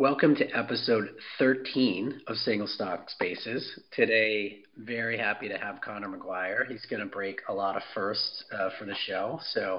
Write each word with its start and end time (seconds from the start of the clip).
Welcome 0.00 0.34
to 0.36 0.48
episode 0.56 1.10
13 1.38 2.22
of 2.26 2.36
Single 2.36 2.66
Stock 2.66 3.10
Spaces. 3.10 3.80
Today, 3.92 4.60
very 4.78 5.18
happy 5.18 5.46
to 5.50 5.58
have 5.58 5.82
Conor 5.82 6.08
Maguire. 6.08 6.64
He's 6.66 6.86
going 6.88 7.00
to 7.00 7.06
break 7.06 7.42
a 7.50 7.52
lot 7.52 7.76
of 7.76 7.82
firsts 7.92 8.44
uh, 8.50 8.70
for 8.78 8.86
the 8.86 8.94
show. 9.06 9.38
So 9.52 9.78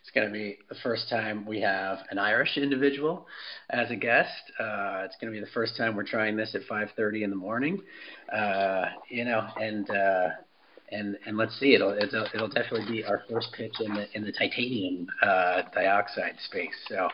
it's 0.00 0.10
going 0.14 0.26
to 0.26 0.32
be 0.32 0.56
the 0.70 0.74
first 0.82 1.10
time 1.10 1.44
we 1.44 1.60
have 1.60 1.98
an 2.10 2.16
Irish 2.16 2.56
individual 2.56 3.26
as 3.68 3.90
a 3.90 3.96
guest. 3.96 4.30
Uh, 4.58 5.02
it's 5.04 5.16
going 5.20 5.30
to 5.30 5.38
be 5.38 5.44
the 5.44 5.52
first 5.52 5.76
time 5.76 5.94
we're 5.94 6.02
trying 6.02 6.34
this 6.34 6.54
at 6.54 6.62
5:30 6.62 7.24
in 7.24 7.28
the 7.28 7.36
morning. 7.36 7.82
Uh, 8.34 8.86
you 9.10 9.26
know, 9.26 9.48
and 9.60 9.90
uh, 9.90 10.28
and 10.92 11.18
and 11.26 11.36
let's 11.36 11.60
see, 11.60 11.74
it'll 11.74 11.92
it'll, 11.92 12.26
it'll 12.32 12.48
definitely 12.48 12.90
be 12.90 13.04
our 13.04 13.22
first 13.30 13.48
pitch 13.52 13.74
in 13.80 13.92
the 13.92 14.06
in 14.16 14.24
the 14.24 14.32
titanium 14.32 15.08
uh, 15.20 15.60
dioxide 15.74 16.36
space. 16.46 16.72
So, 16.88 17.10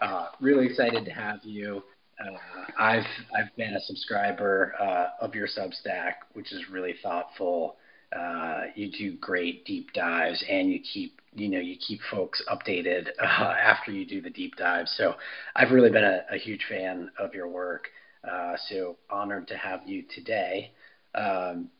uh, 0.00 0.28
really 0.40 0.64
excited 0.64 1.04
to 1.04 1.10
have 1.10 1.40
you. 1.42 1.82
Uh, 2.20 2.36
I've 2.78 3.06
I've 3.36 3.54
been 3.56 3.74
a 3.74 3.80
subscriber 3.80 4.74
uh, 4.80 5.24
of 5.24 5.34
your 5.34 5.46
Substack, 5.46 6.14
which 6.32 6.52
is 6.52 6.68
really 6.70 6.94
thoughtful. 7.02 7.76
Uh, 8.14 8.64
you 8.74 8.90
do 8.90 9.16
great 9.18 9.64
deep 9.64 9.92
dives, 9.92 10.42
and 10.48 10.70
you 10.72 10.80
keep 10.80 11.20
you 11.34 11.48
know 11.48 11.60
you 11.60 11.76
keep 11.76 12.00
folks 12.10 12.42
updated 12.50 13.08
uh, 13.20 13.54
after 13.62 13.92
you 13.92 14.06
do 14.06 14.20
the 14.20 14.30
deep 14.30 14.56
dives. 14.56 14.92
So 14.96 15.14
I've 15.54 15.70
really 15.70 15.90
been 15.90 16.04
a, 16.04 16.24
a 16.30 16.38
huge 16.38 16.64
fan 16.68 17.10
of 17.18 17.34
your 17.34 17.48
work. 17.48 17.88
Uh, 18.28 18.56
so 18.68 18.96
honored 19.10 19.46
to 19.48 19.56
have 19.56 19.80
you 19.86 20.04
today. 20.14 20.72
Um, 21.14 21.70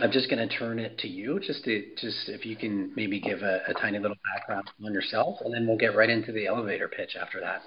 I'm 0.00 0.10
just 0.10 0.28
going 0.28 0.46
to 0.46 0.58
turn 0.58 0.80
it 0.80 0.98
to 0.98 1.08
you, 1.08 1.38
just 1.38 1.64
to 1.64 1.84
just 1.96 2.28
if 2.28 2.44
you 2.44 2.56
can 2.56 2.92
maybe 2.96 3.20
give 3.20 3.42
a, 3.42 3.60
a 3.68 3.74
tiny 3.74 3.98
little 3.98 4.16
background 4.34 4.68
on 4.84 4.92
yourself, 4.92 5.38
and 5.44 5.52
then 5.52 5.66
we'll 5.66 5.78
get 5.78 5.94
right 5.94 6.10
into 6.10 6.32
the 6.32 6.46
elevator 6.46 6.88
pitch 6.88 7.16
after 7.20 7.40
that. 7.40 7.62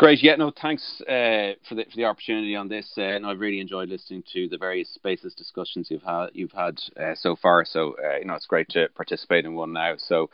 Great. 0.00 0.22
Yeah, 0.22 0.36
no, 0.36 0.50
thanks 0.50 1.02
uh, 1.02 1.52
for 1.68 1.74
the 1.74 1.84
for 1.84 1.96
the 1.96 2.06
opportunity 2.06 2.56
on 2.56 2.68
this, 2.68 2.90
uh, 2.96 3.02
and 3.02 3.26
I've 3.26 3.38
really 3.38 3.60
enjoyed 3.60 3.90
listening 3.90 4.24
to 4.32 4.48
the 4.48 4.56
various 4.56 4.88
spaces 4.88 5.34
discussions 5.34 5.88
you've 5.90 6.02
had 6.02 6.28
you've 6.32 6.52
had 6.52 6.80
uh, 6.98 7.14
so 7.14 7.36
far. 7.36 7.66
So 7.66 7.96
uh, 8.02 8.16
you 8.16 8.24
know, 8.24 8.32
it's 8.32 8.46
great 8.46 8.70
to 8.70 8.88
participate 8.94 9.44
in 9.44 9.54
one 9.54 9.74
now. 9.74 9.96
So, 9.98 10.30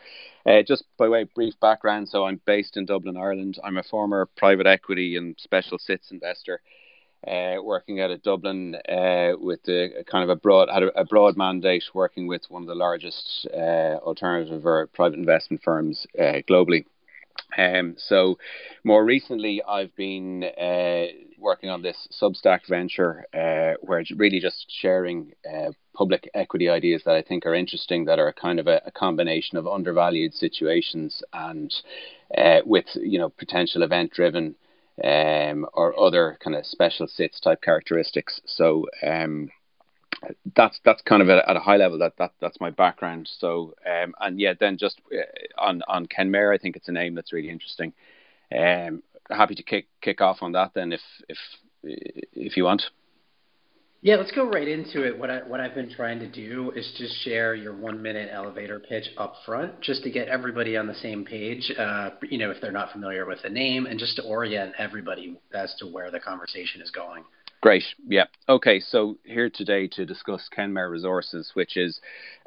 uh, 0.49 0.63
just 0.63 0.85
by 0.97 1.09
way 1.09 1.23
of 1.23 1.35
brief 1.35 1.59
background, 1.59 2.09
so 2.09 2.27
I'm 2.27 2.41
based 2.47 2.77
in 2.77 2.87
Dublin, 2.87 3.17
Ireland. 3.17 3.59
I'm 3.65 3.77
a 3.77 3.83
former 3.83 4.27
private 4.37 4.69
equity 4.69 5.17
and 5.17 5.35
special 5.37 5.79
sits 5.81 6.13
investor. 6.13 6.61
Uh, 7.27 7.57
working 7.61 8.01
out 8.01 8.13
of 8.13 8.23
Dublin 8.23 8.77
with 9.41 9.69
a, 9.69 10.05
kind 10.07 10.23
of 10.23 10.31
a 10.31 10.37
broad 10.37 10.69
had 10.73 10.85
a, 10.85 11.01
a, 11.01 11.05
broad 11.05 11.37
mandate 11.37 11.83
working 11.93 12.29
with 12.29 12.43
one 12.49 12.63
of 12.63 12.69
the 12.69 12.75
largest 12.77 13.49
alternative 13.53 14.65
or 14.65 14.87
private 14.87 15.19
investment 15.19 15.61
firms 15.65 16.07
globally. 16.17 16.85
Um, 17.57 17.95
so, 17.97 18.39
more 18.85 19.05
recently, 19.05 19.63
I've 19.63 19.95
been 19.97 20.45
uh, 20.45 21.07
working 21.39 21.71
on 21.71 21.83
this 21.83 22.09
Substack 22.21 22.67
venture, 22.69 23.25
uh, 23.35 23.79
where 23.81 24.01
it's 24.01 24.13
really 24.13 24.41
just 24.41 24.67
sharing 24.69 25.33
uh, 25.49 25.71
public 25.95 26.29
equity 26.35 26.69
ideas 26.69 27.03
that 27.05 27.15
I 27.15 27.23
think 27.23 27.47
are 27.47 27.55
interesting, 27.55 28.05
that 28.07 28.19
are 28.19 28.33
kind 28.33 28.59
of 28.59 28.67
a, 28.67 28.83
a 28.87 28.91
combination 28.91 29.59
of 29.59 29.67
undervalued 29.67 30.35
situations 30.35 31.23
and 31.33 31.73
uh, 32.37 32.61
with 32.65 32.87
you 32.95 33.19
know 33.19 33.31
potential 33.31 33.83
event 33.83 34.13
driven 34.13 34.55
um, 35.03 35.67
or 35.73 35.99
other 35.99 36.39
kind 36.43 36.57
of 36.57 36.67
special 36.67 37.07
sits 37.07 37.41
type 37.41 37.63
characteristics. 37.63 38.41
So. 38.47 38.87
Um, 39.07 39.51
that's 40.55 40.81
that's 40.85 41.03
kind 41.03 41.23
of 41.23 41.29
at 41.29 41.57
a 41.57 41.61
high 41.61 41.77
level 41.77 41.99
that, 41.99 42.17
that 42.19 42.33
that's 42.41 42.61
my 42.61 42.71
background. 42.71 43.29
So 43.39 43.75
um 43.87 44.15
and 44.21 44.41
yeah 44.41 44.55
then 44.59 44.79
just 44.79 45.01
uh, 45.13 45.19
on 45.59 45.83
on 45.89 46.07
Kenmare 46.07 46.55
I 46.55 46.59
think 46.59 46.77
it's 46.77 46.89
a 46.89 46.93
name 46.93 47.15
that's 47.15 47.33
really 47.33 47.51
interesting. 47.51 47.93
Um 48.57 49.03
happy 49.31 49.55
to 49.57 49.63
kick 49.63 49.89
kick 50.01 50.21
off 50.21 50.39
on 50.41 50.53
that 50.53 50.73
then 50.75 50.93
if 50.93 51.01
if 51.29 51.39
if 51.83 52.57
you 52.57 52.65
want. 52.65 52.83
Yeah 54.03 54.17
let's 54.17 54.31
go 54.33 54.49
right 54.49 54.69
into 54.69 55.05
it. 55.05 55.19
What 55.19 55.31
I 55.31 55.39
what 55.39 55.61
I've 55.61 55.75
been 55.75 55.91
trying 55.91 56.21
to 56.21 56.29
do 56.29 56.71
is 56.75 56.91
just 56.97 57.15
share 57.25 57.55
your 57.55 57.75
one 57.75 58.01
minute 58.01 58.31
elevator 58.33 58.81
pitch 58.81 59.07
up 59.19 59.35
front 59.45 59.81
just 59.81 60.03
to 60.05 60.11
get 60.11 60.29
everybody 60.29 60.77
on 60.77 60.87
the 60.87 60.95
same 60.95 61.25
page 61.25 61.73
uh 61.79 62.11
you 62.23 62.39
know 62.39 62.51
if 62.51 62.61
they're 62.61 62.73
not 62.73 62.93
familiar 62.93 63.27
with 63.27 63.43
the 63.43 63.51
name 63.51 63.87
and 63.87 63.99
just 63.99 64.17
to 64.17 64.23
orient 64.23 64.75
everybody 64.79 65.39
as 65.53 65.75
to 65.79 65.87
where 65.87 66.11
the 66.11 66.21
conversation 66.21 66.81
is 66.81 66.91
going 66.91 67.25
Great. 67.63 67.85
Yeah. 68.07 68.27
Okay. 68.49 68.81
So 68.81 69.17
here 69.25 69.49
today 69.49 69.89
to 69.89 70.05
discuss 70.05 70.49
Kenmare 70.55 70.91
Resources, 70.91 71.53
which 71.55 71.77
is 71.77 72.01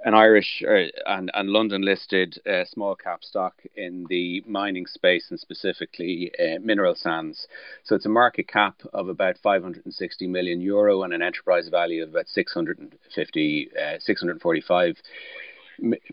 an 0.06 0.14
Irish 0.14 0.64
uh, 0.66 0.86
and, 1.08 1.32
and 1.34 1.50
London 1.50 1.82
listed 1.82 2.40
uh, 2.48 2.64
small 2.66 2.96
cap 2.96 3.24
stock 3.24 3.56
in 3.76 4.06
the 4.10 4.44
mining 4.48 4.86
space 4.86 5.28
and 5.32 5.40
specifically 5.40 6.32
uh, 6.40 6.60
mineral 6.62 6.94
sands. 6.96 7.48
So 7.84 7.96
it's 7.96 8.06
a 8.06 8.10
market 8.10 8.48
cap 8.48 8.76
of 8.94 9.10
about 9.10 9.38
560 9.42 10.28
million 10.28 10.62
euro 10.62 11.02
and 11.02 11.12
an 11.12 11.24
enterprise 11.24 11.68
value 11.70 12.04
of 12.04 12.10
about 12.10 12.28
650, 12.28 13.70
uh, 13.76 13.98
645 14.00 14.96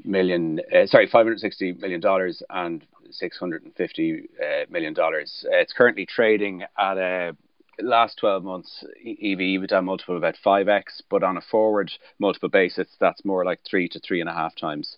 million, 0.05 0.61
uh, 0.75 0.87
sorry, 0.87 1.07
560 1.07 1.73
million 1.75 2.01
dollars 2.01 2.43
and 2.49 2.85
650 3.11 4.29
uh, 4.41 4.45
million 4.71 4.95
dollars. 4.95 5.45
it's 5.51 5.73
currently 5.73 6.07
trading 6.07 6.65
at 6.79 6.97
a 6.99 7.37
last 7.81 8.19
12 8.19 8.45
months 8.45 8.85
EV 9.01 9.39
EBITDA 9.39 9.85
multiple 9.85 10.17
about 10.17 10.37
5x, 10.45 11.03
but 11.11 11.23
on 11.23 11.37
a 11.37 11.41
forward 11.41 11.91
multiple 12.19 12.49
basis, 12.49 12.89
that's 13.01 13.25
more 13.25 13.45
like 13.45 13.61
three 13.69 13.89
to 13.89 14.01
three 14.01 14.21
and 14.21 14.31
a 14.31 14.35
half 14.35 14.55
times 14.57 14.97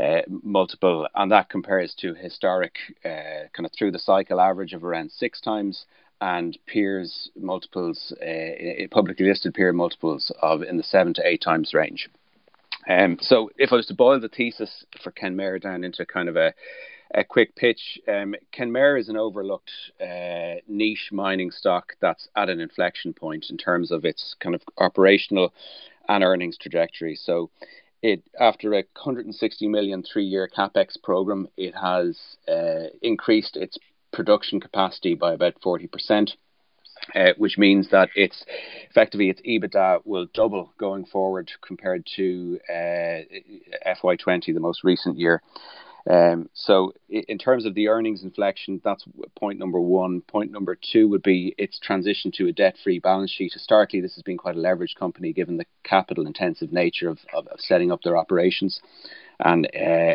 uh, 0.00 0.20
multiple, 0.42 1.06
and 1.14 1.32
that 1.32 1.48
compares 1.48 1.94
to 1.94 2.14
historic 2.14 2.74
uh, 3.04 3.48
kind 3.54 3.64
of 3.64 3.72
through 3.72 3.90
the 3.90 3.98
cycle 3.98 4.40
average 4.40 4.72
of 4.72 4.84
around 4.84 5.10
six 5.10 5.40
times, 5.40 5.86
and 6.20 6.58
peers 6.66 7.30
multiples, 7.38 8.12
uh, 8.22 8.86
publicly 8.90 9.26
listed 9.26 9.54
peer 9.54 9.72
multiples 9.72 10.32
of 10.40 10.62
in 10.62 10.76
the 10.76 10.82
seven 10.82 11.14
to 11.14 11.26
eight 11.26 11.42
times 11.42 11.74
range. 11.74 12.08
Um, 12.88 13.18
so 13.20 13.50
if 13.58 13.72
I 13.72 13.76
was 13.76 13.86
to 13.86 13.94
boil 13.94 14.20
the 14.20 14.28
thesis 14.28 14.84
for 15.02 15.10
Kenmare 15.12 15.60
down 15.60 15.82
into 15.82 16.06
kind 16.06 16.28
of 16.28 16.36
a 16.36 16.54
a 17.14 17.24
quick 17.24 17.54
pitch. 17.56 17.98
Um, 18.08 18.34
Kenmare 18.52 18.98
is 18.98 19.08
an 19.08 19.16
overlooked 19.16 19.70
uh, 20.00 20.60
niche 20.68 21.10
mining 21.12 21.50
stock 21.50 21.94
that's 22.00 22.28
at 22.36 22.48
an 22.48 22.60
inflection 22.60 23.12
point 23.12 23.46
in 23.50 23.56
terms 23.56 23.90
of 23.90 24.04
its 24.04 24.34
kind 24.40 24.54
of 24.54 24.62
operational 24.78 25.52
and 26.08 26.22
earnings 26.24 26.58
trajectory. 26.58 27.16
So, 27.16 27.50
it 28.02 28.22
after 28.38 28.72
a 28.74 28.84
160 28.94 29.68
million 29.68 30.02
three-year 30.02 30.50
capex 30.56 31.02
program, 31.02 31.48
it 31.56 31.74
has 31.74 32.18
uh, 32.46 32.88
increased 33.02 33.56
its 33.56 33.78
production 34.12 34.60
capacity 34.60 35.14
by 35.14 35.32
about 35.32 35.54
40 35.62 35.86
percent. 35.88 36.36
Uh, 37.14 37.32
which 37.36 37.56
means 37.58 37.90
that 37.90 38.08
it's 38.16 38.44
effectively 38.90 39.28
its 39.28 39.40
EBITDA 39.42 40.00
will 40.04 40.26
double 40.34 40.72
going 40.78 41.04
forward 41.04 41.52
compared 41.64 42.04
to 42.16 42.58
uh, 42.68 43.20
FY20, 43.86 44.52
the 44.52 44.60
most 44.60 44.82
recent 44.82 45.16
year. 45.16 45.40
Um, 46.08 46.48
so, 46.54 46.92
in 47.08 47.38
terms 47.38 47.64
of 47.66 47.74
the 47.74 47.88
earnings 47.88 48.22
inflection, 48.22 48.80
that's 48.84 49.04
point 49.36 49.58
number 49.58 49.80
one. 49.80 50.20
Point 50.20 50.52
number 50.52 50.76
two 50.76 51.08
would 51.08 51.22
be 51.22 51.54
its 51.58 51.80
transition 51.80 52.30
to 52.36 52.46
a 52.46 52.52
debt 52.52 52.76
free 52.82 53.00
balance 53.00 53.32
sheet. 53.32 53.52
Historically, 53.52 54.00
this 54.00 54.14
has 54.14 54.22
been 54.22 54.38
quite 54.38 54.54
a 54.54 54.60
leveraged 54.60 54.94
company 54.96 55.32
given 55.32 55.56
the 55.56 55.66
capital 55.82 56.26
intensive 56.26 56.72
nature 56.72 57.08
of, 57.08 57.18
of, 57.34 57.48
of 57.48 57.58
setting 57.58 57.90
up 57.90 58.02
their 58.02 58.16
operations 58.16 58.80
and 59.40 59.66
uh, 59.74 60.14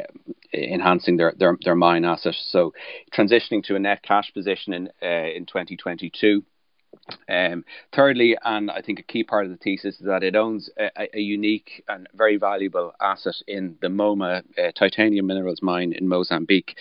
enhancing 0.54 1.18
their, 1.18 1.34
their, 1.38 1.58
their 1.64 1.76
mine 1.76 2.06
assets. 2.06 2.48
So, 2.52 2.74
transitioning 3.14 3.64
to 3.66 3.76
a 3.76 3.80
net 3.80 4.02
cash 4.02 4.34
position 4.34 4.74
in, 4.74 4.90
uh, 5.02 5.36
in 5.36 5.46
2022 5.46 6.44
um, 7.30 7.64
thirdly, 7.94 8.38
and 8.44 8.70
I 8.70 8.82
think 8.82 9.00
a 9.00 9.04
key 9.04 9.24
part 9.24 9.46
of 9.46 9.52
the 9.52 9.58
thesis 9.58 10.00
is 10.00 10.06
that 10.06 10.24
it 10.24 10.36
owns 10.36 10.70
a, 10.78 11.08
a 11.14 11.20
unique 11.20 11.84
and 11.88 12.08
very 12.14 12.38
valuable 12.38 12.94
asset 13.02 13.36
in 13.48 13.78
the 13.82 13.88
Moma 13.88 14.44
uh, 14.58 14.72
titanium 14.78 15.28
minerals 15.28 15.62
mine 15.62 15.94
in 15.94 16.08
Mozambique. 16.08 16.76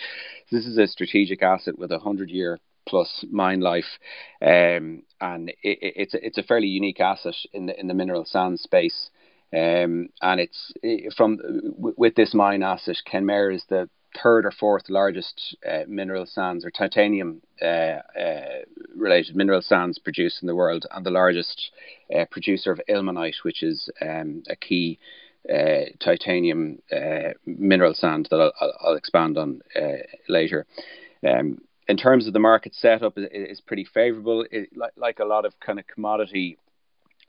This 0.51 0.65
is 0.65 0.77
a 0.77 0.87
strategic 0.87 1.41
asset 1.41 1.77
with 1.77 1.91
a 1.91 1.99
hundred 1.99 2.29
year 2.29 2.59
plus 2.87 3.23
mine 3.31 3.61
life, 3.61 3.99
um, 4.41 5.03
and 5.21 5.49
it, 5.49 5.57
it's 5.63 6.13
a, 6.13 6.25
it's 6.25 6.37
a 6.37 6.43
fairly 6.43 6.67
unique 6.67 6.99
asset 6.99 7.35
in 7.53 7.67
the 7.67 7.79
in 7.79 7.87
the 7.87 7.93
mineral 7.93 8.25
sand 8.25 8.59
space. 8.59 9.09
Um, 9.53 10.07
and 10.21 10.39
it's 10.39 10.71
from 11.17 11.37
with 11.77 12.15
this 12.15 12.33
mine 12.33 12.63
asset, 12.63 12.97
Kenmare 13.05 13.53
is 13.53 13.65
the 13.69 13.89
third 14.21 14.45
or 14.45 14.51
fourth 14.51 14.89
largest 14.89 15.55
uh, 15.69 15.83
mineral 15.87 16.25
sands 16.25 16.65
or 16.65 16.71
titanium 16.71 17.41
uh, 17.61 17.65
uh, 17.65 18.61
related 18.95 19.35
mineral 19.35 19.61
sands 19.61 19.99
produced 19.99 20.41
in 20.41 20.47
the 20.47 20.55
world, 20.55 20.85
and 20.91 21.05
the 21.05 21.11
largest 21.11 21.71
uh, 22.15 22.25
producer 22.31 22.71
of 22.71 22.81
ilmenite, 22.89 23.43
which 23.43 23.63
is 23.63 23.89
um, 24.01 24.43
a 24.49 24.55
key 24.55 24.99
uh, 25.49 25.85
titanium 25.99 26.79
mineral 27.45 27.93
sand 27.93 28.27
that 28.29 28.39
I'll, 28.39 28.73
I'll 28.81 28.95
expand 28.95 29.37
on 29.37 29.61
later. 30.27 30.65
Um, 31.27 31.61
in 31.87 31.97
terms 31.97 32.27
of 32.27 32.33
the 32.33 32.39
market 32.39 32.73
setup, 32.75 33.17
it 33.17 33.31
is 33.33 33.59
pretty 33.59 33.85
favourable. 33.85 34.45
Like, 34.75 34.93
like 34.95 35.19
a 35.19 35.25
lot 35.25 35.45
of 35.45 35.59
kind 35.59 35.79
of 35.79 35.87
commodity 35.87 36.57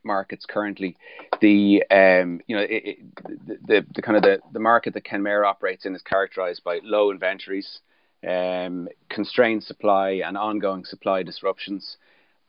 markets 0.04 0.46
currently, 0.49 0.96
the 1.40 1.82
um, 1.90 2.40
you 2.46 2.56
know 2.56 2.62
it, 2.62 2.82
it, 2.84 3.14
the, 3.46 3.58
the, 3.66 3.87
the 3.94 4.02
kind 4.02 4.16
of 4.16 4.22
the, 4.22 4.40
the 4.52 4.60
market 4.60 4.94
that 4.94 5.04
Kenmare 5.04 5.46
operates 5.46 5.84
in 5.87 5.94
is 5.94 6.02
characterized 6.02 6.64
by 6.64 6.81
low 6.82 7.10
inventories, 7.10 7.81
um, 8.26 8.88
constrained 9.08 9.62
supply, 9.62 10.22
and 10.25 10.37
ongoing 10.37 10.84
supply 10.84 11.22
disruptions. 11.22 11.96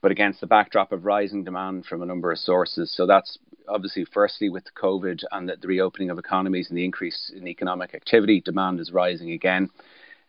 but 0.02 0.12
against 0.12 0.42
the 0.42 0.48
backdrop 0.48 0.92
of 0.92 1.06
rising 1.06 1.44
demand 1.44 1.86
from 1.86 2.02
a 2.02 2.06
number 2.06 2.32
of 2.32 2.38
sources. 2.38 2.94
So 2.96 3.06
that's 3.06 3.40
obviously, 3.68 4.06
firstly, 4.14 4.50
with 4.50 4.66
COVID 4.76 5.24
and 5.32 5.50
the, 5.50 5.56
the 5.56 5.68
reopening 5.68 6.10
of 6.10 6.20
economies 6.20 6.70
and 6.70 6.78
the 6.78 6.86
increase 6.86 7.32
in 7.36 7.48
economic 7.48 7.96
activity, 7.96 8.42
demand 8.42 8.80
is 8.80 8.92
rising 8.92 9.32
again. 9.32 9.70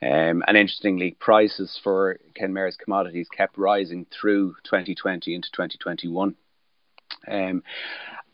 Um, 0.03 0.43
and 0.47 0.57
interestingly, 0.57 1.17
prices 1.19 1.79
for 1.83 2.19
Kenmare's 2.39 2.77
commodities 2.77 3.29
kept 3.35 3.57
rising 3.57 4.07
through 4.11 4.55
2020 4.65 5.35
into 5.35 5.51
2021. 5.53 6.35
Um, 7.27 7.63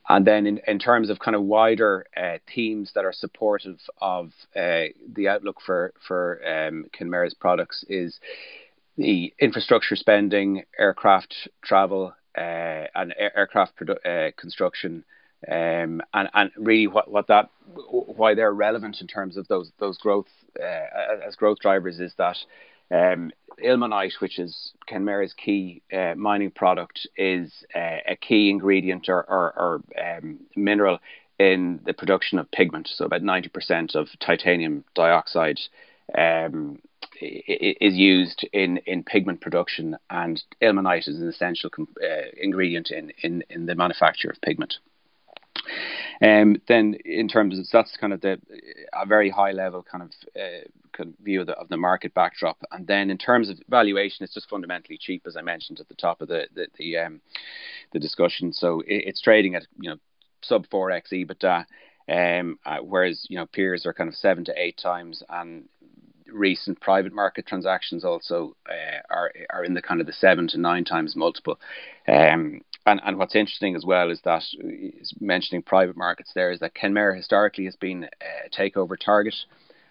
and 0.08 0.26
then, 0.26 0.46
in, 0.46 0.60
in 0.66 0.78
terms 0.80 1.08
of 1.08 1.20
kind 1.20 1.36
of 1.36 1.42
wider 1.42 2.04
uh, 2.16 2.38
themes 2.52 2.90
that 2.94 3.04
are 3.04 3.12
supportive 3.12 3.78
of 4.00 4.32
uh, 4.56 4.86
the 5.12 5.28
outlook 5.28 5.60
for 5.64 5.92
for 6.06 6.40
um, 6.46 6.86
products, 7.38 7.84
is 7.88 8.18
the 8.96 9.32
infrastructure 9.38 9.94
spending, 9.94 10.64
aircraft 10.78 11.48
travel, 11.62 12.12
uh, 12.36 12.86
and 12.94 13.14
air- 13.16 13.36
aircraft 13.36 13.78
produ- 13.78 14.04
uh, 14.04 14.32
construction, 14.36 15.04
um, 15.48 16.02
and 16.12 16.28
and 16.34 16.50
really 16.56 16.88
what, 16.88 17.08
what 17.08 17.28
that 17.28 17.50
why 17.88 18.34
they're 18.34 18.52
relevant 18.52 19.00
in 19.00 19.06
terms 19.06 19.36
of 19.36 19.46
those 19.48 19.70
those 19.78 19.96
growth 19.98 20.26
uh, 20.60 21.24
as 21.26 21.36
growth 21.36 21.58
drivers 21.60 22.00
is 22.00 22.14
that 22.18 22.36
um, 22.90 23.30
ilmenite, 23.62 24.20
which 24.20 24.38
is 24.38 24.72
Kenmare's 24.86 25.34
key 25.34 25.82
uh, 25.92 26.14
mining 26.16 26.50
product, 26.50 27.06
is 27.16 27.64
uh, 27.74 27.98
a 28.08 28.16
key 28.16 28.50
ingredient 28.50 29.08
or, 29.08 29.22
or, 29.22 29.52
or 29.56 29.82
um, 30.02 30.40
mineral 30.56 30.98
in 31.38 31.80
the 31.86 31.94
production 31.94 32.38
of 32.38 32.50
pigment. 32.50 32.88
So 32.92 33.04
about 33.04 33.22
90% 33.22 33.94
of 33.94 34.08
titanium 34.20 34.84
dioxide 34.94 35.58
um, 36.16 36.80
is 37.20 37.94
used 37.94 38.46
in, 38.52 38.78
in 38.86 39.02
pigment 39.04 39.40
production, 39.40 39.96
and 40.10 40.42
ilmenite 40.60 41.08
is 41.08 41.20
an 41.20 41.28
essential 41.28 41.70
uh, 42.02 42.06
ingredient 42.36 42.90
in, 42.90 43.12
in, 43.22 43.42
in 43.48 43.66
the 43.66 43.74
manufacture 43.74 44.30
of 44.30 44.40
pigment. 44.40 44.74
Um, 46.22 46.60
then, 46.68 46.96
in 47.04 47.28
terms 47.28 47.58
of 47.58 47.66
that's 47.72 47.96
kind 47.96 48.12
of 48.12 48.20
the 48.20 48.38
a 48.92 49.06
very 49.06 49.30
high 49.30 49.52
level 49.52 49.82
kind 49.82 50.04
of, 50.04 50.10
uh, 50.36 50.68
kind 50.92 51.10
of 51.10 51.24
view 51.24 51.40
of 51.40 51.46
the, 51.46 51.54
of 51.54 51.68
the 51.68 51.76
market 51.76 52.12
backdrop, 52.12 52.58
and 52.72 52.86
then 52.86 53.10
in 53.10 53.16
terms 53.16 53.48
of 53.48 53.58
valuation, 53.68 54.24
it's 54.24 54.34
just 54.34 54.50
fundamentally 54.50 54.98
cheap, 55.00 55.22
as 55.26 55.36
I 55.36 55.42
mentioned 55.42 55.80
at 55.80 55.88
the 55.88 55.94
top 55.94 56.20
of 56.20 56.28
the 56.28 56.46
the 56.54 56.66
the, 56.76 56.98
um, 56.98 57.20
the 57.92 57.98
discussion. 57.98 58.52
So 58.52 58.80
it, 58.80 59.04
it's 59.06 59.22
trading 59.22 59.54
at 59.54 59.66
you 59.80 59.90
know 59.90 59.96
sub 60.42 60.66
four 60.70 60.90
x 60.90 61.10
EBITDA, 61.10 61.64
um, 62.08 62.58
uh, 62.66 62.78
whereas 62.78 63.26
you 63.30 63.36
know 63.36 63.46
peers 63.46 63.86
are 63.86 63.94
kind 63.94 64.08
of 64.08 64.14
seven 64.14 64.44
to 64.44 64.54
eight 64.56 64.76
times, 64.76 65.22
and 65.30 65.68
recent 66.32 66.80
private 66.80 67.12
market 67.12 67.46
transactions 67.46 68.04
also 68.04 68.56
uh, 68.68 69.00
are 69.10 69.32
are 69.50 69.64
in 69.64 69.74
the 69.74 69.82
kind 69.82 70.00
of 70.00 70.06
the 70.06 70.12
seven 70.12 70.48
to 70.48 70.58
nine 70.58 70.84
times 70.84 71.16
multiple. 71.16 71.58
Um, 72.06 72.60
and, 72.86 73.00
and 73.04 73.18
what's 73.18 73.34
interesting 73.34 73.76
as 73.76 73.84
well 73.84 74.10
is 74.10 74.20
that 74.24 74.42
mentioning 75.20 75.62
private 75.62 75.96
markets 75.96 76.32
there 76.34 76.50
is 76.50 76.60
that 76.60 76.74
Kenmare 76.74 77.16
historically 77.16 77.64
has 77.66 77.76
been 77.76 78.04
a 78.04 78.50
takeover 78.50 78.96
target. 78.98 79.34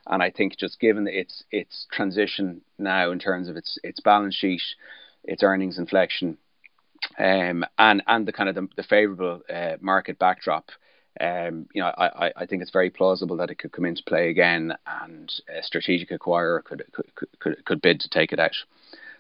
And 0.08 0.24
I 0.24 0.32
think 0.32 0.58
just 0.58 0.80
given 0.80 1.08
its 1.08 1.44
its 1.52 1.86
transition 1.92 2.62
now 2.80 3.12
in 3.12 3.20
terms 3.20 3.48
of 3.48 3.56
its 3.58 3.78
its 3.84 4.00
balance 4.00 4.36
sheet, 4.36 4.62
its 5.24 5.44
earnings 5.44 5.78
inflection, 5.78 6.38
um, 7.20 7.64
and 7.78 8.02
and 8.08 8.28
the 8.28 8.32
kind 8.32 8.50
of 8.50 8.56
the, 8.56 8.68
the 8.76 8.84
favourable 8.84 9.42
uh, 9.54 9.76
market 9.82 10.18
backdrop, 10.18 10.72
um, 11.20 11.68
you 11.74 11.82
know, 11.82 11.90
I, 11.96 12.32
I 12.36 12.46
think 12.46 12.62
it's 12.62 12.72
very 12.72 12.90
plausible 12.90 13.38
that 13.38 13.52
it 13.52 13.60
could 13.60 13.72
come 13.72 13.86
into 13.86 14.04
play 14.04 14.30
again, 14.30 14.74
and 15.04 15.32
a 15.48 15.62
strategic 15.62 16.10
acquirer 16.10 16.64
could 16.64 16.84
could 16.92 17.06
could, 17.40 17.66
could 17.66 17.82
bid 17.82 18.00
to 18.00 18.10
take 18.10 18.32
it 18.32 18.40
out. 18.40 18.56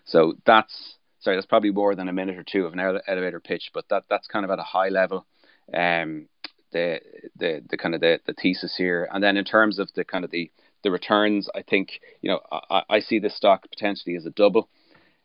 So 0.06 0.36
that's 0.46 0.96
sorry, 1.20 1.38
that's 1.38 1.46
probably 1.46 1.72
more 1.72 1.96
than 1.96 2.08
a 2.08 2.14
minute 2.14 2.38
or 2.38 2.44
two 2.44 2.66
of 2.66 2.74
an 2.74 2.80
elevator 2.80 3.40
pitch, 3.40 3.72
but 3.74 3.86
that 3.90 4.04
that's 4.10 4.28
kind 4.28 4.46
of 4.46 4.52
at 4.52 4.60
a 4.60 4.64
high 4.64 4.90
level. 4.90 5.26
Um, 5.74 6.28
the 6.72 7.00
the 7.38 7.64
the 7.70 7.78
kind 7.78 7.96
of 7.96 8.02
the, 8.02 8.20
the 8.26 8.34
thesis 8.34 8.76
here, 8.78 9.08
and 9.12 9.24
then 9.24 9.38
in 9.38 9.46
terms 9.46 9.80
of 9.80 9.90
the 9.96 10.04
kind 10.04 10.24
of 10.24 10.32
the 10.32 10.52
the 10.84 10.92
returns, 10.92 11.50
I 11.54 11.62
think 11.62 12.00
you 12.22 12.30
know 12.30 12.40
I, 12.52 12.84
I 12.90 13.00
see 13.00 13.20
this 13.20 13.36
stock 13.36 13.66
potentially 13.70 14.16
as 14.16 14.26
a 14.26 14.32
double, 14.32 14.70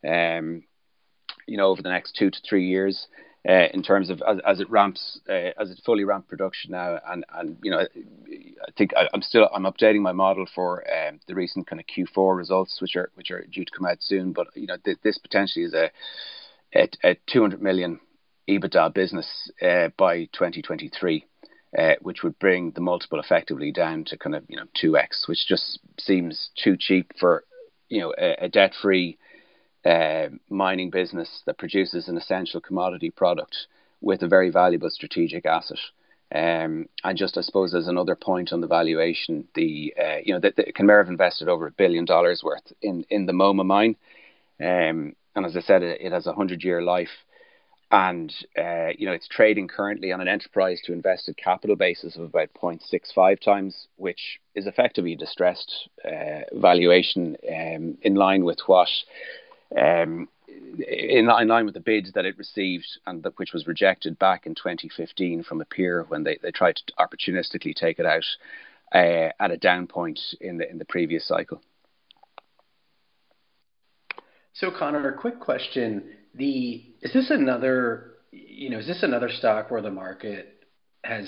um, 0.07 0.65
you 1.47 1.57
know 1.57 1.69
over 1.69 1.83
the 1.83 1.91
next 1.91 2.17
two 2.17 2.31
to 2.31 2.39
three 2.49 2.67
years 2.67 3.07
uh, 3.49 3.69
in 3.73 3.83
terms 3.83 4.11
of 4.11 4.23
as, 4.27 4.39
as 4.47 4.61
it 4.61 4.71
ramps 4.71 5.21
uh, 5.29 5.51
as 5.61 5.71
it 5.71 5.81
fully 5.85 6.05
ramped 6.05 6.29
production 6.29 6.71
now. 6.71 6.99
And 7.07 7.25
and 7.35 7.57
you 7.63 7.71
know 7.71 7.81
I 7.81 8.71
think 8.77 8.93
I, 8.97 9.09
am 9.15 9.23
still 9.23 9.49
I'm 9.55 9.65
updating 9.65 10.01
my 10.01 10.13
model 10.13 10.47
for 10.55 10.85
um, 10.91 11.21
the 11.29 11.35
recent 11.35 11.67
kind 11.67 11.81
of 11.81 11.87
Q4 11.87 12.37
results 12.37 12.81
which 12.81 12.97
are 12.97 13.11
which 13.15 13.31
are 13.31 13.45
due 13.53 13.65
to 13.65 13.73
come 13.77 13.87
out 13.87 13.99
soon. 14.01 14.33
But 14.33 14.49
you 14.55 14.67
know 14.67 14.77
th- 14.85 14.99
this 15.03 15.19
potentially 15.19 15.65
is 15.65 15.75
a, 15.75 15.91
a, 16.75 16.89
a 17.03 17.17
200 17.33 17.61
million 17.63 18.01
EBITDA 18.49 18.93
business 18.95 19.51
uh, 19.63 19.89
by 19.97 20.25
2023 20.27 21.25
uh, 21.77 21.95
which 22.03 22.23
would 22.23 22.39
bring 22.39 22.71
the 22.73 22.81
multiple 22.81 23.19
effectively 23.19 23.73
down 23.73 24.05
to 24.05 24.17
kind 24.17 24.37
of 24.37 24.45
you 24.49 24.57
know 24.57 24.67
2x 24.83 25.27
which 25.27 25.47
just 25.49 25.81
seems 25.99 26.51
too 26.63 26.77
cheap 26.79 27.13
for 27.19 27.45
you 27.89 28.01
know 28.01 28.15
a, 28.19 28.45
a 28.45 28.49
debt 28.49 28.73
free 28.81 29.19
uh, 29.85 30.29
mining 30.49 30.91
business 30.91 31.43
that 31.47 31.59
produces 31.59 32.09
an 32.09 32.17
essential 32.17 32.61
commodity 32.61 33.11
product 33.11 33.67
with 34.01 34.23
a 34.23 34.29
very 34.29 34.51
valuable 34.51 34.91
strategic 34.91 35.47
asset. 35.47 35.79
Um, 36.35 36.89
and 37.05 37.17
just 37.17 37.39
I 37.39 37.43
suppose 37.43 37.75
as 37.75 37.87
another 37.87 38.17
point 38.17 38.53
on 38.53 38.61
the 38.61 38.67
valuation, 38.67 39.47
the 39.55 39.95
uh, 39.99 40.17
you 40.25 40.35
know 40.35 40.41
that 40.41 40.57
have 40.77 41.09
invested 41.09 41.49
over 41.49 41.67
a 41.67 41.71
billion 41.71 42.05
dollars 42.05 42.43
worth 42.43 42.73
in 42.83 43.05
in 43.09 43.27
the 43.27 43.33
Moma 43.33 43.65
mine, 43.65 43.97
um, 44.61 45.15
and 45.37 45.47
as 45.47 45.57
I 45.57 45.61
said, 45.61 45.83
it, 45.83 46.01
it 46.01 46.13
has 46.13 46.27
a 46.27 46.33
hundred 46.33 46.65
year 46.65 46.83
life, 46.83 47.25
and 47.93 48.35
uh, 48.59 48.89
you 48.99 49.07
know 49.07 49.13
it's 49.13 49.29
trading 49.29 49.69
currently 49.69 50.11
on 50.11 50.21
an 50.21 50.27
enterprise 50.27 50.81
to 50.85 50.93
invested 50.93 51.37
capital 51.37 51.77
basis 51.77 52.17
of 52.17 52.23
about 52.23 52.49
0.65 52.61 53.41
times, 53.41 53.87
which 53.97 54.41
is 54.57 54.67
effectively 54.67 55.13
a 55.13 55.17
distressed 55.17 55.89
uh, 56.05 56.41
valuation 56.53 57.37
um, 57.49 57.97
in 58.03 58.15
line 58.17 58.45
with 58.45 58.59
what 58.67 58.89
um, 59.79 60.29
in, 60.47 61.29
in, 61.29 61.49
line 61.49 61.65
with 61.65 61.75
the 61.75 61.81
bid 61.81 62.09
that 62.15 62.25
it 62.25 62.39
received 62.39 62.87
and 63.07 63.23
the, 63.23 63.33
which 63.37 63.53
was 63.53 63.67
rejected 63.67 64.19
back 64.19 64.47
in 64.47 64.55
2015 64.55 65.43
from 65.43 65.61
a 65.61 65.65
peer 65.65 66.05
when 66.09 66.25
they, 66.25 66.39
they 66.43 66.51
tried 66.51 66.77
to 66.77 66.93
opportunistically 66.99 67.75
take 67.75 67.99
it 67.99 68.07
out 68.07 68.25
uh, 68.95 69.31
at 69.41 69.51
a 69.51 69.57
down 69.57 69.87
point 69.87 70.21
in 70.41 70.59
the 70.59 70.71
in 70.71 70.79
the 70.79 70.85
previous 70.85 71.27
cycle. 71.27 71.61
So 74.55 74.71
Conor, 74.71 75.09
a 75.09 75.19
quick 75.19 75.41
question: 75.41 76.11
the 76.35 76.85
is 77.03 77.13
this 77.13 77.31
another 77.31 78.13
you 78.31 78.71
know 78.71 78.79
is 78.79 78.87
this 78.87 79.03
another 79.03 79.29
stock 79.29 79.71
where 79.71 79.83
the 79.83 79.91
market 79.91 80.65
has 81.03 81.27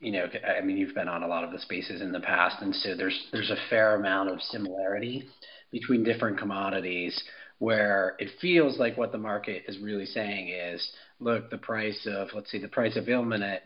you 0.00 0.12
know 0.12 0.26
I 0.58 0.62
mean 0.62 0.76
you've 0.76 0.94
been 0.94 1.08
on 1.08 1.22
a 1.22 1.28
lot 1.28 1.44
of 1.44 1.52
the 1.52 1.58
spaces 1.58 2.00
in 2.00 2.12
the 2.12 2.20
past, 2.20 2.62
and 2.62 2.74
so 2.74 2.96
there's 2.96 3.28
there's 3.32 3.50
a 3.50 3.68
fair 3.68 3.96
amount 3.96 4.30
of 4.30 4.40
similarity 4.40 5.28
between 5.70 6.02
different 6.02 6.38
commodities 6.38 7.22
where 7.60 8.16
it 8.18 8.30
feels 8.40 8.78
like 8.78 8.96
what 8.96 9.12
the 9.12 9.18
market 9.18 9.64
is 9.68 9.78
really 9.80 10.06
saying 10.06 10.48
is, 10.48 10.92
look, 11.20 11.50
the 11.50 11.58
price 11.58 12.08
of, 12.10 12.28
let's 12.34 12.50
see, 12.50 12.58
the 12.58 12.66
price 12.66 12.96
of 12.96 13.04
ilmenite 13.04 13.60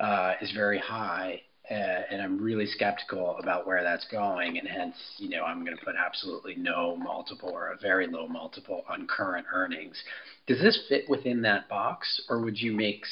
uh, 0.00 0.32
is 0.40 0.50
very 0.52 0.78
high, 0.78 1.42
uh, 1.70 1.74
and 2.10 2.20
I'm 2.20 2.38
really 2.38 2.66
skeptical 2.66 3.38
about 3.38 3.66
where 3.66 3.82
that's 3.82 4.06
going, 4.08 4.58
and 4.58 4.68
hence, 4.68 4.96
you 5.16 5.30
know, 5.30 5.44
I'm 5.44 5.64
going 5.64 5.76
to 5.76 5.82
put 5.82 5.94
absolutely 5.96 6.56
no 6.56 6.94
multiple 6.96 7.48
or 7.50 7.72
a 7.72 7.78
very 7.78 8.06
low 8.06 8.28
multiple 8.28 8.84
on 8.86 9.06
current 9.06 9.46
earnings. 9.50 9.96
Does 10.46 10.60
this 10.60 10.78
fit 10.90 11.08
within 11.08 11.40
that 11.42 11.66
box, 11.70 12.20
or 12.28 12.42
would 12.42 12.60
you 12.60 12.72
make, 12.72 13.02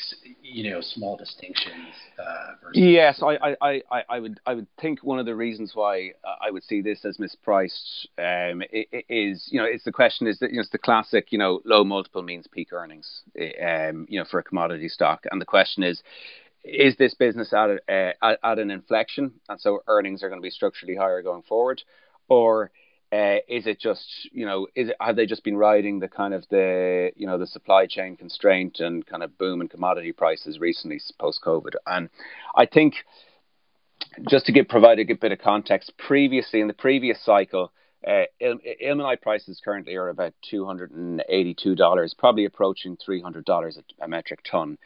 you 0.43 0.71
know, 0.71 0.83
small 0.83 1.17
distinctions? 1.17 1.95
Uh, 2.19 2.69
yes, 2.75 3.23
I, 3.23 3.55
I, 3.63 3.83
I, 3.91 4.03
I 4.11 4.21
would 4.21 4.39
I 4.45 4.53
would 4.53 4.67
think 4.79 5.03
one 5.03 5.19
of 5.19 5.25
the 5.25 5.35
reasons 5.35 5.73
why 5.75 6.13
I 6.43 6.51
would 6.51 6.63
see 6.63 6.83
this 6.83 7.07
as 7.07 7.17
mispriced 7.17 8.07
um, 8.19 8.63
is, 9.09 9.49
you 9.51 9.61
know, 9.61 9.65
it's 9.65 9.85
the 9.85 9.93
question 9.93 10.27
is 10.27 10.39
that 10.41 10.51
you 10.51 10.57
know, 10.57 10.61
it's 10.61 10.69
the 10.69 10.77
classic, 10.77 11.33
you 11.33 11.39
know, 11.39 11.63
low 11.65 11.85
multiple 11.85 12.23
means 12.23 12.47
peak 12.47 12.71
earnings, 12.71 13.23
um, 13.35 14.05
you 14.11 14.19
know, 14.19 14.27
for 14.31 14.41
a 14.41 14.45
commodity 14.45 14.91
stock, 14.91 15.25
and 15.31 15.41
the 15.41 15.47
question 15.47 15.83
is 15.83 16.03
is 16.65 16.97
this 16.97 17.15
business 17.15 17.53
at, 17.53 17.71
a, 17.89 18.15
uh, 18.23 18.37
at, 18.43 18.59
an 18.59 18.71
inflection, 18.71 19.33
and 19.49 19.61
so 19.61 19.83
earnings 19.87 20.23
are 20.23 20.29
going 20.29 20.41
to 20.41 20.47
be 20.47 20.51
structurally 20.51 20.95
higher 20.95 21.23
going 21.23 21.43
forward, 21.43 21.83
or 22.29 22.71
uh, 23.13 23.37
is 23.49 23.67
it 23.67 23.79
just 23.79 24.29
you 24.33 24.47
know 24.47 24.67
is 24.75 24.89
it 24.89 24.97
have 25.01 25.17
they 25.17 25.27
just 25.27 25.45
been 25.45 25.57
riding 25.57 25.99
the 25.99 26.09
kind 26.09 26.33
of 26.33 26.45
the 26.51 27.11
you 27.17 27.27
know 27.27 27.37
the 27.37 27.47
supply 27.47 27.87
chain 27.87 28.17
constraint 28.17 28.81
and 28.81 29.05
kind 29.05 29.23
of 29.23 29.37
boom 29.37 29.61
in 29.61 29.69
commodity 29.69 30.13
prices 30.13 30.59
recently 30.59 31.01
post 31.19 31.41
COVID? 31.45 31.75
And 31.87 32.09
I 32.55 32.67
think 32.67 32.95
just 34.29 34.47
to 34.47 34.53
give 34.53 34.69
provide 34.69 34.99
a 34.99 35.15
bit 35.15 35.33
of 35.33 35.39
context, 35.41 35.93
previously 35.99 36.61
in 36.61 36.69
the 36.69 36.75
previous 36.75 37.23
cycle. 37.25 37.73
Uh, 38.05 38.25
il- 38.41 38.59
ilmenite 38.85 39.23
prices 39.23 39.61
currently 39.65 39.95
are 39.95 40.09
about 40.09 40.35
$282, 40.53 42.19
probably 42.19 42.45
approaching 42.47 42.97
$300 42.97 43.79
a, 43.79 44.05
a 44.05 44.09
metric 44.09 44.41
ton. 44.43 44.77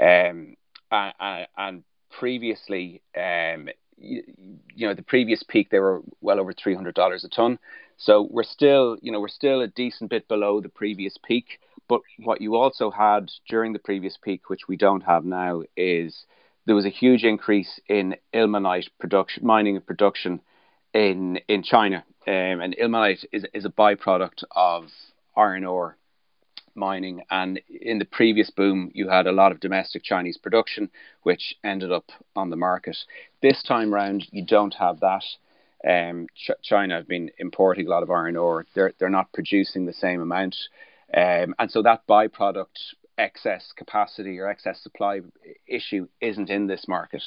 Um, 0.00 0.56
and, 0.92 1.84
previously, 2.10 3.00
um, 3.16 3.68
you, 3.96 4.22
you, 4.74 4.86
know, 4.86 4.94
the 4.94 5.02
previous 5.02 5.42
peak 5.42 5.70
they 5.70 5.78
were 5.78 6.02
well 6.20 6.38
over 6.38 6.52
three 6.52 6.74
hundred 6.74 6.94
dollars 6.94 7.24
a 7.24 7.28
ton. 7.28 7.58
So 7.96 8.28
we're 8.30 8.42
still, 8.42 8.98
you 9.00 9.12
know, 9.12 9.20
we're 9.20 9.28
still 9.28 9.62
a 9.62 9.68
decent 9.68 10.10
bit 10.10 10.28
below 10.28 10.60
the 10.60 10.68
previous 10.68 11.16
peak, 11.24 11.60
but 11.88 12.00
what 12.18 12.40
you 12.40 12.56
also 12.56 12.90
had 12.90 13.30
during 13.48 13.72
the 13.72 13.78
previous 13.78 14.18
peak, 14.22 14.50
which 14.50 14.68
we 14.68 14.76
don't 14.76 15.02
have 15.02 15.24
now, 15.24 15.62
is 15.76 16.24
there 16.66 16.74
was 16.74 16.86
a 16.86 16.90
huge 16.90 17.24
increase 17.24 17.80
in 17.88 18.16
ilmenite 18.34 18.88
production, 19.00 19.46
mining 19.46 19.76
and 19.76 19.86
production 19.86 20.40
in 20.92 21.38
in 21.48 21.62
China. 21.62 22.04
Um, 22.26 22.60
and 22.60 22.76
ilmenite 22.76 23.24
is, 23.32 23.44
is 23.52 23.64
a 23.64 23.70
byproduct 23.70 24.44
of 24.54 24.90
iron 25.36 25.64
ore 25.64 25.96
mining. 26.74 27.22
And 27.30 27.60
in 27.68 27.98
the 27.98 28.04
previous 28.04 28.50
boom, 28.50 28.90
you 28.94 29.08
had 29.08 29.26
a 29.26 29.32
lot 29.32 29.52
of 29.52 29.60
domestic 29.60 30.02
Chinese 30.02 30.38
production, 30.38 30.90
which 31.22 31.54
ended 31.64 31.92
up 31.92 32.10
on 32.36 32.50
the 32.50 32.56
market. 32.56 32.96
This 33.40 33.62
time 33.62 33.92
round, 33.92 34.26
you 34.30 34.44
don't 34.44 34.74
have 34.74 35.00
that. 35.00 35.24
Um, 35.88 36.26
Ch- 36.34 36.62
China 36.62 36.96
have 36.96 37.08
been 37.08 37.30
importing 37.38 37.86
a 37.86 37.90
lot 37.90 38.02
of 38.02 38.10
iron 38.10 38.36
ore. 38.36 38.66
They're 38.74 38.92
they're 38.98 39.10
not 39.10 39.32
producing 39.32 39.84
the 39.84 39.92
same 39.92 40.20
amount, 40.20 40.56
um, 41.12 41.54
and 41.58 41.70
so 41.70 41.82
that 41.82 42.06
byproduct 42.06 42.94
excess 43.18 43.72
capacity 43.76 44.38
or 44.38 44.48
excess 44.48 44.80
supply 44.80 45.20
issue 45.66 46.08
isn't 46.20 46.50
in 46.50 46.66
this 46.66 46.86
market. 46.88 47.22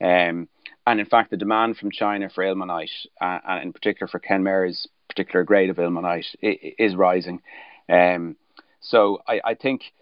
Um, 0.00 0.48
and 0.86 1.00
in 1.00 1.06
fact, 1.06 1.30
the 1.30 1.36
demand 1.36 1.78
from 1.78 1.90
China 1.90 2.28
for 2.28 2.44
ilmenite, 2.44 3.06
uh, 3.20 3.38
and 3.46 3.62
in 3.62 3.72
particular 3.72 4.08
for 4.08 4.18
Kenmare's 4.18 4.86
particular 5.08 5.44
grade 5.44 5.70
of 5.70 5.76
ilmenite, 5.76 6.34
is 6.42 6.94
rising. 6.94 7.40
Um, 7.88 8.36
so 8.84 9.22
I, 9.26 9.40
I 9.44 9.54
think, 9.54 9.92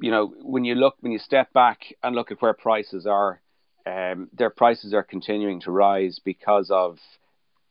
you 0.00 0.10
know, 0.10 0.32
when 0.42 0.64
you 0.64 0.76
look, 0.76 0.94
when 1.00 1.12
you 1.12 1.18
step 1.18 1.52
back 1.52 1.94
and 2.02 2.14
look 2.14 2.30
at 2.30 2.40
where 2.40 2.54
prices 2.54 3.06
are, 3.06 3.40
um, 3.86 4.28
their 4.32 4.50
prices 4.50 4.94
are 4.94 5.02
continuing 5.02 5.60
to 5.62 5.72
rise 5.72 6.20
because 6.24 6.70
of, 6.70 6.98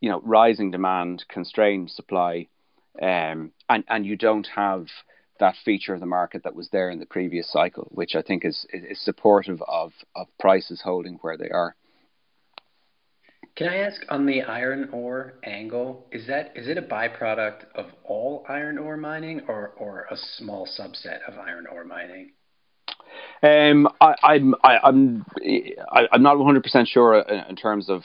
you 0.01 0.09
know, 0.09 0.21
rising 0.23 0.69
demand, 0.69 1.23
constrained 1.29 1.89
supply, 1.91 2.47
um, 3.01 3.53
and 3.69 3.83
and 3.87 4.05
you 4.05 4.17
don't 4.17 4.47
have 4.55 4.87
that 5.39 5.55
feature 5.63 5.93
of 5.93 6.01
the 6.01 6.05
market 6.05 6.43
that 6.43 6.55
was 6.55 6.69
there 6.69 6.89
in 6.89 6.99
the 6.99 7.05
previous 7.05 7.49
cycle, 7.49 7.87
which 7.91 8.13
I 8.15 8.21
think 8.21 8.43
is 8.43 8.65
is 8.73 8.99
supportive 8.99 9.61
of 9.65 9.93
of 10.13 10.27
prices 10.39 10.81
holding 10.81 11.15
where 11.21 11.37
they 11.37 11.49
are. 11.49 11.75
Can 13.59 13.67
I 13.67 13.79
ask 13.79 14.01
on 14.07 14.25
the 14.25 14.41
iron 14.43 14.87
ore 14.93 15.33
angle, 15.43 16.07
is 16.13 16.25
that 16.27 16.53
is 16.55 16.69
it 16.69 16.77
a 16.77 16.81
byproduct 16.81 17.65
of 17.75 17.87
all 18.05 18.45
iron 18.47 18.77
ore 18.77 18.95
mining 18.95 19.41
or 19.49 20.07
a 20.09 20.15
small 20.37 20.65
subset 20.65 21.17
of 21.27 21.37
iron 21.37 21.67
ore 21.67 21.83
mining? 21.83 22.31
Um, 23.43 23.89
I'm 24.01 25.25
not 26.23 26.37
100 26.37 26.63
percent 26.63 26.87
sure 26.87 27.19
in 27.19 27.57
terms 27.57 27.89
of 27.89 28.03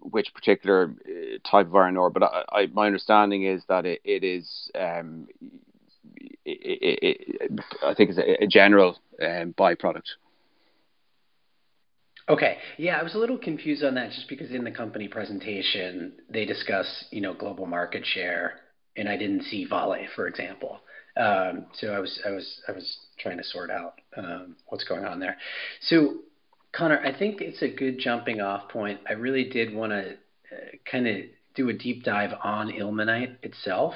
which 0.00 0.34
particular 0.34 0.92
uh, 1.06 1.48
type 1.48 1.68
of 1.68 1.76
iron 1.76 1.96
ore, 1.96 2.10
but 2.10 2.24
I, 2.24 2.42
I, 2.50 2.66
my 2.72 2.86
understanding 2.86 3.44
is 3.44 3.62
that 3.68 3.86
it, 3.86 4.00
is 4.04 4.68
um, 4.74 5.28
I 6.44 7.94
think 7.94 8.10
it's 8.10 8.18
a, 8.18 8.42
a 8.42 8.48
general 8.48 8.98
um, 9.22 9.54
byproduct. 9.56 10.08
Okay. 12.28 12.58
Yeah, 12.78 12.98
I 12.98 13.02
was 13.02 13.14
a 13.14 13.18
little 13.18 13.38
confused 13.38 13.82
on 13.84 13.94
that 13.94 14.12
just 14.12 14.28
because 14.28 14.50
in 14.50 14.64
the 14.64 14.70
company 14.70 15.08
presentation, 15.08 16.12
they 16.30 16.44
discuss, 16.44 17.04
you 17.10 17.20
know, 17.20 17.34
global 17.34 17.66
market 17.66 18.04
share, 18.06 18.60
and 18.96 19.08
I 19.08 19.16
didn't 19.16 19.42
see 19.44 19.64
Vale, 19.64 20.06
for 20.14 20.26
example. 20.28 20.80
Um, 21.16 21.66
so 21.74 21.88
I 21.88 21.98
was 21.98 22.20
I 22.26 22.30
was 22.30 22.60
I 22.68 22.72
was 22.72 22.98
trying 23.18 23.36
to 23.38 23.44
sort 23.44 23.70
out 23.70 24.00
um, 24.16 24.56
what's 24.68 24.84
going 24.84 25.04
on 25.04 25.20
there. 25.20 25.36
So 25.82 26.20
Conor, 26.72 27.00
I 27.04 27.16
think 27.16 27.40
it's 27.40 27.60
a 27.62 27.68
good 27.68 27.98
jumping 27.98 28.40
off 28.40 28.70
point. 28.70 29.00
I 29.08 29.12
really 29.12 29.48
did 29.50 29.74
want 29.74 29.92
to 29.92 30.12
uh, 30.12 30.70
kind 30.90 31.06
of 31.06 31.16
do 31.54 31.68
a 31.68 31.72
deep 31.74 32.04
dive 32.04 32.30
on 32.42 32.70
ilmenite 32.70 33.36
itself. 33.42 33.94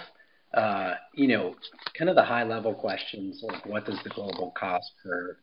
Uh, 0.52 0.94
you 1.14 1.28
know, 1.28 1.54
kind 1.98 2.10
of 2.10 2.16
the 2.16 2.24
high 2.24 2.44
level 2.44 2.74
questions 2.74 3.42
like 3.42 3.64
what 3.66 3.86
does 3.86 3.98
the 4.04 4.10
global 4.10 4.52
cost 4.58 4.90
curve 5.02 5.36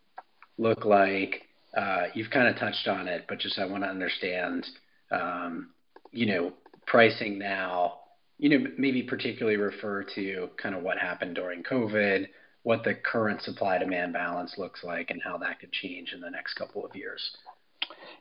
look 0.58 0.86
like? 0.86 1.42
Uh, 1.76 2.04
you've 2.14 2.30
kind 2.30 2.48
of 2.48 2.56
touched 2.58 2.88
on 2.88 3.08
it, 3.08 3.26
but 3.28 3.40
just 3.40 3.58
I 3.58 3.66
want 3.66 3.84
to 3.84 3.90
understand, 3.90 4.68
um, 5.12 5.72
you 6.12 6.28
know, 6.28 6.54
pricing 6.86 7.40
now, 7.40 8.00
you 8.38 8.50
know, 8.50 8.68
maybe 8.78 9.04
particularly 9.04 9.58
refer 9.58 10.04
to 10.16 10.50
kind 10.62 10.76
of 10.76 10.84
what 10.84 10.98
happened 10.98 11.36
during 11.36 11.64
COVID, 11.64 12.28
what 12.64 12.84
the 12.84 12.94
current 12.94 13.42
supply-demand 13.42 14.14
balance 14.14 14.56
looks 14.58 14.84
like, 14.84 15.10
and 15.10 15.22
how 15.22 15.38
that 15.40 15.60
could 15.60 15.72
change 15.72 16.14
in 16.14 16.22
the 16.22 16.30
next 16.30 16.54
couple 16.56 16.86
of 16.86 16.96
years. 16.96 17.36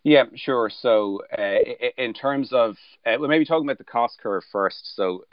Yeah, 0.03 0.25
sure. 0.35 0.71
So, 0.71 1.21
uh, 1.37 1.59
in 1.97 2.13
terms 2.13 2.53
of, 2.53 2.77
uh, 3.07 3.17
well, 3.21 3.29
maybe 3.29 3.45
talking 3.45 3.67
about 3.67 3.79
the 3.79 3.85
cost 3.85 4.19
curve 4.21 4.43
first. 4.51 4.97
So, 4.97 5.25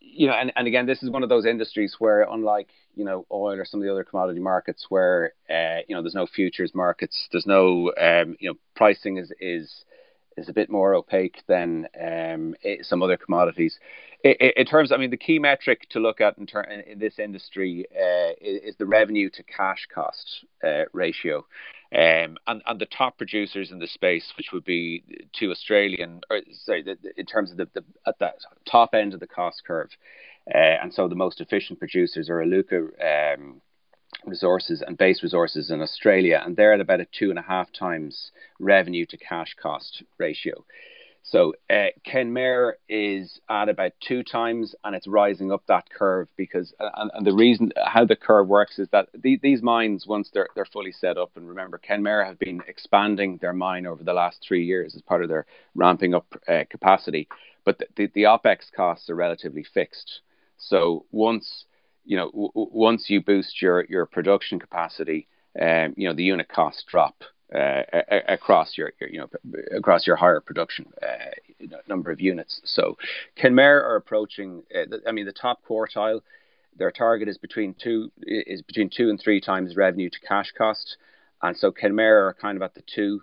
you 0.00 0.26
know, 0.26 0.34
and, 0.34 0.52
and 0.56 0.66
again, 0.66 0.86
this 0.86 1.02
is 1.02 1.10
one 1.10 1.22
of 1.22 1.28
those 1.28 1.44
industries 1.46 1.96
where, 1.98 2.22
unlike 2.22 2.68
you 2.94 3.04
know 3.04 3.26
oil 3.30 3.58
or 3.58 3.64
some 3.64 3.80
of 3.80 3.84
the 3.84 3.92
other 3.92 4.04
commodity 4.04 4.40
markets, 4.40 4.86
where 4.88 5.32
uh, 5.48 5.78
you 5.88 5.94
know 5.94 6.02
there's 6.02 6.14
no 6.14 6.26
futures 6.26 6.74
markets, 6.74 7.28
there's 7.32 7.46
no 7.46 7.92
um, 8.00 8.36
you 8.40 8.50
know 8.50 8.54
pricing 8.74 9.16
is 9.18 9.32
is 9.40 9.84
is 10.36 10.48
a 10.48 10.52
bit 10.52 10.70
more 10.70 10.94
opaque 10.94 11.42
than 11.46 11.86
um, 12.00 12.54
some 12.82 13.02
other 13.02 13.16
commodities. 13.16 13.78
In, 14.24 14.34
in, 14.56 14.66
terms, 14.66 14.92
I 14.92 14.96
mean, 14.96 15.10
the 15.10 15.16
key 15.16 15.38
metric 15.38 15.88
to 15.90 16.00
look 16.00 16.20
at 16.20 16.38
in, 16.38 16.46
ter- 16.46 16.62
in 16.62 16.98
this 16.98 17.18
industry 17.18 17.86
uh, 17.94 18.32
is, 18.40 18.62
is, 18.62 18.76
the 18.76 18.86
revenue 18.86 19.28
to 19.30 19.42
cash 19.42 19.86
cost 19.92 20.44
uh, 20.64 20.84
ratio. 20.92 21.46
Um, 21.92 22.36
and, 22.46 22.62
and 22.66 22.80
the 22.80 22.86
top 22.86 23.18
producers 23.18 23.72
in 23.72 23.80
the 23.80 23.88
space, 23.88 24.32
which 24.36 24.52
would 24.52 24.64
be 24.64 25.02
two 25.36 25.50
Australian, 25.50 26.20
or 26.30 26.40
sorry, 26.64 26.82
the, 26.82 26.96
the, 27.02 27.18
in 27.18 27.26
terms 27.26 27.50
of 27.50 27.56
the, 27.56 27.68
the 27.74 27.84
at 28.06 28.18
the 28.20 28.30
top 28.70 28.94
end 28.94 29.12
of 29.12 29.18
the 29.18 29.26
cost 29.26 29.62
curve, 29.66 29.90
uh, 30.54 30.58
and 30.82 30.94
so 30.94 31.08
the 31.08 31.16
most 31.16 31.40
efficient 31.40 31.80
producers 31.80 32.30
are 32.30 32.44
Iluka 32.44 33.34
um, 33.34 33.60
Resources 34.24 34.82
and 34.86 34.96
Base 34.96 35.22
Resources 35.22 35.70
in 35.70 35.80
Australia, 35.80 36.40
and 36.44 36.56
they're 36.56 36.74
at 36.74 36.80
about 36.80 37.00
a 37.00 37.06
two 37.06 37.30
and 37.30 37.38
a 37.38 37.42
half 37.42 37.72
times 37.72 38.30
revenue 38.60 39.06
to 39.06 39.16
cash 39.16 39.56
cost 39.60 40.04
ratio. 40.18 40.64
So 41.22 41.54
uh, 41.68 41.88
Kenmare 42.04 42.72
is 42.88 43.40
at 43.48 43.68
about 43.68 43.92
two 44.00 44.22
times, 44.22 44.74
and 44.82 44.96
it's 44.96 45.06
rising 45.06 45.52
up 45.52 45.62
that 45.68 45.88
curve 45.90 46.28
because, 46.36 46.74
and, 46.80 47.10
and 47.14 47.26
the 47.26 47.34
reason 47.34 47.72
how 47.84 48.04
the 48.04 48.16
curve 48.16 48.48
works 48.48 48.78
is 48.78 48.88
that 48.90 49.08
the, 49.14 49.38
these 49.42 49.62
mines, 49.62 50.06
once 50.06 50.30
they're 50.32 50.48
they're 50.54 50.64
fully 50.64 50.92
set 50.92 51.18
up, 51.18 51.30
and 51.36 51.48
remember, 51.48 51.78
Kenmare 51.78 52.26
have 52.26 52.38
been 52.38 52.62
expanding 52.66 53.38
their 53.38 53.52
mine 53.52 53.86
over 53.86 54.02
the 54.02 54.14
last 54.14 54.44
three 54.46 54.64
years 54.64 54.96
as 54.96 55.02
part 55.02 55.22
of 55.22 55.28
their 55.28 55.46
ramping 55.74 56.14
up 56.14 56.26
uh, 56.48 56.64
capacity, 56.68 57.28
but 57.64 57.78
the, 57.78 57.86
the, 57.96 58.10
the 58.14 58.22
opex 58.22 58.72
costs 58.74 59.08
are 59.10 59.14
relatively 59.14 59.64
fixed. 59.74 60.22
So 60.58 61.06
once 61.10 61.66
you 62.04 62.16
know, 62.16 62.30
w- 62.30 62.50
once 62.54 63.08
you 63.08 63.22
boost 63.22 63.60
your 63.62 63.84
your 63.84 64.06
production 64.06 64.58
capacity, 64.58 65.28
um, 65.60 65.94
you 65.96 66.08
know, 66.08 66.14
the 66.14 66.24
unit 66.24 66.48
costs 66.48 66.84
drop 66.90 67.22
uh, 67.54 67.82
across 68.28 68.78
your, 68.78 68.92
your, 69.00 69.10
you 69.10 69.18
know 69.18 69.28
across 69.76 70.06
your 70.06 70.16
higher 70.16 70.40
production 70.40 70.86
uh, 71.02 71.66
number 71.88 72.10
of 72.10 72.20
units. 72.20 72.60
So 72.64 72.96
Kenmare 73.36 73.82
are 73.82 73.96
approaching. 73.96 74.62
Uh, 74.74 74.96
I 75.06 75.12
mean, 75.12 75.26
the 75.26 75.32
top 75.32 75.60
quartile. 75.68 76.20
Their 76.76 76.92
target 76.92 77.28
is 77.28 77.36
between 77.36 77.74
two 77.74 78.12
is 78.22 78.62
between 78.62 78.90
two 78.96 79.10
and 79.10 79.20
three 79.20 79.40
times 79.40 79.76
revenue 79.76 80.08
to 80.08 80.20
cash 80.20 80.52
cost, 80.56 80.96
and 81.42 81.56
so 81.56 81.72
Kenmare 81.72 82.28
are 82.28 82.36
kind 82.40 82.56
of 82.56 82.62
at 82.62 82.74
the 82.74 82.82
two 82.94 83.22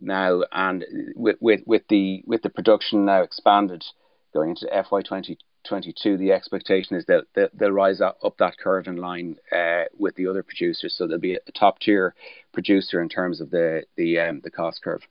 now. 0.00 0.42
And 0.52 0.84
with 1.16 1.36
with, 1.40 1.60
with 1.66 1.82
the 1.88 2.22
with 2.26 2.42
the 2.42 2.50
production 2.50 3.04
now 3.04 3.22
expanded 3.22 3.84
going 4.32 4.50
into 4.50 4.68
FY 4.88 5.02
twenty 5.02 5.38
22, 5.64 6.16
the 6.16 6.32
expectation 6.32 6.96
is 6.96 7.04
that 7.06 7.24
they'll, 7.34 7.48
they'll 7.54 7.70
rise 7.70 8.00
up, 8.00 8.18
up, 8.22 8.36
that 8.38 8.58
curve 8.58 8.86
in 8.86 8.96
line 8.96 9.36
uh, 9.52 9.84
with 9.98 10.14
the 10.16 10.26
other 10.26 10.42
producers. 10.42 10.94
So 10.96 11.06
they'll 11.06 11.18
be 11.18 11.34
a 11.34 11.52
top 11.52 11.78
tier 11.80 12.14
producer 12.52 13.00
in 13.00 13.08
terms 13.08 13.40
of 13.40 13.50
the 13.50 13.84
the 13.96 14.18
um, 14.20 14.40
the 14.42 14.50
cost 14.50 14.82
curve. 14.82 15.02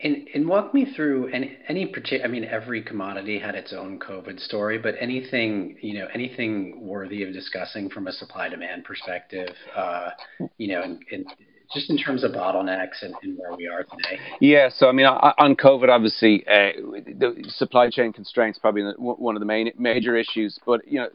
And, 0.00 0.28
and 0.32 0.48
walk 0.48 0.74
me 0.74 0.92
through 0.94 1.26
any 1.28 1.58
any 1.68 1.86
particular. 1.86 2.24
I 2.24 2.28
mean, 2.28 2.44
every 2.44 2.82
commodity 2.82 3.40
had 3.40 3.56
its 3.56 3.72
own 3.72 3.98
COVID 3.98 4.38
story, 4.38 4.78
but 4.78 4.94
anything 5.00 5.76
you 5.82 5.98
know, 5.98 6.06
anything 6.14 6.86
worthy 6.86 7.24
of 7.24 7.32
discussing 7.32 7.90
from 7.90 8.06
a 8.06 8.12
supply 8.12 8.48
demand 8.48 8.84
perspective, 8.84 9.52
uh, 9.74 10.10
you 10.56 10.68
know, 10.68 10.82
and 10.82 11.26
just 11.72 11.90
in 11.90 11.98
terms 11.98 12.24
of 12.24 12.32
bottlenecks 12.32 13.02
and, 13.02 13.14
and, 13.22 13.36
where 13.38 13.54
we 13.54 13.66
are 13.68 13.84
today? 13.84 14.18
Yeah, 14.40 14.68
so 14.74 14.88
I 14.88 14.92
mean, 14.92 15.06
on 15.06 15.56
COVID, 15.56 15.88
obviously, 15.88 16.46
uh, 16.46 16.72
the 16.92 17.44
supply 17.48 17.90
chain 17.90 18.12
constraints 18.12 18.58
probably 18.58 18.84
one 18.96 19.36
of 19.36 19.40
the 19.40 19.46
main 19.46 19.70
major 19.78 20.16
issues. 20.16 20.58
But 20.64 20.86
you 20.86 21.00
know, 21.00 21.08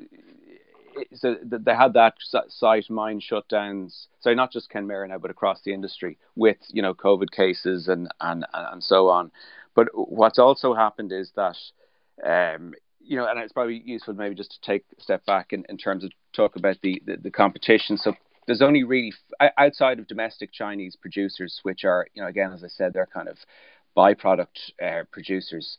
so 1.13 1.35
they 1.41 1.73
had 1.73 1.93
that 1.93 2.13
site 2.49 2.89
mine 2.89 3.19
shutdowns. 3.19 4.07
So 4.19 4.33
not 4.33 4.51
just 4.51 4.71
Kenmare 4.71 5.07
now, 5.07 5.17
but 5.17 5.31
across 5.31 5.61
the 5.63 5.73
industry 5.73 6.17
with 6.35 6.57
you 6.69 6.81
know 6.81 6.93
COVID 6.93 7.31
cases 7.31 7.87
and 7.87 8.09
and 8.21 8.45
and 8.53 8.83
so 8.83 9.09
on. 9.09 9.31
But 9.75 9.87
what's 9.93 10.39
also 10.39 10.73
happened 10.73 11.11
is 11.11 11.31
that. 11.35 11.57
Um, 12.23 12.73
you 13.05 13.17
know, 13.17 13.27
and 13.27 13.37
it's 13.39 13.51
probably 13.51 13.81
useful 13.83 14.13
maybe 14.13 14.33
just 14.33 14.51
to 14.51 14.61
take 14.61 14.85
a 14.97 15.01
step 15.01 15.25
back 15.25 15.51
in, 15.51 15.65
in 15.67 15.77
terms 15.77 16.05
of 16.05 16.11
talk 16.31 16.55
about 16.55 16.77
the, 16.81 17.01
the, 17.05 17.17
the 17.17 17.31
competition. 17.31 17.97
So 17.97 18.13
there's 18.45 18.61
only 18.61 18.83
really 18.83 19.13
outside 19.57 19.99
of 19.99 20.07
domestic 20.07 20.51
Chinese 20.51 20.95
producers, 20.95 21.59
which 21.63 21.85
are, 21.85 22.07
you 22.13 22.21
know, 22.21 22.27
again, 22.27 22.51
as 22.53 22.63
I 22.63 22.67
said, 22.67 22.93
they're 22.93 23.05
kind 23.05 23.27
of 23.27 23.37
byproduct 23.95 24.71
uh, 24.81 25.03
producers. 25.11 25.77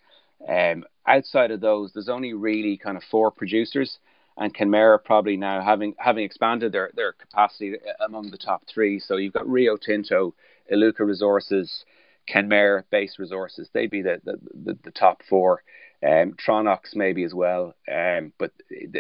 Um, 0.49 0.85
outside 1.06 1.50
of 1.50 1.61
those, 1.61 1.92
there's 1.92 2.09
only 2.09 2.33
really 2.33 2.76
kind 2.76 2.97
of 2.97 3.02
four 3.11 3.30
producers, 3.30 3.99
and 4.37 4.54
Kenmare 4.54 5.02
probably 5.02 5.37
now 5.37 5.62
having 5.62 5.94
having 5.99 6.25
expanded 6.25 6.73
their 6.73 6.90
their 6.94 7.12
capacity 7.12 7.75
among 8.04 8.30
the 8.30 8.38
top 8.38 8.62
three. 8.73 8.99
So 8.99 9.16
you've 9.16 9.33
got 9.33 9.49
Rio 9.49 9.76
Tinto, 9.76 10.35
Iluka 10.73 11.00
Resources, 11.00 11.85
Kenmare 12.28 12.85
Base 12.90 13.18
Resources. 13.18 13.68
They'd 13.73 13.90
be 13.90 14.02
the 14.02 14.21
the, 14.25 14.38
the, 14.64 14.78
the 14.85 14.90
top 14.90 15.23
four. 15.28 15.62
Um, 16.04 16.34
Tronox 16.34 16.94
maybe 16.94 17.25
as 17.25 17.32
well, 17.32 17.75
um, 17.90 18.32
but 18.38 18.52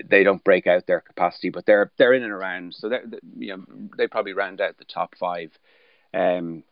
they 0.08 0.24
don't 0.24 0.42
break 0.42 0.66
out 0.66 0.86
their 0.86 1.02
capacity, 1.02 1.50
but 1.50 1.66
they're 1.66 1.90
they're 1.98 2.14
in 2.14 2.22
and 2.22 2.32
around. 2.32 2.74
So 2.74 2.88
they 2.88 3.00
you 3.36 3.56
know 3.56 3.64
they 3.98 4.06
probably 4.06 4.32
round 4.32 4.62
out 4.62 4.78
the 4.78 4.86
top 4.86 5.14
five, 5.18 5.50
um, 6.14 6.62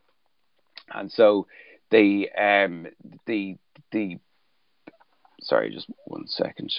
and 0.95 1.13
so 1.13 1.47
the 1.91 2.31
um, 2.33 2.87
the 3.27 3.59
the 3.91 4.19
sorry, 5.43 5.71
just 5.71 5.89
one 6.05 6.27
second. 6.27 6.73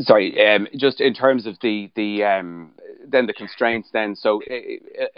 Sorry, 0.00 0.46
um, 0.46 0.68
just 0.76 1.00
in 1.00 1.14
terms 1.14 1.46
of 1.46 1.56
the 1.62 1.90
the 1.94 2.24
um, 2.24 2.72
then 3.06 3.26
the 3.26 3.32
constraints. 3.32 3.90
Then 3.92 4.16
so 4.16 4.42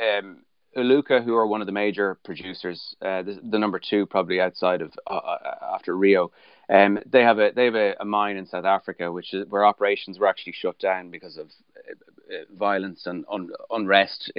um, 0.00 0.42
Iluka, 0.76 1.24
who 1.24 1.34
are 1.34 1.46
one 1.46 1.60
of 1.60 1.66
the 1.66 1.72
major 1.72 2.18
producers, 2.24 2.94
uh, 3.02 3.22
the, 3.22 3.40
the, 3.42 3.58
number 3.58 3.80
two 3.80 4.06
probably 4.06 4.40
outside 4.40 4.82
of 4.82 4.92
uh, 5.06 5.14
uh, 5.14 5.54
after 5.74 5.96
Rio, 5.96 6.30
um, 6.68 6.98
they 7.06 7.22
have 7.22 7.38
a 7.38 7.50
they 7.54 7.64
have 7.64 7.74
a, 7.74 7.94
a, 8.00 8.04
mine 8.04 8.36
in 8.36 8.46
South 8.46 8.66
Africa, 8.66 9.10
which 9.10 9.32
is 9.32 9.46
where 9.48 9.64
operations 9.64 10.18
were 10.18 10.26
actually 10.26 10.52
shut 10.52 10.78
down 10.78 11.10
because 11.10 11.38
of 11.38 11.46
uh, 11.76 12.34
uh 12.34 12.44
violence 12.56 13.06
and 13.06 13.24
un, 13.32 13.50
unrest 13.70 14.30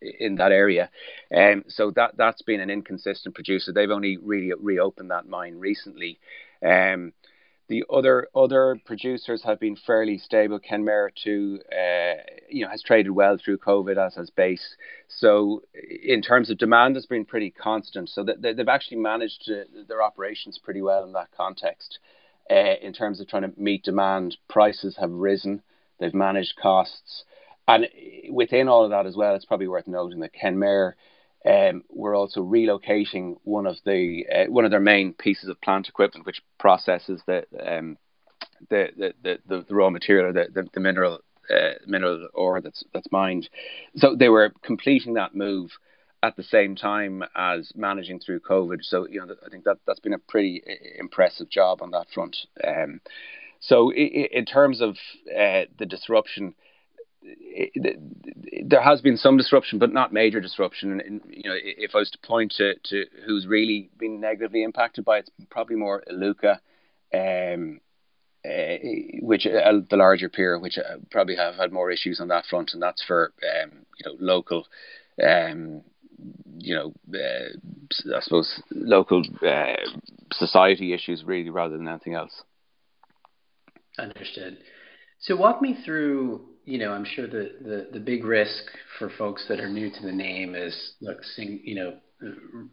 in 0.00 0.36
that 0.36 0.52
area. 0.52 0.90
Um, 1.34 1.64
so 1.68 1.90
that 1.96 2.16
that's 2.16 2.42
been 2.42 2.60
an 2.60 2.70
inconsistent 2.70 3.34
producer. 3.34 3.72
They've 3.72 3.90
only 3.90 4.16
really 4.16 4.52
reopened 4.58 5.10
that 5.10 5.28
mine 5.28 5.56
recently. 5.56 6.18
Um, 6.64 7.12
the 7.68 7.84
other 7.90 8.28
other 8.34 8.78
producers 8.84 9.42
have 9.44 9.58
been 9.58 9.76
fairly 9.76 10.18
stable. 10.18 10.60
Kenmare 10.60 11.10
too, 11.14 11.60
uh, 11.72 12.22
you 12.48 12.64
know, 12.64 12.70
has 12.70 12.82
traded 12.82 13.12
well 13.12 13.38
through 13.42 13.58
COVID 13.58 13.96
as 13.96 14.14
has 14.16 14.30
base. 14.30 14.76
So 15.08 15.62
in 16.02 16.20
terms 16.20 16.50
of 16.50 16.58
demand, 16.58 16.96
has 16.96 17.06
been 17.06 17.24
pretty 17.24 17.50
constant. 17.50 18.10
So 18.10 18.24
that 18.24 18.42
they've 18.42 18.68
actually 18.68 18.98
managed 18.98 19.50
their 19.88 20.02
operations 20.02 20.58
pretty 20.62 20.82
well 20.82 21.04
in 21.04 21.12
that 21.12 21.28
context. 21.36 21.98
Uh, 22.50 22.74
in 22.82 22.92
terms 22.92 23.20
of 23.20 23.28
trying 23.28 23.50
to 23.50 23.52
meet 23.58 23.82
demand, 23.82 24.36
prices 24.48 24.96
have 25.00 25.10
risen. 25.10 25.62
They've 25.98 26.12
managed 26.12 26.56
costs. 26.60 27.24
And 27.66 27.88
within 28.30 28.68
all 28.68 28.84
of 28.84 28.90
that 28.90 29.06
as 29.06 29.16
well, 29.16 29.34
it's 29.34 29.46
probably 29.46 29.68
worth 29.68 29.86
noting 29.86 30.20
that 30.20 30.34
Ken 30.34 30.56
Kenmare 30.56 30.92
um, 31.46 31.82
were 31.90 32.14
also 32.14 32.40
relocating 32.42 33.36
one 33.44 33.66
of 33.66 33.76
the 33.84 34.24
uh, 34.34 34.50
one 34.50 34.64
of 34.64 34.70
their 34.70 34.80
main 34.80 35.12
pieces 35.12 35.48
of 35.48 35.60
plant 35.60 35.88
equipment, 35.88 36.26
which 36.26 36.42
processes 36.58 37.22
the 37.26 37.44
um, 37.60 37.98
the, 38.70 39.12
the, 39.22 39.38
the, 39.46 39.64
the, 39.68 39.74
raw 39.74 39.90
material, 39.90 40.32
the, 40.32 40.46
the, 40.52 40.68
the 40.72 40.80
mineral 40.80 41.20
uh, 41.50 41.74
mineral 41.86 42.28
ore 42.32 42.60
that's 42.60 42.82
that's 42.92 43.10
mined. 43.12 43.48
So 43.96 44.16
they 44.16 44.28
were 44.28 44.52
completing 44.62 45.14
that 45.14 45.34
move 45.34 45.70
at 46.22 46.36
the 46.36 46.42
same 46.42 46.74
time 46.74 47.22
as 47.36 47.70
managing 47.74 48.20
through 48.20 48.40
COVID. 48.40 48.78
So 48.82 49.06
you 49.06 49.24
know, 49.24 49.34
I 49.44 49.50
think 49.50 49.64
that 49.64 49.78
that's 49.86 50.00
been 50.00 50.14
a 50.14 50.18
pretty 50.18 50.62
uh, 50.66 50.72
impressive 50.98 51.50
job 51.50 51.82
on 51.82 51.90
that 51.90 52.06
front. 52.14 52.36
Um, 52.66 53.00
so 53.60 53.92
in 53.92 54.44
terms 54.44 54.82
of 54.82 54.96
uh, 55.30 55.64
the 55.78 55.86
disruption, 55.86 56.54
there 58.66 58.82
has 58.82 59.00
been 59.00 59.16
some 59.16 59.36
disruption, 59.36 59.78
but 59.78 59.92
not 59.92 60.12
major 60.12 60.40
disruption. 60.40 61.00
And, 61.00 61.20
you 61.28 61.48
know, 61.48 61.56
if 61.56 61.94
I 61.94 61.98
was 61.98 62.10
to 62.10 62.18
point 62.18 62.54
to, 62.58 62.74
to 62.74 63.04
who's 63.26 63.46
really 63.46 63.90
been 63.98 64.20
negatively 64.20 64.62
impacted 64.62 65.04
by 65.04 65.18
it, 65.18 65.30
it's 65.38 65.46
probably 65.50 65.76
more 65.76 66.02
Iluka, 66.10 66.58
um, 67.14 67.80
uh, 68.44 68.76
which 69.20 69.46
uh, 69.46 69.72
the 69.90 69.96
larger 69.96 70.28
peer, 70.28 70.58
which 70.58 70.78
uh, 70.78 70.96
probably 71.10 71.36
have 71.36 71.54
had 71.54 71.72
more 71.72 71.90
issues 71.90 72.20
on 72.20 72.28
that 72.28 72.44
front, 72.46 72.72
and 72.74 72.82
that's 72.82 73.02
for 73.04 73.32
um, 73.42 73.70
you 73.98 74.10
know 74.10 74.16
local, 74.20 74.66
um, 75.22 75.82
you 76.58 76.74
know, 76.74 76.92
uh, 77.14 78.16
I 78.16 78.20
suppose 78.20 78.60
local 78.70 79.22
uh, 79.46 79.76
society 80.32 80.92
issues 80.92 81.24
really 81.24 81.50
rather 81.50 81.76
than 81.76 81.88
anything 81.88 82.14
else. 82.14 82.42
Understood. 83.98 84.58
So 85.20 85.36
walk 85.36 85.62
me 85.62 85.78
through 85.84 86.53
you 86.64 86.78
know, 86.78 86.92
I'm 86.92 87.04
sure 87.04 87.26
the, 87.26 87.52
the, 87.60 87.88
the 87.92 88.00
big 88.00 88.24
risk 88.24 88.64
for 88.98 89.10
folks 89.18 89.46
that 89.48 89.60
are 89.60 89.68
new 89.68 89.90
to 89.90 90.02
the 90.02 90.12
name 90.12 90.54
is 90.54 90.94
look, 91.00 91.22
sing, 91.22 91.60
you 91.64 91.74
know, 91.74 91.94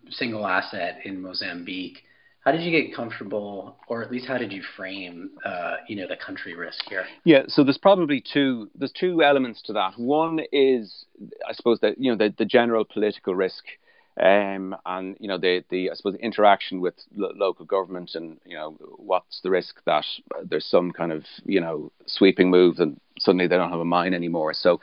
single 0.10 0.48
asset 0.48 1.00
in 1.06 1.22
Mozambique. 1.22 2.00
How 2.44 2.52
did 2.52 2.62
you 2.62 2.72
get 2.72 2.96
comfortable, 2.96 3.78
or 3.88 4.02
at 4.02 4.12
least 4.12 4.26
how 4.28 4.40
did 4.40 4.52
you 4.52 4.64
frame, 4.76 5.32
uh, 5.46 5.76
you 5.88 5.96
know, 5.96 6.08
the 6.08 6.16
country 6.16 6.56
risk 6.56 6.80
here? 6.90 7.06
Yeah, 7.24 7.44
so 7.48 7.64
there's 7.64 7.78
probably 7.78 8.24
two. 8.34 8.72
There's 8.74 8.92
two 8.92 9.22
elements 9.22 9.62
to 9.64 9.74
that. 9.74 9.94
One 9.98 10.40
is, 10.52 11.06
I 11.48 11.54
suppose, 11.54 11.80
that 11.82 12.00
you 12.00 12.12
know, 12.12 12.18
the, 12.18 12.34
the 12.36 12.46
general 12.46 12.84
political 12.84 13.36
risk 13.36 13.64
um, 14.20 14.76
and 14.86 15.16
you 15.20 15.28
know 15.28 15.38
the 15.38 15.64
the 15.70 15.90
I 15.90 15.94
suppose 15.94 16.16
interaction 16.16 16.82
with 16.82 16.96
lo- 17.16 17.32
local 17.36 17.66
government 17.66 18.12
and 18.16 18.40
you 18.46 18.56
know 18.56 18.72
what's 18.98 19.42
the 19.42 19.50
risk 19.50 19.82
that 19.86 20.06
there's 20.44 20.66
some 20.66 20.92
kind 20.92 21.12
of 21.12 21.26
you 21.46 21.62
know 21.62 21.92
sweeping 22.06 22.50
move 22.50 22.80
and 22.80 23.00
suddenly 23.20 23.48
they 23.48 23.58
don't 23.58 23.72
have 23.72 23.80
a 23.80 23.86
mine 23.86 24.14
anymore. 24.14 24.54
So 24.54 24.80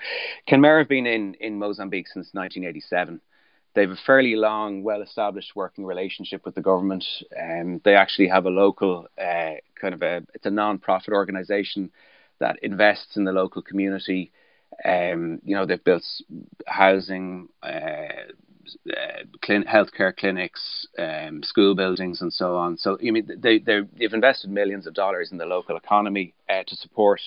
Kenmare 0.48 0.78
have 0.78 0.88
been 0.88 1.06
in 1.06 1.34
in 1.34 1.58
Mozambique 1.58 2.08
since 2.08 2.30
1987. 2.32 3.20
They 3.74 3.82
have 3.82 3.90
a 3.90 3.96
fairly 4.06 4.34
long, 4.34 4.82
well-established 4.82 5.54
working 5.54 5.84
relationship 5.84 6.44
with 6.44 6.54
the 6.54 6.62
government. 6.62 7.04
Um, 7.38 7.80
they 7.84 7.94
actually 7.94 8.28
have 8.28 8.46
a 8.46 8.50
local 8.50 9.06
uh, 9.20 9.54
kind 9.80 9.94
of 9.94 10.02
a 10.02 10.22
it's 10.34 10.46
a 10.46 10.50
non-profit 10.50 11.12
organisation 11.12 11.90
that 12.40 12.58
invests 12.62 13.16
in 13.16 13.24
the 13.24 13.32
local 13.32 13.62
community. 13.62 14.32
Um, 14.84 15.40
you 15.44 15.54
know, 15.56 15.66
they've 15.66 15.82
built 15.82 16.04
housing, 16.66 17.48
uh, 17.62 18.32
uh, 18.90 19.24
clin- 19.44 19.66
healthcare 19.66 20.16
clinics, 20.16 20.87
um, 20.98 21.42
school 21.42 21.74
buildings, 21.74 22.20
and 22.20 22.33
so 22.33 22.57
on. 22.57 22.76
So, 22.76 22.98
I 23.07 23.11
mean, 23.11 23.28
they 23.38 23.59
they've 23.59 24.12
invested 24.12 24.50
millions 24.50 24.87
of 24.87 24.94
dollars 24.94 25.33
in 25.33 25.38
the 25.38 25.46
local 25.46 25.76
economy 25.76 26.35
uh, 26.48 26.62
to 26.66 26.76
support 26.76 27.20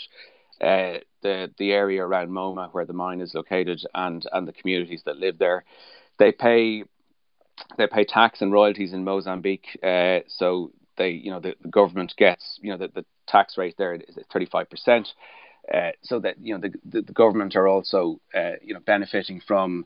uh, 0.61 0.99
the 1.21 1.51
the 1.57 1.71
area 1.71 2.05
around 2.05 2.29
Moma 2.29 2.69
where 2.71 2.85
the 2.85 2.93
mine 2.93 3.21
is 3.21 3.33
located 3.33 3.81
and 3.93 4.25
and 4.31 4.47
the 4.47 4.53
communities 4.53 5.01
that 5.05 5.17
live 5.17 5.37
there. 5.37 5.63
They 6.19 6.31
pay 6.31 6.83
they 7.77 7.87
pay 7.87 8.05
tax 8.05 8.41
and 8.41 8.51
royalties 8.51 8.93
in 8.93 9.03
Mozambique. 9.03 9.79
Uh, 9.83 10.19
so 10.27 10.71
they 10.97 11.09
you 11.09 11.31
know 11.31 11.39
the, 11.39 11.55
the 11.61 11.69
government 11.69 12.13
gets 12.17 12.59
you 12.61 12.71
know 12.71 12.77
the, 12.77 12.89
the 12.89 13.05
tax 13.27 13.57
rate 13.57 13.75
there 13.77 13.95
is 13.95 14.17
thirty 14.31 14.45
five 14.45 14.69
percent. 14.69 15.07
Uh, 15.71 15.91
so 16.01 16.19
that 16.19 16.35
you 16.39 16.53
know 16.53 16.59
the, 16.59 16.73
the, 16.85 17.01
the 17.03 17.13
government 17.13 17.55
are 17.55 17.67
also 17.67 18.19
you 18.61 18.73
know 18.73 18.79
benefiting 18.81 19.41
from 19.47 19.85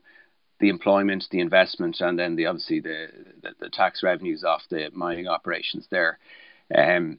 the 0.60 0.68
employment, 0.68 1.24
the 1.30 1.40
investment, 1.40 2.00
and 2.00 2.18
then 2.18 2.36
the 2.36 2.46
obviously 2.46 2.80
the, 2.80 3.08
the, 3.42 3.50
the 3.60 3.68
tax 3.68 4.02
revenues 4.02 4.44
off 4.44 4.62
the 4.70 4.90
mining 4.92 5.28
operations 5.28 5.86
there. 5.90 6.18
Um, 6.74 7.18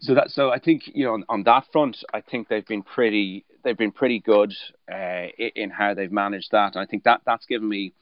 so 0.00 0.14
that 0.14 0.30
so 0.30 0.50
I 0.50 0.58
think 0.58 0.82
you 0.86 1.04
know 1.04 1.12
on, 1.12 1.24
on, 1.28 1.42
that 1.44 1.64
front, 1.72 1.98
I 2.12 2.20
think 2.20 2.48
they've 2.48 2.66
been 2.66 2.82
pretty 2.82 3.44
they've 3.62 3.76
been 3.76 3.92
pretty 3.92 4.18
good 4.18 4.52
uh, 4.90 5.26
in 5.54 5.70
how 5.70 5.94
they've 5.94 6.10
managed 6.10 6.50
that. 6.52 6.74
And 6.74 6.82
I 6.82 6.86
think 6.86 7.04
that 7.04 7.20
that's 7.24 7.46
given 7.46 7.68
me 7.68 7.92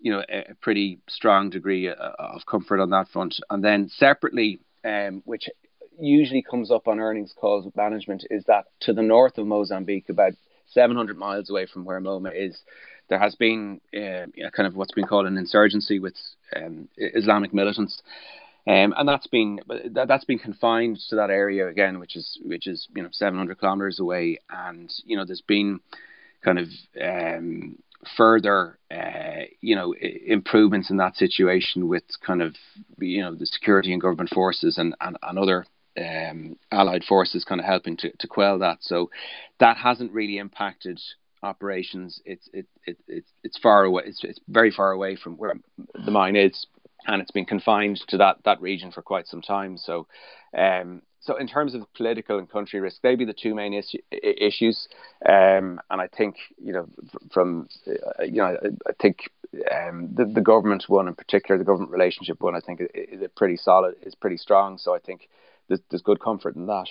you 0.00 0.12
know 0.12 0.22
a, 0.28 0.50
a 0.50 0.54
pretty 0.60 0.98
strong 1.08 1.50
degree 1.50 1.88
uh, 1.88 1.94
of 2.18 2.46
comfort 2.46 2.80
on 2.80 2.90
that 2.90 3.08
front. 3.08 3.36
And 3.48 3.62
then 3.62 3.88
separately, 3.96 4.60
um, 4.84 5.22
which 5.24 5.48
usually 5.98 6.42
comes 6.42 6.70
up 6.70 6.88
on 6.88 7.00
earnings 7.00 7.32
calls 7.38 7.64
with 7.64 7.76
management, 7.76 8.24
is 8.30 8.44
that 8.46 8.64
to 8.80 8.92
the 8.92 9.02
north 9.02 9.38
of 9.38 9.46
Mozambique, 9.46 10.08
about 10.08 10.32
700 10.68 11.16
miles 11.16 11.48
away 11.48 11.66
from 11.66 11.84
where 11.84 12.00
Moma 12.00 12.32
is, 12.34 12.60
there 13.08 13.18
has 13.18 13.34
been 13.34 13.80
uh, 13.94 14.26
kind 14.54 14.66
of 14.66 14.76
what's 14.76 14.92
been 14.92 15.06
called 15.06 15.26
an 15.26 15.38
insurgency 15.38 15.98
with 15.98 16.14
um, 16.54 16.88
Islamic 16.96 17.54
militants. 17.54 18.02
Um, 18.68 18.94
and 18.96 19.08
that's 19.08 19.28
been 19.28 19.60
that, 19.92 20.10
has 20.10 20.24
been 20.24 20.40
confined 20.40 20.98
to 21.08 21.16
that 21.16 21.30
area 21.30 21.68
again, 21.68 22.00
which 22.00 22.16
is 22.16 22.38
which 22.44 22.66
is 22.66 22.88
you 22.96 23.02
know 23.02 23.10
700 23.12 23.58
kilometers 23.58 24.00
away, 24.00 24.38
and 24.50 24.92
you 25.04 25.16
know 25.16 25.24
there's 25.24 25.42
been 25.46 25.78
kind 26.44 26.58
of 26.58 26.68
um, 27.00 27.78
further 28.16 28.78
uh, 28.90 29.44
you 29.60 29.76
know 29.76 29.94
improvements 29.94 30.90
in 30.90 30.96
that 30.96 31.16
situation 31.16 31.86
with 31.86 32.02
kind 32.26 32.42
of 32.42 32.56
you 32.98 33.22
know 33.22 33.36
the 33.36 33.46
security 33.46 33.92
and 33.92 34.02
government 34.02 34.30
forces 34.30 34.78
and 34.78 34.96
and, 35.00 35.16
and 35.22 35.38
other 35.38 35.64
um, 35.96 36.56
allied 36.72 37.04
forces 37.04 37.44
kind 37.44 37.60
of 37.60 37.66
helping 37.66 37.96
to, 37.98 38.10
to 38.18 38.26
quell 38.26 38.58
that. 38.58 38.78
So 38.80 39.10
that 39.60 39.76
hasn't 39.76 40.12
really 40.12 40.38
impacted 40.38 41.00
operations. 41.42 42.20
It's 42.24 42.48
it, 42.52 42.66
it, 42.86 42.98
it's 43.08 43.30
it's 43.42 43.58
far 43.58 43.84
away. 43.84 44.04
It's 44.06 44.22
it's 44.24 44.40
very 44.48 44.70
far 44.70 44.92
away 44.92 45.16
from 45.16 45.36
where 45.36 45.54
the 46.04 46.10
mine 46.10 46.36
is, 46.36 46.66
and 47.06 47.22
it's 47.22 47.30
been 47.30 47.44
confined 47.44 48.00
to 48.08 48.18
that 48.18 48.38
that 48.44 48.60
region 48.60 48.92
for 48.92 49.02
quite 49.02 49.26
some 49.26 49.42
time. 49.42 49.78
So, 49.78 50.06
um, 50.56 51.02
so 51.20 51.36
in 51.36 51.46
terms 51.48 51.74
of 51.74 51.82
political 51.94 52.38
and 52.38 52.50
country 52.50 52.80
risk, 52.80 53.02
they'd 53.02 53.18
be 53.18 53.24
the 53.24 53.32
two 53.34 53.54
main 53.54 53.74
is- 53.74 53.94
issues. 54.10 54.88
Um, 55.28 55.80
and 55.90 56.00
I 56.00 56.08
think 56.08 56.36
you 56.62 56.72
know 56.72 56.88
from 57.32 57.68
uh, 57.86 58.24
you 58.24 58.42
know 58.42 58.56
I 58.88 58.92
think 59.00 59.30
um, 59.72 60.10
the 60.14 60.24
the 60.24 60.40
government 60.40 60.84
one 60.88 61.08
in 61.08 61.14
particular, 61.14 61.58
the 61.58 61.64
government 61.64 61.92
relationship 61.92 62.40
one, 62.40 62.54
I 62.56 62.60
think 62.60 62.80
is, 62.80 62.88
is 62.94 63.28
pretty 63.36 63.56
solid, 63.56 63.96
is 64.02 64.14
pretty 64.14 64.36
strong. 64.36 64.78
So 64.78 64.94
I 64.94 64.98
think 64.98 65.28
there's, 65.68 65.80
there's 65.90 66.02
good 66.02 66.20
comfort 66.20 66.56
in 66.56 66.66
that. 66.66 66.88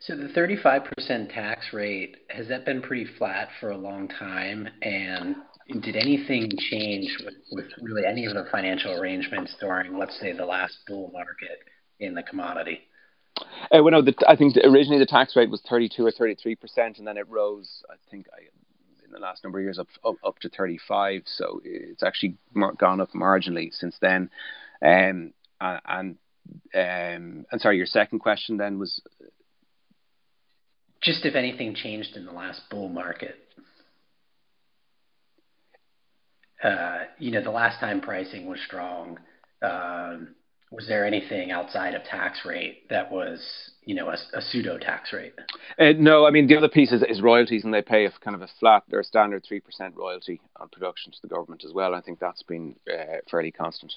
So 0.00 0.16
the 0.16 0.28
35% 0.28 1.34
tax 1.34 1.74
rate 1.74 2.16
has 2.30 2.48
that 2.48 2.64
been 2.64 2.80
pretty 2.80 3.06
flat 3.18 3.50
for 3.60 3.70
a 3.70 3.76
long 3.76 4.08
time, 4.08 4.66
and 4.80 5.36
did 5.82 5.94
anything 5.94 6.50
change 6.70 7.14
with, 7.22 7.34
with 7.52 7.66
really 7.82 8.06
any 8.06 8.24
of 8.24 8.32
the 8.32 8.46
financial 8.50 8.98
arrangements 8.98 9.54
during, 9.60 9.98
let's 9.98 10.18
say, 10.18 10.32
the 10.32 10.46
last 10.46 10.74
bull 10.86 11.10
market 11.12 11.58
in 11.98 12.14
the 12.14 12.22
commodity? 12.22 12.80
Uh, 13.36 13.82
well, 13.82 13.90
no, 13.90 14.00
the, 14.02 14.14
I 14.26 14.36
think 14.36 14.56
originally 14.64 14.98
the 14.98 15.06
tax 15.06 15.36
rate 15.36 15.50
was 15.50 15.60
32 15.68 16.06
or 16.06 16.10
33 16.10 16.56
percent, 16.56 16.98
and 16.98 17.06
then 17.06 17.18
it 17.18 17.28
rose. 17.28 17.82
I 17.90 17.96
think 18.10 18.26
I, 18.32 18.48
in 19.04 19.12
the 19.12 19.18
last 19.18 19.44
number 19.44 19.58
of 19.58 19.64
years 19.64 19.78
up, 19.78 19.88
up 20.02 20.16
up 20.24 20.38
to 20.38 20.48
35. 20.48 21.22
So 21.26 21.60
it's 21.62 22.02
actually 22.02 22.36
gone 22.78 23.02
up 23.02 23.10
marginally 23.12 23.72
since 23.72 23.96
then. 24.00 24.30
Um, 24.82 25.34
and 25.60 26.16
um, 26.74 27.46
and 27.52 27.60
sorry, 27.60 27.76
your 27.76 27.86
second 27.86 28.20
question 28.20 28.56
then 28.56 28.78
was 28.78 29.00
just 31.02 31.24
if 31.24 31.34
anything 31.34 31.74
changed 31.74 32.16
in 32.16 32.24
the 32.26 32.32
last 32.32 32.60
bull 32.70 32.88
market. 32.88 33.36
Uh, 36.62 37.04
you 37.18 37.30
know, 37.30 37.42
the 37.42 37.50
last 37.50 37.80
time 37.80 38.00
pricing 38.00 38.46
was 38.46 38.58
strong, 38.66 39.18
um, 39.62 40.34
was 40.70 40.86
there 40.86 41.04
anything 41.06 41.50
outside 41.50 41.94
of 41.94 42.04
tax 42.04 42.40
rate 42.44 42.88
that 42.90 43.10
was, 43.10 43.40
you 43.84 43.94
know, 43.94 44.08
a, 44.08 44.16
a 44.34 44.42
pseudo 44.42 44.78
tax 44.78 45.12
rate? 45.12 45.32
Uh, 45.78 45.92
no, 45.98 46.26
I 46.26 46.30
mean 46.30 46.46
the 46.46 46.56
other 46.56 46.68
piece 46.68 46.92
is, 46.92 47.02
is, 47.08 47.22
royalties, 47.22 47.64
and 47.64 47.72
they 47.74 47.82
pay 47.82 48.04
a 48.04 48.12
kind 48.22 48.36
of 48.36 48.42
a 48.42 48.48
flat 48.60 48.84
or 48.92 49.00
a 49.00 49.04
standard 49.04 49.42
three 49.46 49.60
percent 49.60 49.96
royalty 49.96 50.40
on 50.56 50.68
production 50.68 51.12
to 51.12 51.18
the 51.22 51.28
government 51.28 51.64
as 51.64 51.72
well. 51.72 51.94
I 51.94 52.02
think 52.02 52.20
that's 52.20 52.42
been 52.42 52.76
uh, 52.92 53.16
fairly 53.30 53.50
constant. 53.50 53.94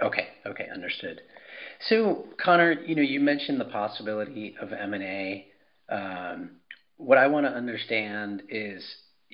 Okay, 0.00 0.28
okay, 0.46 0.68
understood. 0.72 1.22
So, 1.80 2.26
Conor, 2.42 2.72
you 2.72 2.94
know, 2.94 3.02
you 3.02 3.20
mentioned 3.20 3.60
the 3.60 3.66
possibility 3.66 4.56
of 4.60 4.72
M 4.72 4.94
and 4.94 5.02
A. 5.02 5.46
Um, 5.88 6.50
what 6.96 7.18
I 7.18 7.26
want 7.26 7.46
to 7.46 7.52
understand 7.52 8.42
is 8.48 8.84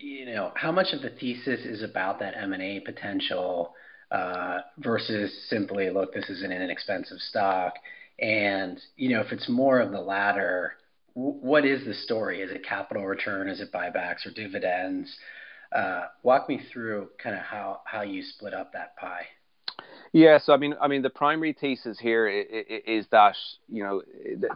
you 0.00 0.26
know, 0.26 0.52
how 0.54 0.72
much 0.72 0.92
of 0.92 1.02
the 1.02 1.10
thesis 1.10 1.60
is 1.64 1.82
about 1.82 2.18
that 2.20 2.34
M&A 2.36 2.80
potential 2.80 3.74
uh, 4.10 4.60
versus 4.78 5.32
simply, 5.48 5.90
look, 5.90 6.12
this 6.14 6.28
is 6.30 6.42
an 6.42 6.52
inexpensive 6.52 7.18
stock? 7.18 7.74
And, 8.18 8.80
you 8.96 9.10
know, 9.10 9.20
if 9.20 9.32
it's 9.32 9.48
more 9.48 9.80
of 9.80 9.92
the 9.92 10.00
latter, 10.00 10.74
what 11.14 11.64
is 11.64 11.84
the 11.84 11.94
story? 11.94 12.40
Is 12.40 12.50
it 12.50 12.64
capital 12.64 13.06
return? 13.06 13.48
Is 13.48 13.60
it 13.60 13.72
buybacks 13.72 14.26
or 14.26 14.30
dividends? 14.34 15.14
Uh, 15.72 16.06
walk 16.22 16.48
me 16.48 16.60
through 16.72 17.08
kind 17.22 17.36
of 17.36 17.42
how, 17.42 17.80
how 17.84 18.02
you 18.02 18.22
split 18.22 18.54
up 18.54 18.72
that 18.72 18.96
pie. 18.96 19.26
Yeah, 20.12 20.38
so 20.38 20.52
I 20.52 20.56
mean, 20.56 20.74
I 20.80 20.88
mean, 20.88 21.02
the 21.02 21.10
primary 21.10 21.52
thesis 21.52 21.98
here 22.00 22.26
is 22.28 23.06
that 23.12 23.36
you 23.68 23.84
know 23.84 24.02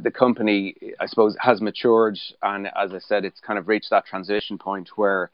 the 0.03 0.11
company, 0.11 0.75
I 0.99 1.07
suppose, 1.07 1.37
has 1.39 1.61
matured, 1.61 2.19
and 2.43 2.67
as 2.77 2.93
I 2.93 2.99
said, 2.99 3.25
it's 3.25 3.39
kind 3.39 3.59
of 3.59 3.69
reached 3.69 3.91
that 3.91 4.05
transition 4.05 4.59
point 4.59 4.91
where, 4.97 5.31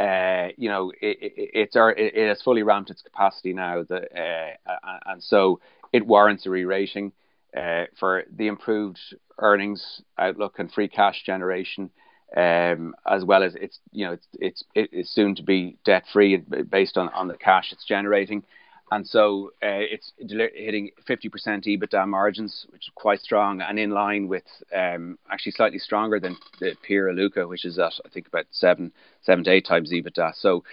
uh, 0.00 0.48
you 0.56 0.70
know, 0.70 0.90
it, 1.02 1.18
it, 1.20 1.50
it's 1.54 1.76
it, 1.76 1.98
it 1.98 2.28
has 2.28 2.40
fully 2.40 2.62
ramped 2.62 2.88
its 2.90 3.02
capacity 3.02 3.52
now, 3.52 3.82
the, 3.82 4.06
uh, 4.18 4.98
and 5.04 5.22
so 5.22 5.60
it 5.92 6.06
warrants 6.06 6.46
a 6.46 6.50
re-rating 6.50 7.12
uh, 7.54 7.84
for 8.00 8.24
the 8.34 8.46
improved 8.46 8.98
earnings 9.38 10.00
outlook 10.16 10.58
and 10.58 10.72
free 10.72 10.88
cash 10.88 11.24
generation. 11.24 11.90
Um, 12.36 12.94
as 13.06 13.24
well 13.24 13.42
as 13.42 13.54
it's 13.54 13.78
you 13.90 14.04
know 14.06 14.12
it's 14.12 14.26
it's 14.38 14.64
it's 14.74 15.14
soon 15.14 15.34
to 15.36 15.42
be 15.42 15.78
debt 15.86 16.04
free 16.12 16.36
based 16.36 16.98
on, 16.98 17.08
on 17.14 17.26
the 17.26 17.38
cash 17.38 17.72
it's 17.72 17.86
generating 17.86 18.42
and 18.90 19.06
so 19.06 19.52
uh, 19.62 19.84
it's 19.84 20.12
hitting 20.18 20.90
50% 21.06 21.30
EBITDA 21.66 22.08
margins, 22.08 22.66
which 22.70 22.88
is 22.88 22.92
quite 22.94 23.20
strong 23.20 23.60
and 23.60 23.78
in 23.78 23.90
line 23.90 24.28
with 24.28 24.44
um, 24.74 25.18
actually 25.30 25.52
slightly 25.52 25.78
stronger 25.78 26.18
than 26.18 26.36
the 26.60 26.74
peer 26.82 27.06
Iluka, 27.06 27.48
which 27.48 27.64
is 27.64 27.78
at 27.78 27.92
I 28.04 28.08
think 28.08 28.28
about 28.28 28.46
seven, 28.50 28.92
seven 29.22 29.44
to 29.44 29.50
eight 29.50 29.66
times 29.66 29.92
EBITDA. 29.92 30.34
So 30.36 30.64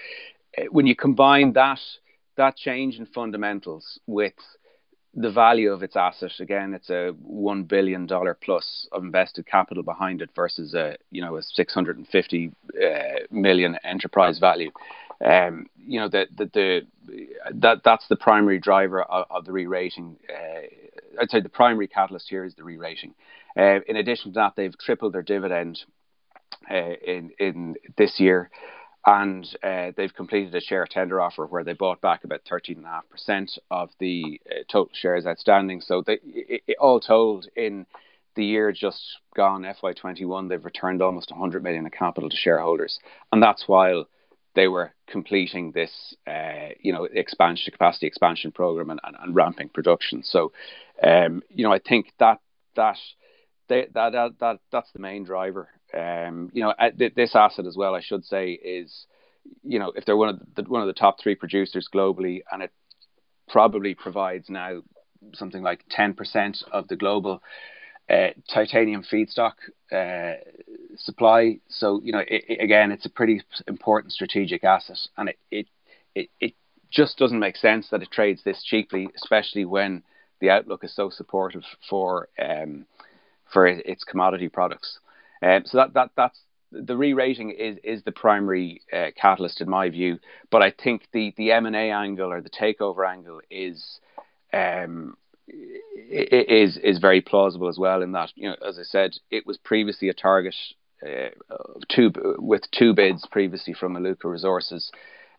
uh, 0.57 0.63
when 0.71 0.87
you 0.87 0.95
combine 0.95 1.53
that 1.53 1.79
that 2.37 2.55
change 2.57 2.97
in 2.97 3.05
fundamentals 3.05 3.99
with 4.07 4.33
the 5.13 5.31
value 5.31 5.71
of 5.71 5.81
its 5.81 5.95
asset, 5.95 6.31
again, 6.39 6.73
it's 6.73 6.89
a 6.89 7.11
one 7.21 7.63
billion 7.63 8.05
dollar 8.05 8.33
plus 8.33 8.87
of 8.91 9.03
invested 9.03 9.45
capital 9.45 9.83
behind 9.83 10.21
it 10.21 10.29
versus 10.35 10.73
a 10.73 10.97
you 11.11 11.21
know 11.21 11.37
a 11.37 11.41
650 11.41 12.51
uh, 12.81 12.91
million 13.31 13.77
enterprise 13.83 14.39
value 14.39 14.71
um, 15.23 15.67
you 15.77 15.99
know, 15.99 16.09
the, 16.09 16.27
the, 16.35 16.45
the, 16.45 17.27
that 17.53 17.81
that's 17.83 18.07
the 18.07 18.15
primary 18.15 18.59
driver 18.59 19.01
of, 19.03 19.25
of 19.29 19.45
the 19.45 19.51
re-rating. 19.51 20.17
Uh, 20.29 21.21
I'd 21.21 21.29
say 21.29 21.41
the 21.41 21.49
primary 21.49 21.87
catalyst 21.87 22.27
here 22.29 22.43
is 22.43 22.55
the 22.55 22.63
re-rating. 22.63 23.13
Uh, 23.57 23.79
in 23.87 23.95
addition 23.95 24.33
to 24.33 24.35
that, 24.35 24.53
they've 24.55 24.77
tripled 24.77 25.13
their 25.13 25.21
dividend 25.21 25.79
uh, 26.69 26.93
in 27.05 27.31
in 27.39 27.75
this 27.97 28.19
year, 28.19 28.49
and 29.05 29.47
uh, 29.63 29.91
they've 29.95 30.13
completed 30.13 30.53
a 30.55 30.61
share 30.61 30.85
tender 30.89 31.21
offer 31.21 31.45
where 31.45 31.63
they 31.63 31.73
bought 31.73 32.01
back 32.01 32.23
about 32.23 32.41
13.5% 32.51 33.57
of 33.71 33.89
the 33.99 34.41
uh, 34.49 34.63
total 34.69 34.91
shares 34.93 35.25
outstanding. 35.25 35.81
So 35.81 36.03
they, 36.05 36.19
it, 36.25 36.63
it, 36.67 36.77
all 36.79 36.99
told, 36.99 37.47
in 37.55 37.85
the 38.35 38.43
year 38.43 38.71
just 38.71 39.01
gone, 39.35 39.63
FY21, 39.63 40.49
they've 40.49 40.65
returned 40.65 41.01
almost 41.01 41.31
100 41.31 41.63
million 41.63 41.85
of 41.85 41.91
capital 41.91 42.29
to 42.29 42.35
shareholders, 42.35 42.99
and 43.31 43.41
that's 43.41 43.67
while 43.67 44.07
they 44.55 44.67
were 44.67 44.93
completing 45.07 45.71
this, 45.71 46.15
uh, 46.25 46.69
you 46.79 46.91
know, 46.93 47.03
expansion 47.03 47.71
capacity 47.71 48.07
expansion 48.07 48.51
program 48.51 48.89
and, 48.89 48.99
and, 49.03 49.15
and 49.19 49.35
ramping 49.35 49.69
production. 49.69 50.23
So, 50.23 50.51
um, 51.03 51.43
you 51.49 51.63
know, 51.63 51.73
I 51.73 51.79
think 51.79 52.13
that 52.19 52.39
that 52.75 52.97
they, 53.67 53.87
that, 53.93 54.11
that 54.13 54.31
that 54.39 54.59
that's 54.71 54.91
the 54.93 54.99
main 54.99 55.25
driver. 55.25 55.69
Um, 55.93 56.49
you 56.53 56.63
know, 56.63 56.73
this 56.97 57.35
asset 57.35 57.65
as 57.65 57.75
well, 57.77 57.95
I 57.95 58.01
should 58.01 58.25
say, 58.25 58.51
is 58.51 59.05
you 59.63 59.79
know, 59.79 59.91
if 59.95 60.05
they're 60.05 60.17
one 60.17 60.29
of 60.29 60.39
the 60.55 60.63
one 60.63 60.81
of 60.81 60.87
the 60.87 60.93
top 60.93 61.19
three 61.21 61.35
producers 61.35 61.87
globally, 61.93 62.41
and 62.51 62.63
it 62.63 62.71
probably 63.47 63.93
provides 63.93 64.49
now 64.49 64.81
something 65.33 65.63
like 65.63 65.83
ten 65.89 66.13
percent 66.13 66.63
of 66.71 66.87
the 66.87 66.95
global 66.95 67.41
uh, 68.09 68.29
titanium 68.53 69.03
feedstock 69.03 69.53
uh, 69.91 70.39
supply. 70.99 71.59
So 71.69 72.01
you 72.03 72.11
know, 72.11 72.19
it, 72.19 72.45
it, 72.47 72.63
again, 72.63 72.91
it's 72.91 73.05
a 73.05 73.09
pretty 73.09 73.41
important 73.67 74.13
strategic 74.13 74.63
asset, 74.63 74.99
and 75.17 75.29
it, 75.29 75.39
it 75.51 75.67
it 76.13 76.29
it 76.39 76.53
just 76.91 77.17
doesn't 77.17 77.39
make 77.39 77.57
sense 77.57 77.89
that 77.89 78.01
it 78.01 78.11
trades 78.11 78.41
this 78.43 78.63
cheaply, 78.63 79.09
especially 79.15 79.65
when 79.65 80.03
the 80.39 80.49
outlook 80.49 80.83
is 80.83 80.95
so 80.95 81.09
supportive 81.09 81.63
for 81.89 82.29
um, 82.41 82.85
for 83.51 83.67
its 83.67 84.03
commodity 84.03 84.49
products. 84.49 84.99
Um, 85.41 85.63
so 85.65 85.77
that 85.77 85.93
that 85.93 86.11
that's 86.15 86.39
the 86.71 86.97
re-rating 86.97 87.51
is 87.51 87.77
is 87.83 88.03
the 88.03 88.11
primary 88.11 88.81
uh, 88.91 89.07
catalyst 89.19 89.61
in 89.61 89.69
my 89.69 89.89
view. 89.89 90.19
But 90.49 90.61
I 90.61 90.71
think 90.71 91.07
the 91.11 91.33
the 91.37 91.51
M 91.51 91.65
and 91.65 91.75
A 91.75 91.91
angle 91.91 92.31
or 92.31 92.41
the 92.41 92.49
takeover 92.49 93.07
angle 93.07 93.41
is 93.49 93.99
um, 94.53 95.17
is 95.47 96.77
is 96.77 96.99
very 96.99 97.21
plausible 97.21 97.67
as 97.67 97.77
well. 97.77 98.01
In 98.01 98.11
that, 98.13 98.31
you 98.35 98.49
know, 98.49 98.55
as 98.67 98.79
I 98.79 98.83
said, 98.83 99.15
it 99.31 99.45
was 99.45 99.57
previously 99.57 100.09
a 100.09 100.13
target 100.13 100.55
uh, 101.03 101.29
two 101.89 102.11
with 102.37 102.63
two 102.71 102.93
bids 102.93 103.25
previously 103.31 103.73
from 103.73 103.95
Iluka 103.95 104.25
Resources. 104.25 104.91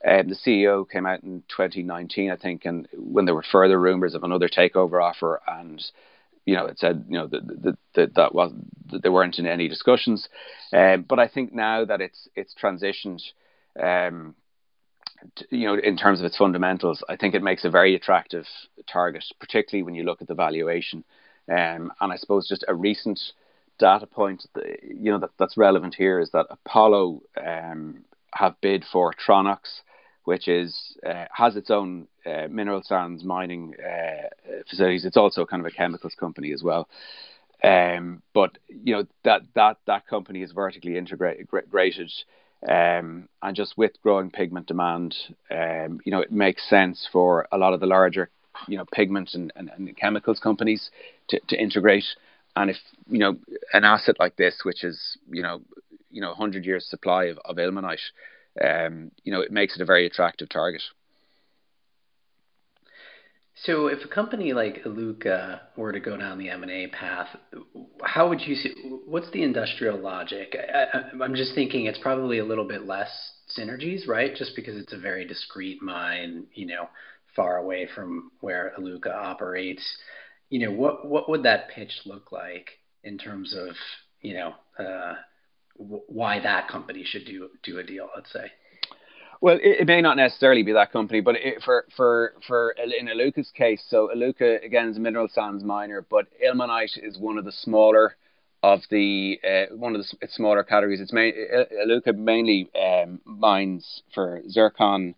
Um, 0.07 0.29
the 0.29 0.37
CEO 0.37 0.89
came 0.89 1.07
out 1.07 1.23
in 1.23 1.43
2019, 1.49 2.31
I 2.31 2.37
think, 2.37 2.65
and 2.65 2.87
when 2.95 3.25
there 3.25 3.35
were 3.35 3.45
further 3.51 3.81
rumours 3.81 4.15
of 4.15 4.25
another 4.25 4.49
takeover 4.49 5.03
offer, 5.03 5.41
and 5.47 5.83
you 6.45 6.55
know, 6.55 6.67
it 6.67 6.79
said 6.79 7.07
you 7.09 7.19
know 7.19 7.27
that 7.27 7.47
that 7.63 7.79
that 7.95 8.15
that 8.15 8.35
was 8.35 8.53
that 8.91 9.03
there 9.03 9.13
weren't 9.13 9.39
in 9.39 9.47
any 9.47 9.69
discussions. 9.69 10.29
Um, 10.73 11.05
but 11.09 11.19
I 11.19 11.29
think 11.29 11.53
now 11.53 11.85
that 11.85 12.01
it's 12.01 12.29
it's 12.35 12.55
transitioned. 12.55 13.23
Um, 13.81 14.35
you 15.51 15.67
know, 15.67 15.75
in 15.75 15.97
terms 15.97 16.21
of 16.21 16.27
its 16.27 16.37
fundamentals, 16.37 17.03
I 17.09 17.17
think 17.17 17.35
it 17.35 17.43
makes 17.43 17.65
a 17.65 17.71
very 17.71 17.95
attractive 17.95 18.45
target, 18.91 19.25
particularly 19.41 19.83
when 19.83 19.95
you 19.95 20.05
look 20.05 20.21
at 20.21 20.29
the 20.29 20.35
valuation. 20.35 21.05
Um, 21.49 21.93
and 22.01 22.13
I 22.13 22.17
suppose 22.17 22.49
just 22.49 22.65
a 22.69 22.75
recent 22.75 23.19
data 23.79 24.07
point, 24.07 24.47
you 24.83 25.11
know, 25.11 25.19
that, 25.19 25.31
that's 25.39 25.57
relevant 25.57 25.95
here 25.95 26.21
is 26.21 26.31
that 26.31 26.47
Apollo 26.51 27.23
um, 27.45 28.05
have 28.33 28.61
bid 28.61 28.85
for 28.91 29.13
Tronox, 29.15 29.81
which 30.25 30.49
is 30.49 30.97
uh, 31.07 31.27
has 31.33 31.57
its 31.57 31.71
own 31.71 32.09
uh, 32.25 32.49
mineral 32.51 32.83
sands 32.83 33.25
mining 33.25 33.75
uh, 33.81 34.29
facilities. 34.69 35.05
It's 35.05 35.17
also 35.17 35.47
kind 35.47 35.61
of 35.61 35.67
a 35.67 35.75
chemicals 35.77 36.15
company 36.19 36.53
as 36.53 36.63
well. 36.63 36.89
Um, 37.65 38.23
but 38.35 38.59
you 38.69 38.95
know 38.95 39.07
that 39.25 39.43
that 39.55 39.79
that 39.87 40.07
company 40.07 40.43
is 40.43 40.53
vertically 40.53 40.99
integrated, 40.99 41.49
um, 42.69 43.29
and 43.43 43.57
just 43.57 43.79
with 43.79 43.93
growing 44.03 44.31
pigment 44.31 44.67
demand, 44.67 45.15
um, 45.51 46.01
you 46.05 46.13
know, 46.13 46.21
it 46.21 46.33
makes 46.33 46.69
sense 46.69 47.09
for 47.11 47.49
a 47.53 47.59
lot 47.59 47.73
of 47.73 47.81
the 47.81 47.87
larger 47.87 48.31
you 48.69 48.77
know 48.77 48.85
pigment 48.93 49.35
and, 49.35 49.53
and, 49.57 49.71
and 49.77 49.97
chemicals 49.97 50.39
companies 50.39 50.91
to, 51.29 51.41
to 51.49 51.61
integrate. 51.61 52.05
And 52.57 52.71
if 52.71 52.77
you 53.09 53.19
know 53.19 53.37
an 53.73 53.85
asset 53.85 54.17
like 54.19 54.37
this, 54.37 54.61
which 54.65 54.83
is 54.83 55.19
you 55.31 55.43
know 55.43 55.61
you 56.11 56.21
know 56.21 56.31
100 56.31 56.65
years 56.65 56.87
supply 56.89 57.25
of, 57.25 57.39
of 57.45 57.57
ilmenite, 57.57 58.01
um, 58.65 59.13
you 59.23 59.33
know 59.33 59.41
it 59.41 59.53
makes 59.53 59.77
it 59.77 59.83
a 59.83 59.87
very 59.87 60.07
attractive 60.07 60.49
target. 60.49 60.83
So, 63.65 63.87
if 63.87 64.05
a 64.05 64.09
company 64.09 64.53
like 64.53 64.85
Iluka 64.85 65.61
were 65.77 65.91
to 65.91 66.01
go 66.01 66.17
down 66.19 66.37
the 66.37 66.51
M&A 66.51 66.89
path, 66.89 67.29
how 68.03 68.29
would 68.29 68.43
you 68.43 68.55
see? 68.55 68.75
What's 69.07 69.31
the 69.31 69.43
industrial 69.43 69.99
logic? 69.99 70.55
I, 70.55 71.25
am 71.25 71.35
just 71.35 71.55
thinking 71.55 71.87
it's 71.87 71.99
probably 71.99 72.39
a 72.39 72.45
little 72.45 72.69
bit 72.69 72.87
less 72.87 73.09
synergies, 73.59 74.07
right? 74.07 74.37
Just 74.37 74.55
because 74.57 74.77
it's 74.77 74.93
a 74.93 74.99
very 74.99 75.27
discrete 75.27 75.81
mine, 75.81 76.45
you 76.53 76.67
know, 76.67 76.91
far 77.35 77.57
away 77.57 77.89
from 77.95 78.31
where 78.41 78.75
Iluka 78.79 79.11
operates. 79.11 79.83
You 80.49 80.67
know, 80.67 80.73
what 80.73 81.07
what 81.07 81.29
would 81.29 81.43
that 81.43 81.71
pitch 81.71 81.93
look 82.05 82.33
like 82.33 82.71
in 83.03 83.19
terms 83.19 83.55
of 83.55 83.75
you 84.21 84.35
know 84.35 84.55
uh, 84.79 85.15
w- 85.79 86.03
why 86.09 86.41
that 86.41 86.69
company 86.69 87.05
should 87.05 87.25
do 87.25 87.51
do 87.63 87.79
a 87.79 87.83
deal? 87.83 88.09
Let's 88.15 88.33
say. 88.33 88.51
Well, 89.41 89.57
it, 89.57 89.81
it, 89.81 89.87
may 89.87 90.01
not 90.01 90.17
necessarily 90.17 90.63
be 90.63 90.73
that 90.73 90.93
company, 90.93 91.21
but 91.21 91.37
it, 91.37 91.63
for 91.63 91.85
for 91.97 92.35
for 92.47 92.71
in 92.99 93.07
Iluka's 93.07 93.51
case, 93.51 93.85
so 93.89 94.11
Iluka 94.15 94.65
again 94.65 94.89
is 94.89 94.97
a 94.97 95.01
mineral 95.01 95.29
sands 95.29 95.63
miner, 95.63 96.07
but 96.09 96.27
ilmenite 96.43 96.97
is 97.03 97.19
one 97.19 97.37
of 97.37 97.45
the 97.45 97.53
smaller 97.53 98.17
of 98.63 98.81
the 98.91 99.39
uh, 99.45 99.75
one 99.77 99.95
of 99.95 100.03
the 100.03 100.29
smaller 100.29 100.63
categories. 100.63 101.01
It's 101.01 101.13
main, 101.13 101.35
Iluka 101.87 102.17
mainly 102.17 102.71
um, 102.75 103.21
mines 103.25 104.03
for 104.15 104.43
zircon 104.49 105.15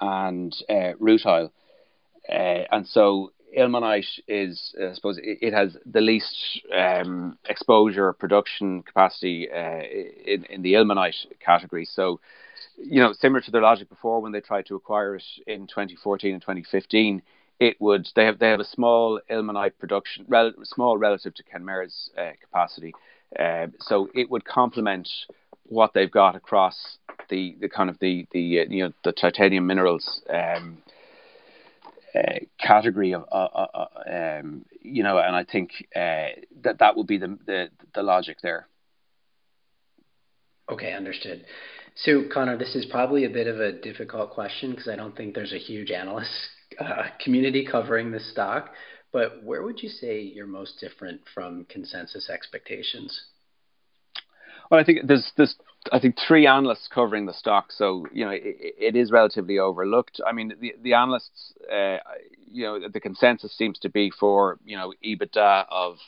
and 0.00 0.54
uh, 0.68 0.92
rutile, 1.00 1.50
uh, 2.28 2.62
and 2.70 2.86
so 2.86 3.32
ilmenite 3.56 4.20
is, 4.28 4.74
I 4.80 4.94
suppose, 4.94 5.18
it, 5.18 5.38
it 5.40 5.52
has 5.52 5.76
the 5.86 6.00
least 6.00 6.62
um, 6.74 7.38
exposure 7.48 8.12
production 8.12 8.82
capacity 8.82 9.48
uh, 9.50 9.82
in 10.26 10.44
in 10.50 10.62
the 10.62 10.74
ilmenite 10.74 11.26
category. 11.40 11.84
So 11.84 12.20
you 12.76 13.00
know, 13.00 13.12
similar 13.12 13.40
to 13.40 13.50
their 13.50 13.62
logic 13.62 13.88
before 13.88 14.20
when 14.20 14.32
they 14.32 14.40
tried 14.40 14.66
to 14.66 14.74
acquire 14.74 15.16
it 15.16 15.24
in 15.46 15.66
2014 15.66 16.32
and 16.32 16.42
2015, 16.42 17.22
it 17.60 17.76
would 17.80 18.08
they 18.16 18.24
have 18.24 18.38
they 18.38 18.48
have 18.48 18.60
a 18.60 18.64
small 18.64 19.20
ilmenite 19.30 19.78
production, 19.78 20.24
rel, 20.28 20.52
small 20.64 20.98
relative 20.98 21.34
to 21.34 21.42
Kenmare's 21.44 22.10
uh, 22.18 22.32
capacity, 22.40 22.92
uh, 23.38 23.66
so 23.80 24.08
it 24.14 24.30
would 24.30 24.44
complement 24.44 25.08
what 25.66 25.92
they've 25.94 26.10
got 26.10 26.36
across 26.36 26.98
the, 27.30 27.56
the 27.60 27.68
kind 27.68 27.88
of 27.88 27.98
the 28.00 28.26
the 28.32 28.60
uh, 28.60 28.64
you 28.68 28.84
know 28.84 28.92
the 29.04 29.12
titanium 29.12 29.66
minerals 29.66 30.20
um, 30.28 30.78
uh, 32.14 32.38
category 32.60 33.12
of 33.12 33.24
uh, 33.32 33.34
uh, 33.34 33.86
um, 34.10 34.64
you 34.80 35.02
know, 35.02 35.18
and 35.18 35.34
I 35.34 35.44
think 35.44 35.70
that 35.94 36.78
that 36.78 36.96
would 36.96 37.06
be 37.06 37.18
the, 37.18 37.38
the 37.46 37.70
the 37.94 38.02
logic 38.02 38.38
there. 38.42 38.68
Okay, 40.70 40.92
understood. 40.92 41.44
So, 41.96 42.24
Conor, 42.32 42.56
this 42.56 42.74
is 42.74 42.86
probably 42.86 43.24
a 43.24 43.30
bit 43.30 43.46
of 43.46 43.60
a 43.60 43.72
difficult 43.72 44.30
question 44.30 44.70
because 44.70 44.88
I 44.88 44.96
don't 44.96 45.16
think 45.16 45.34
there's 45.34 45.52
a 45.52 45.58
huge 45.58 45.90
analyst 45.90 46.30
uh, 46.78 47.04
community 47.22 47.66
covering 47.70 48.10
this 48.10 48.30
stock. 48.30 48.70
But 49.12 49.44
where 49.44 49.62
would 49.62 49.82
you 49.82 49.88
say 49.88 50.20
you're 50.20 50.46
most 50.46 50.80
different 50.80 51.20
from 51.34 51.66
consensus 51.68 52.28
expectations? 52.28 53.26
Well, 54.70 54.80
I 54.80 54.84
think 54.84 55.06
there's 55.06 55.30
there's 55.36 55.54
I 55.92 55.98
think 56.00 56.16
three 56.26 56.46
analysts 56.46 56.88
covering 56.88 57.26
the 57.26 57.34
stock, 57.34 57.70
so 57.70 58.06
you 58.12 58.24
know 58.24 58.30
it, 58.30 58.42
it 58.44 58.96
is 58.96 59.10
relatively 59.10 59.58
overlooked. 59.58 60.20
I 60.26 60.32
mean, 60.32 60.54
the 60.60 60.74
the 60.82 60.94
analysts, 60.94 61.52
uh, 61.70 61.98
you 62.50 62.64
know, 62.64 62.88
the 62.88 63.00
consensus 63.00 63.56
seems 63.56 63.78
to 63.80 63.88
be 63.88 64.10
for 64.10 64.58
you 64.64 64.76
know 64.76 64.92
EBITDA 65.04 65.66
of 65.70 65.98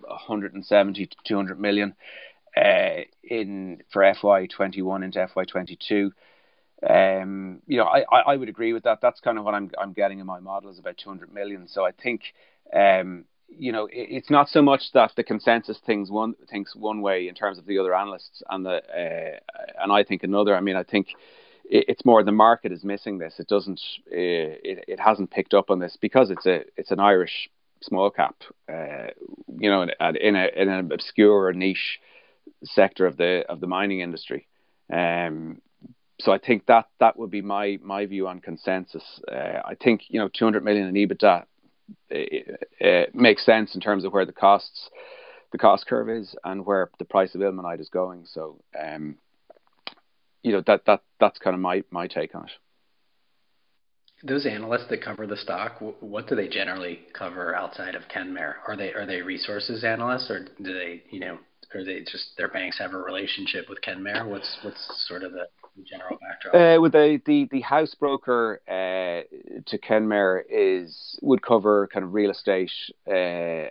170 0.00 1.06
to 1.06 1.16
200 1.26 1.60
million 1.60 1.94
uh, 2.56 3.02
in 3.22 3.82
for 3.92 4.02
FY21 4.02 5.04
into 5.04 5.18
FY22. 5.18 6.10
Um, 6.88 7.62
you 7.66 7.78
know, 7.78 7.84
I, 7.84 8.04
I 8.18 8.36
would 8.36 8.48
agree 8.48 8.72
with 8.72 8.84
that. 8.84 9.00
That's 9.00 9.20
kind 9.20 9.38
of 9.38 9.44
what 9.44 9.54
I'm 9.54 9.70
I'm 9.78 9.92
getting 9.92 10.20
in 10.20 10.26
my 10.26 10.40
model 10.40 10.70
is 10.70 10.78
about 10.78 10.98
200 10.98 11.32
million. 11.32 11.68
So 11.68 11.84
I 11.84 11.92
think, 11.92 12.22
um, 12.74 13.24
you 13.48 13.72
know, 13.72 13.86
it, 13.86 14.08
it's 14.10 14.30
not 14.30 14.48
so 14.48 14.62
much 14.62 14.92
that 14.94 15.12
the 15.16 15.24
consensus 15.24 15.78
thinks 15.84 16.10
one 16.10 16.34
thinks 16.50 16.74
one 16.74 17.00
way 17.00 17.28
in 17.28 17.34
terms 17.34 17.58
of 17.58 17.66
the 17.66 17.78
other 17.78 17.94
analysts, 17.94 18.42
and 18.50 18.64
the 18.64 18.76
uh, 18.76 19.82
and 19.82 19.92
I 19.92 20.04
think 20.04 20.22
another. 20.22 20.56
I 20.56 20.60
mean, 20.60 20.76
I 20.76 20.82
think 20.82 21.08
it's 21.68 22.04
more 22.04 22.22
the 22.22 22.32
market 22.32 22.72
is 22.72 22.84
missing 22.84 23.18
this. 23.18 23.34
It 23.38 23.48
doesn't, 23.48 23.80
uh, 24.06 24.14
it, 24.14 24.84
it 24.86 25.00
hasn't 25.00 25.32
picked 25.32 25.52
up 25.52 25.70
on 25.70 25.78
this 25.80 25.96
because 26.00 26.30
it's 26.30 26.46
a 26.46 26.62
it's 26.76 26.90
an 26.90 27.00
Irish 27.00 27.50
small 27.82 28.10
cap, 28.10 28.36
uh, 28.72 29.08
you 29.58 29.70
know, 29.70 29.82
in 29.82 30.36
a 30.36 30.48
in 30.54 30.68
an 30.68 30.92
obscure 30.92 31.52
niche 31.52 32.00
sector 32.64 33.06
of 33.06 33.16
the 33.16 33.44
of 33.48 33.60
the 33.60 33.66
mining 33.66 34.00
industry. 34.00 34.46
Um, 34.92 35.60
so 36.20 36.32
I 36.32 36.38
think 36.38 36.66
that 36.66 36.86
that 37.00 37.18
would 37.18 37.30
be 37.30 37.42
my 37.42 37.78
my 37.82 38.06
view 38.06 38.28
on 38.28 38.40
consensus. 38.40 39.20
Uh, 39.30 39.60
I 39.64 39.74
think 39.82 40.02
you 40.08 40.20
know 40.20 40.28
200 40.28 40.64
million 40.64 40.86
in 40.86 40.94
EBITDA 40.94 41.44
it, 42.10 42.68
it 42.78 43.14
makes 43.14 43.44
sense 43.44 43.74
in 43.74 43.80
terms 43.80 44.04
of 44.04 44.12
where 44.12 44.26
the 44.26 44.32
costs 44.32 44.90
the 45.52 45.58
cost 45.58 45.86
curve 45.86 46.10
is 46.10 46.34
and 46.44 46.66
where 46.66 46.90
the 46.98 47.04
price 47.04 47.34
of 47.34 47.40
ilmenite 47.40 47.80
is 47.80 47.88
going. 47.88 48.24
So 48.26 48.60
um, 48.78 49.16
you 50.42 50.52
know 50.52 50.62
that 50.66 50.84
that 50.86 51.02
that's 51.20 51.38
kind 51.38 51.54
of 51.54 51.60
my 51.60 51.82
my 51.90 52.06
take 52.06 52.34
on 52.34 52.44
it. 52.44 52.50
Those 54.22 54.46
analysts 54.46 54.86
that 54.88 55.02
cover 55.02 55.26
the 55.26 55.36
stock, 55.36 55.80
what 56.00 56.26
do 56.26 56.34
they 56.34 56.48
generally 56.48 57.00
cover 57.12 57.54
outside 57.54 57.94
of 57.94 58.02
Kenmare? 58.14 58.54
Are 58.66 58.76
they 58.76 58.92
are 58.92 59.06
they 59.06 59.22
resources 59.22 59.84
analysts, 59.84 60.30
or 60.30 60.46
do 60.62 60.72
they 60.72 61.02
you 61.10 61.20
know 61.20 61.38
are 61.74 61.84
they 61.84 62.00
just 62.00 62.30
their 62.36 62.48
banks 62.48 62.78
have 62.78 62.92
a 62.92 62.98
relationship 62.98 63.66
with 63.68 63.78
Kenmare? 63.86 64.26
What's 64.26 64.58
what's 64.62 65.06
sort 65.06 65.22
of 65.22 65.32
the 65.32 65.48
general 65.82 66.18
backdrop? 66.20 66.54
Uh, 66.54 66.80
with 66.80 66.92
the, 66.92 67.20
the 67.26 67.48
the 67.50 67.60
house 67.60 67.94
broker 67.94 68.60
uh, 68.68 69.22
to 69.66 69.78
Kenmare 69.78 70.42
is 70.48 71.18
would 71.22 71.42
cover 71.42 71.88
kind 71.92 72.04
of 72.04 72.14
real 72.14 72.30
estate 72.30 72.72
uh, 73.08 73.68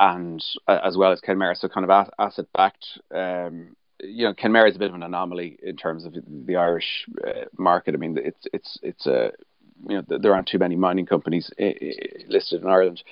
and 0.00 0.44
uh, 0.66 0.78
as 0.84 0.96
well 0.96 1.12
as 1.12 1.20
Kenmare, 1.20 1.56
so 1.56 1.68
kind 1.68 1.88
of 1.88 2.08
asset 2.18 2.46
backed. 2.54 2.86
Um, 3.14 3.76
you 4.00 4.24
know, 4.24 4.34
Kenmare 4.34 4.68
is 4.68 4.76
a 4.76 4.78
bit 4.78 4.90
of 4.90 4.94
an 4.94 5.02
anomaly 5.02 5.58
in 5.62 5.76
terms 5.76 6.04
of 6.04 6.14
the 6.14 6.56
Irish 6.56 7.06
uh, 7.26 7.46
market. 7.56 7.94
I 7.94 7.98
mean, 7.98 8.16
it's 8.16 8.46
it's 8.52 8.78
it's 8.82 9.06
a 9.06 9.32
you 9.88 9.96
know 9.96 10.18
there 10.18 10.34
aren't 10.34 10.48
too 10.48 10.58
many 10.58 10.76
mining 10.76 11.06
companies 11.06 11.50
uh, 11.60 11.70
listed 12.28 12.62
in 12.62 12.68
Ireland. 12.68 13.02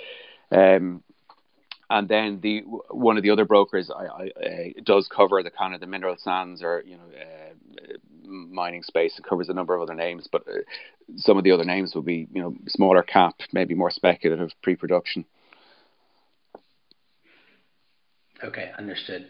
Um, 0.50 1.02
and 1.88 2.08
then 2.08 2.40
the 2.40 2.60
one 2.90 3.16
of 3.16 3.22
the 3.22 3.30
other 3.30 3.44
brokers 3.44 3.90
I, 3.90 4.30
I, 4.44 4.74
does 4.84 5.08
cover 5.08 5.42
the 5.42 5.50
kind 5.50 5.74
of 5.74 5.80
the 5.80 5.86
mineral 5.86 6.16
sands 6.18 6.62
or 6.62 6.82
you 6.84 6.96
know 6.96 7.04
uh, 7.16 7.96
mining 8.26 8.82
space. 8.82 9.18
It 9.18 9.24
covers 9.24 9.48
a 9.48 9.54
number 9.54 9.74
of 9.74 9.82
other 9.82 9.94
names, 9.94 10.28
but 10.30 10.42
uh, 10.48 10.58
some 11.16 11.38
of 11.38 11.44
the 11.44 11.52
other 11.52 11.64
names 11.64 11.94
will 11.94 12.02
be 12.02 12.28
you 12.32 12.42
know 12.42 12.54
smaller 12.68 13.02
cap, 13.02 13.34
maybe 13.52 13.74
more 13.74 13.90
speculative 13.90 14.50
pre-production. 14.62 15.24
Okay, 18.44 18.70
understood. 18.78 19.28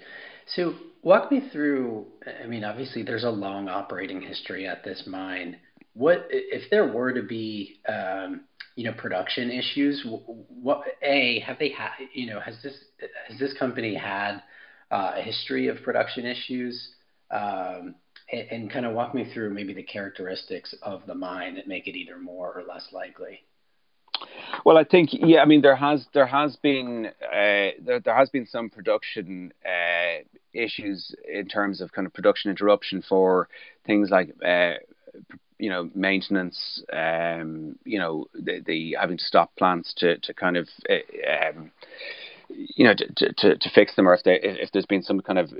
So 0.54 0.74
walk 1.02 1.30
me 1.30 1.48
through. 1.52 2.06
I 2.42 2.46
mean, 2.46 2.64
obviously, 2.64 3.02
there's 3.02 3.24
a 3.24 3.30
long 3.30 3.68
operating 3.68 4.20
history 4.20 4.66
at 4.66 4.84
this 4.84 5.04
mine. 5.06 5.58
What 5.94 6.26
if 6.30 6.70
there 6.70 6.92
were 6.92 7.12
to 7.12 7.22
be 7.22 7.80
um, 7.88 8.42
you 8.76 8.84
know 8.84 8.92
production 8.92 9.50
issues 9.50 10.06
what 10.48 10.82
a 11.02 11.40
have 11.40 11.58
they 11.58 11.70
had 11.70 11.90
you 12.12 12.26
know 12.26 12.38
has 12.38 12.54
this 12.62 12.74
has 13.28 13.38
this 13.38 13.54
company 13.58 13.94
had 13.94 14.40
uh, 14.90 15.12
a 15.16 15.22
history 15.22 15.68
of 15.68 15.82
production 15.82 16.26
issues 16.26 16.90
um, 17.30 17.94
and, 18.30 18.48
and 18.50 18.70
kind 18.70 18.86
of 18.86 18.94
walk 18.94 19.14
me 19.14 19.30
through 19.32 19.50
maybe 19.50 19.74
the 19.74 19.82
characteristics 19.82 20.74
of 20.82 21.02
the 21.06 21.14
mine 21.14 21.54
that 21.56 21.68
make 21.68 21.86
it 21.86 21.96
either 21.96 22.18
more 22.18 22.52
or 22.52 22.62
less 22.62 22.88
likely 22.92 23.40
well, 24.64 24.78
I 24.78 24.84
think 24.84 25.10
yeah. 25.12 25.40
I 25.40 25.44
mean, 25.44 25.60
there 25.60 25.76
has 25.76 26.06
there 26.14 26.26
has 26.26 26.56
been 26.56 27.06
uh, 27.22 27.76
there, 27.84 28.00
there 28.02 28.16
has 28.16 28.30
been 28.30 28.46
some 28.46 28.70
production 28.70 29.52
uh, 29.64 30.22
issues 30.52 31.14
in 31.30 31.46
terms 31.48 31.80
of 31.80 31.92
kind 31.92 32.06
of 32.06 32.14
production 32.14 32.50
interruption 32.50 33.02
for 33.06 33.48
things 33.84 34.10
like 34.10 34.30
uh, 34.44 34.74
you 35.58 35.70
know 35.70 35.90
maintenance 35.94 36.82
um 36.92 37.78
you 37.84 37.98
know 37.98 38.26
the, 38.34 38.62
the 38.66 38.96
having 39.00 39.16
to 39.16 39.24
stop 39.24 39.54
plants 39.56 39.94
to 39.96 40.18
to 40.18 40.34
kind 40.34 40.56
of 40.56 40.68
uh, 40.90 41.48
um 41.48 41.70
you 42.56 42.84
know 42.84 42.94
to, 42.94 43.32
to 43.32 43.56
to 43.56 43.70
fix 43.70 43.94
them 43.94 44.08
or 44.08 44.14
if 44.14 44.22
they 44.22 44.38
if 44.40 44.70
there's 44.72 44.86
been 44.86 45.02
some 45.02 45.20
kind 45.20 45.38
of 45.38 45.52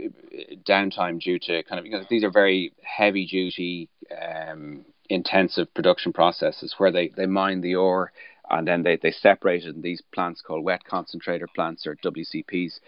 downtime 0.67 1.21
due 1.21 1.39
to 1.39 1.63
kind 1.65 1.79
of 1.79 1.87
you 1.87 1.93
know 1.93 2.05
these 2.09 2.25
are 2.25 2.31
very 2.31 2.73
heavy 2.83 3.27
duty 3.27 3.89
um 4.21 4.85
intensive 5.09 5.73
production 5.75 6.13
processes 6.13 6.75
where 6.79 6.91
they 6.91 7.09
they 7.17 7.27
mine 7.27 7.61
the 7.61 7.75
ore 7.75 8.13
and 8.51 8.67
then 8.67 8.83
they 8.83 8.97
they 8.97 9.11
separate 9.11 9.65
it 9.65 9.75
in 9.75 9.83
these 9.83 10.03
plants 10.15 10.41
called 10.41 10.65
wet 10.65 10.85
concentrator 10.85 11.47
plants 11.55 11.87
or 11.87 11.97
WCPs 11.97 12.81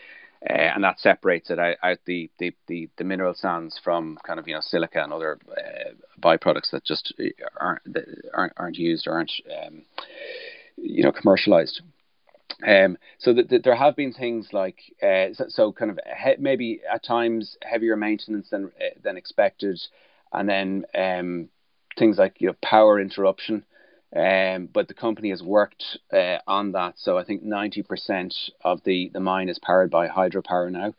uh, 0.49 0.53
and 0.53 0.85
that 0.85 1.01
separates 1.01 1.51
it 1.51 1.59
out, 1.59 1.75
out 1.83 1.99
the, 2.05 2.31
the, 2.39 2.55
the, 2.69 2.89
the, 2.97 3.03
mineral 3.03 3.35
sands 3.35 3.81
from 3.83 4.17
kind 4.25 4.39
of 4.39 4.47
you 4.47 4.55
know 4.55 4.61
silica 4.61 5.03
and 5.03 5.13
other 5.13 5.37
uh, 5.51 5.91
byproducts 6.21 6.71
that 6.71 6.85
just 6.85 7.13
aren't 7.61 7.93
that 7.93 8.05
aren't, 8.33 8.53
aren't 8.57 8.77
used 8.77 9.09
or 9.09 9.15
aren't 9.15 9.33
um, 9.67 9.83
you 10.83 11.03
know, 11.03 11.13
commercialized. 11.13 11.83
Um, 12.67 12.99
so 13.19 13.35
that 13.35 13.63
there 13.63 13.77
have 13.77 13.95
been 13.95 14.13
things 14.13 14.49
like 14.53 14.81
uh, 15.03 15.33
so, 15.35 15.45
so, 15.49 15.73
kind 15.73 15.91
of 15.91 15.99
he- 16.25 16.41
maybe 16.43 16.81
at 16.93 17.05
times 17.05 17.57
heavier 17.63 17.97
maintenance 17.97 18.51
than 18.51 18.67
uh, 18.67 18.99
than 19.03 19.17
expected, 19.17 19.81
and 20.33 20.49
then 20.49 20.85
um, 20.95 21.49
things 21.99 22.19
like 22.19 22.41
you 22.41 22.49
know 22.49 22.57
power 22.63 23.01
interruption. 23.01 23.65
Um, 24.17 24.71
but 24.73 24.89
the 24.89 24.95
company 24.95 25.29
has 25.31 25.43
worked 25.43 25.99
uh, 26.13 26.39
on 26.47 26.73
that, 26.73 26.95
so 26.97 27.19
I 27.19 27.25
think 27.25 27.43
ninety 27.43 27.83
percent 27.83 28.35
of 28.65 28.83
the 28.85 29.11
the 29.13 29.21
mine 29.21 29.49
is 29.49 29.59
powered 29.59 29.91
by 29.91 30.09
hydropower 30.09 30.71
now. 30.73 30.95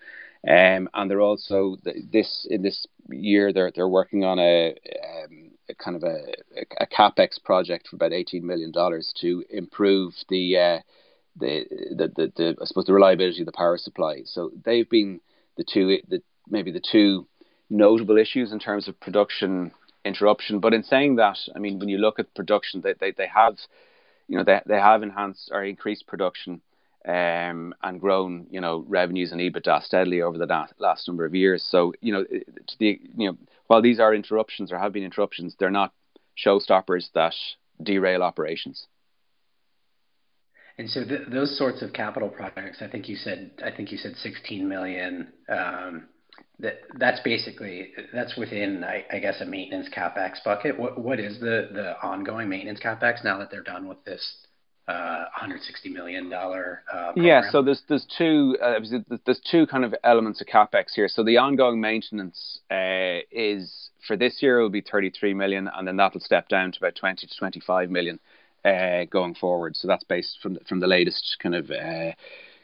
Um, 0.48 0.88
and 0.94 1.10
they're 1.12 1.20
also 1.20 1.76
this 1.84 2.48
in 2.50 2.62
this 2.62 2.86
year 3.10 3.52
they're 3.52 3.72
they're 3.76 3.90
working 3.90 4.24
on 4.24 4.40
a, 4.40 4.70
um, 4.70 5.52
a 5.68 5.74
kind 5.74 5.98
of 5.98 6.04
a, 6.04 6.34
a 6.80 6.88
capex 6.88 7.44
project 7.44 7.88
for 7.88 7.98
about 7.98 8.14
eighteen 8.14 8.46
million 8.46 8.72
dollars 8.72 9.12
to 9.20 9.44
improve 9.50 10.14
the 10.30 10.58
uh, 10.58 10.80
the, 11.40 11.66
the, 11.96 12.08
the, 12.16 12.32
the, 12.36 12.56
I 12.62 12.66
suppose 12.66 12.86
the 12.86 12.94
reliability 12.94 13.42
of 13.42 13.46
the 13.46 13.52
power 13.52 13.78
supply. 13.78 14.22
So 14.26 14.52
they've 14.66 14.90
been 14.90 15.20
the 15.58 15.64
two, 15.64 15.98
the, 16.08 16.22
maybe 16.50 16.72
the 16.72 16.82
two 16.82 17.28
notable 17.70 18.18
issues 18.18 18.52
in 18.52 18.60
terms 18.60 18.88
of 18.88 19.00
production 19.00 19.72
interruption. 20.06 20.60
But 20.60 20.74
in 20.74 20.84
saying 20.84 21.18
that, 21.18 21.38
I 21.56 21.60
mean, 21.60 21.80
when 21.80 21.90
you 21.90 21.98
look 21.98 22.20
at 22.20 22.34
production, 22.34 22.82
they, 22.82 22.94
they, 23.00 23.12
they 23.12 23.28
have, 23.28 23.58
you 24.28 24.38
know, 24.38 24.44
they, 24.44 24.62
they 24.66 24.80
have 24.80 25.04
enhanced 25.04 25.50
or 25.52 25.64
increased 25.64 26.08
production 26.08 26.62
um, 27.08 27.74
and 27.82 28.00
grown, 28.00 28.48
you 28.50 28.62
know, 28.62 28.84
revenues 28.88 29.32
and 29.32 29.42
EBITDA 29.42 29.84
steadily 29.84 30.22
over 30.22 30.38
the 30.38 30.46
last, 30.46 30.74
last 30.80 31.08
number 31.08 31.26
of 31.26 31.36
years. 31.36 31.64
So, 31.64 31.94
you 32.02 32.14
know, 32.14 32.24
to 32.24 32.78
the, 32.80 33.00
you 33.18 33.32
know, 33.32 33.38
while 33.68 33.82
these 33.82 34.00
are 34.00 34.14
interruptions 34.14 34.72
or 34.72 34.80
have 34.80 34.94
been 34.94 35.04
interruptions, 35.04 35.56
they're 35.58 35.70
not 35.70 35.94
showstoppers 36.44 37.10
that 37.14 37.36
derail 37.82 38.24
operations. 38.24 38.88
And 40.80 40.90
so 40.90 41.02
those 41.30 41.58
sorts 41.58 41.82
of 41.82 41.92
capital 41.92 42.30
projects, 42.30 42.78
I 42.82 42.88
think 42.88 43.10
you 43.10 43.18
said, 43.18 43.52
I 43.62 43.70
think 43.70 43.92
you 43.92 43.98
said 43.98 44.16
16 44.16 44.68
million. 44.68 45.28
Um, 45.50 46.08
that 46.60 46.76
that's 46.98 47.20
basically 47.20 47.92
that's 48.14 48.38
within, 48.38 48.86
I, 48.86 49.20
guess, 49.20 49.42
a 49.42 49.46
maintenance 49.46 49.90
capex 49.94 50.42
bucket. 50.44 50.80
What 50.80 51.20
is 51.20 51.38
the 51.42 51.96
ongoing 52.02 52.48
maintenance 52.48 52.80
capex 52.80 53.26
now 53.26 53.38
that 53.40 53.52
they're 53.52 53.62
done 53.62 53.90
with 53.90 54.02
this 54.06 54.38
uh, 54.88 55.28
160 55.36 55.90
million 55.90 56.30
dollar? 56.30 56.84
Uh, 56.94 57.12
yeah, 57.18 57.42
so 57.52 57.62
there's 57.62 57.82
there's 57.90 58.06
two 58.18 58.56
uh, 58.64 58.80
there's 59.26 59.42
two 59.52 59.68
kind 59.68 59.84
of 59.84 59.94
elements 60.06 60.40
of 60.40 60.48
capex 60.48 60.94
here. 60.96 61.10
So 61.10 61.26
the 61.26 61.38
ongoing 61.38 61.82
maintenance 61.82 62.60
uh, 62.72 63.20
is 63.32 63.90
for 64.08 64.16
this 64.16 64.38
year 64.42 64.60
it 64.60 64.64
will 64.64 64.70
be 64.70 64.82
33 64.82 65.34
million, 65.34 65.70
and 65.76 65.86
then 65.86 65.98
that'll 65.98 66.22
step 66.22 66.48
down 66.48 66.72
to 66.72 66.78
about 66.78 66.96
20 66.96 67.28
to 67.28 67.38
25 67.38 67.90
million 67.90 68.18
uh, 68.66 69.06
going 69.06 69.36
forward. 69.36 69.76
So 69.76 69.88
that's 69.88 70.04
based 70.04 70.40
from 70.42 70.58
from 70.68 70.80
the 70.80 70.88
latest 70.88 71.38
kind 71.42 71.56
of 71.56 71.72
uh, 71.72 72.12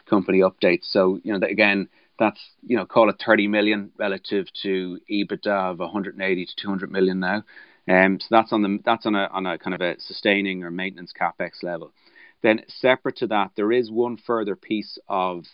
company 0.10 0.39
updates. 0.39 0.86
So 0.86 1.19
you 1.23 1.38
know 1.38 1.47
again, 1.47 1.89
that's 2.19 2.39
you 2.65 2.77
know 2.77 2.86
call 2.86 3.10
it 3.10 3.21
30 3.25 3.47
million 3.47 3.91
relative 3.97 4.47
to 4.63 4.99
EBITDA 5.12 5.71
of 5.71 5.79
180 5.79 6.45
to 6.45 6.51
200 6.55 6.91
million 6.91 7.19
now. 7.19 7.43
Um, 7.88 8.19
so 8.19 8.27
that's 8.31 8.51
on 8.51 8.62
the 8.62 8.79
that's 8.84 9.05
on 9.05 9.15
a 9.15 9.29
on 9.31 9.45
a 9.45 9.58
kind 9.58 9.75
of 9.75 9.81
a 9.81 9.99
sustaining 9.99 10.63
or 10.63 10.71
maintenance 10.71 11.13
capex 11.19 11.63
level. 11.63 11.93
Then 12.41 12.62
separate 12.67 13.17
to 13.17 13.27
that, 13.27 13.51
there 13.55 13.71
is 13.71 13.89
one 13.91 14.17
further 14.17 14.55
piece 14.55 14.97
of 15.08 15.45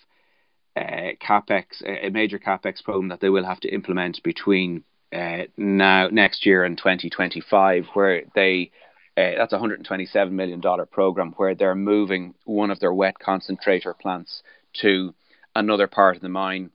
uh, 0.75 1.11
capex, 1.21 1.65
a 1.85 2.09
major 2.09 2.39
capex 2.39 2.83
program 2.83 3.09
that 3.09 3.19
they 3.19 3.29
will 3.29 3.45
have 3.45 3.59
to 3.61 3.73
implement 3.73 4.23
between 4.23 4.83
uh, 5.13 5.43
now 5.57 6.07
next 6.11 6.45
year 6.45 6.63
and 6.63 6.77
2025, 6.77 7.87
where 7.93 8.23
they 8.35 8.71
uh, 9.17 9.31
that's 9.37 9.53
a 9.53 9.57
$127 9.57 10.31
million 10.31 10.61
program 10.89 11.33
where 11.37 11.55
they're 11.55 11.75
moving 11.75 12.33
one 12.45 12.71
of 12.71 12.79
their 12.79 12.93
wet 12.93 13.19
concentrator 13.19 13.93
plants 13.93 14.41
to 14.73 15.13
another 15.55 15.87
part 15.87 16.15
of 16.15 16.21
the 16.21 16.29
mine 16.29 16.71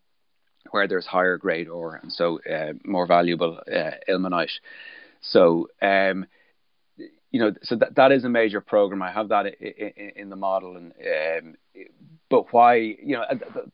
where 0.71 0.87
there's 0.87 1.07
higher 1.07 1.39
grade 1.39 1.69
ore 1.69 1.99
and 2.03 2.13
so 2.13 2.41
uh, 2.43 2.73
more 2.85 3.07
valuable 3.07 3.59
uh, 3.67 3.91
ilmenite. 4.09 4.51
So, 5.23 5.69
um, 5.81 6.27
you 7.37 7.43
know, 7.43 7.53
so 7.63 7.77
that, 7.77 7.95
that 7.97 8.13
is 8.13 8.25
a 8.25 8.31
major 8.31 8.63
program. 8.63 9.03
I 9.03 9.13
have 9.13 9.29
that 9.29 9.45
in, 9.61 10.13
in 10.17 10.31
the 10.31 10.37
model, 10.37 10.79
and 10.79 10.95
um, 11.45 11.57
but 12.31 12.51
why? 12.51 12.77
You 12.77 13.19
know, 13.19 13.25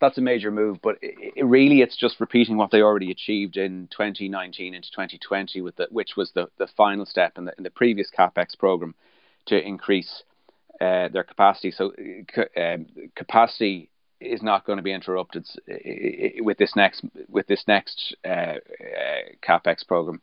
that's 0.01 0.19
a 0.19 0.21
major 0.21 0.51
move. 0.51 0.79
But 0.83 0.97
it, 1.01 1.47
really, 1.47 1.81
it's 1.81 1.97
just 1.97 2.19
repeating 2.19 2.57
what 2.57 2.73
they 2.73 2.83
already 2.83 3.13
achieved 3.13 3.57
in 3.57 3.87
2019 3.93 4.75
into 4.75 4.91
2020, 4.91 5.61
with 5.61 5.77
the, 5.77 5.87
which 5.93 6.17
was 6.17 6.33
the, 6.35 6.49
the 6.59 6.67
final 6.77 7.07
step 7.07 7.39
in 7.39 7.45
the, 7.45 7.53
in 7.57 7.63
the 7.63 7.71
previous 7.71 8.11
capex 8.11 8.59
program 8.59 8.97
to 9.47 9.65
increase 9.65 10.25
uh, 10.81 11.07
their 11.13 11.23
capacity. 11.23 11.71
So 11.71 11.93
um, 12.57 12.87
capacity 13.15 13.91
is 14.21 14.43
not 14.43 14.67
going 14.67 14.79
to 14.79 14.83
be 14.83 14.93
interrupted 14.93 15.47
with 16.41 16.59
this 16.59 16.75
next 16.75 17.05
with 17.29 17.47
this 17.47 17.63
next 17.69 18.17
uh, 18.25 18.29
uh, 18.29 18.59
capex 19.41 19.87
program. 19.87 20.21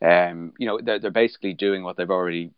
Um, 0.00 0.54
you 0.58 0.66
know, 0.66 0.80
they're, 0.82 0.98
they're 0.98 1.10
basically 1.10 1.52
doing 1.52 1.82
what 1.82 1.98
they've 1.98 2.10
already 2.10 2.52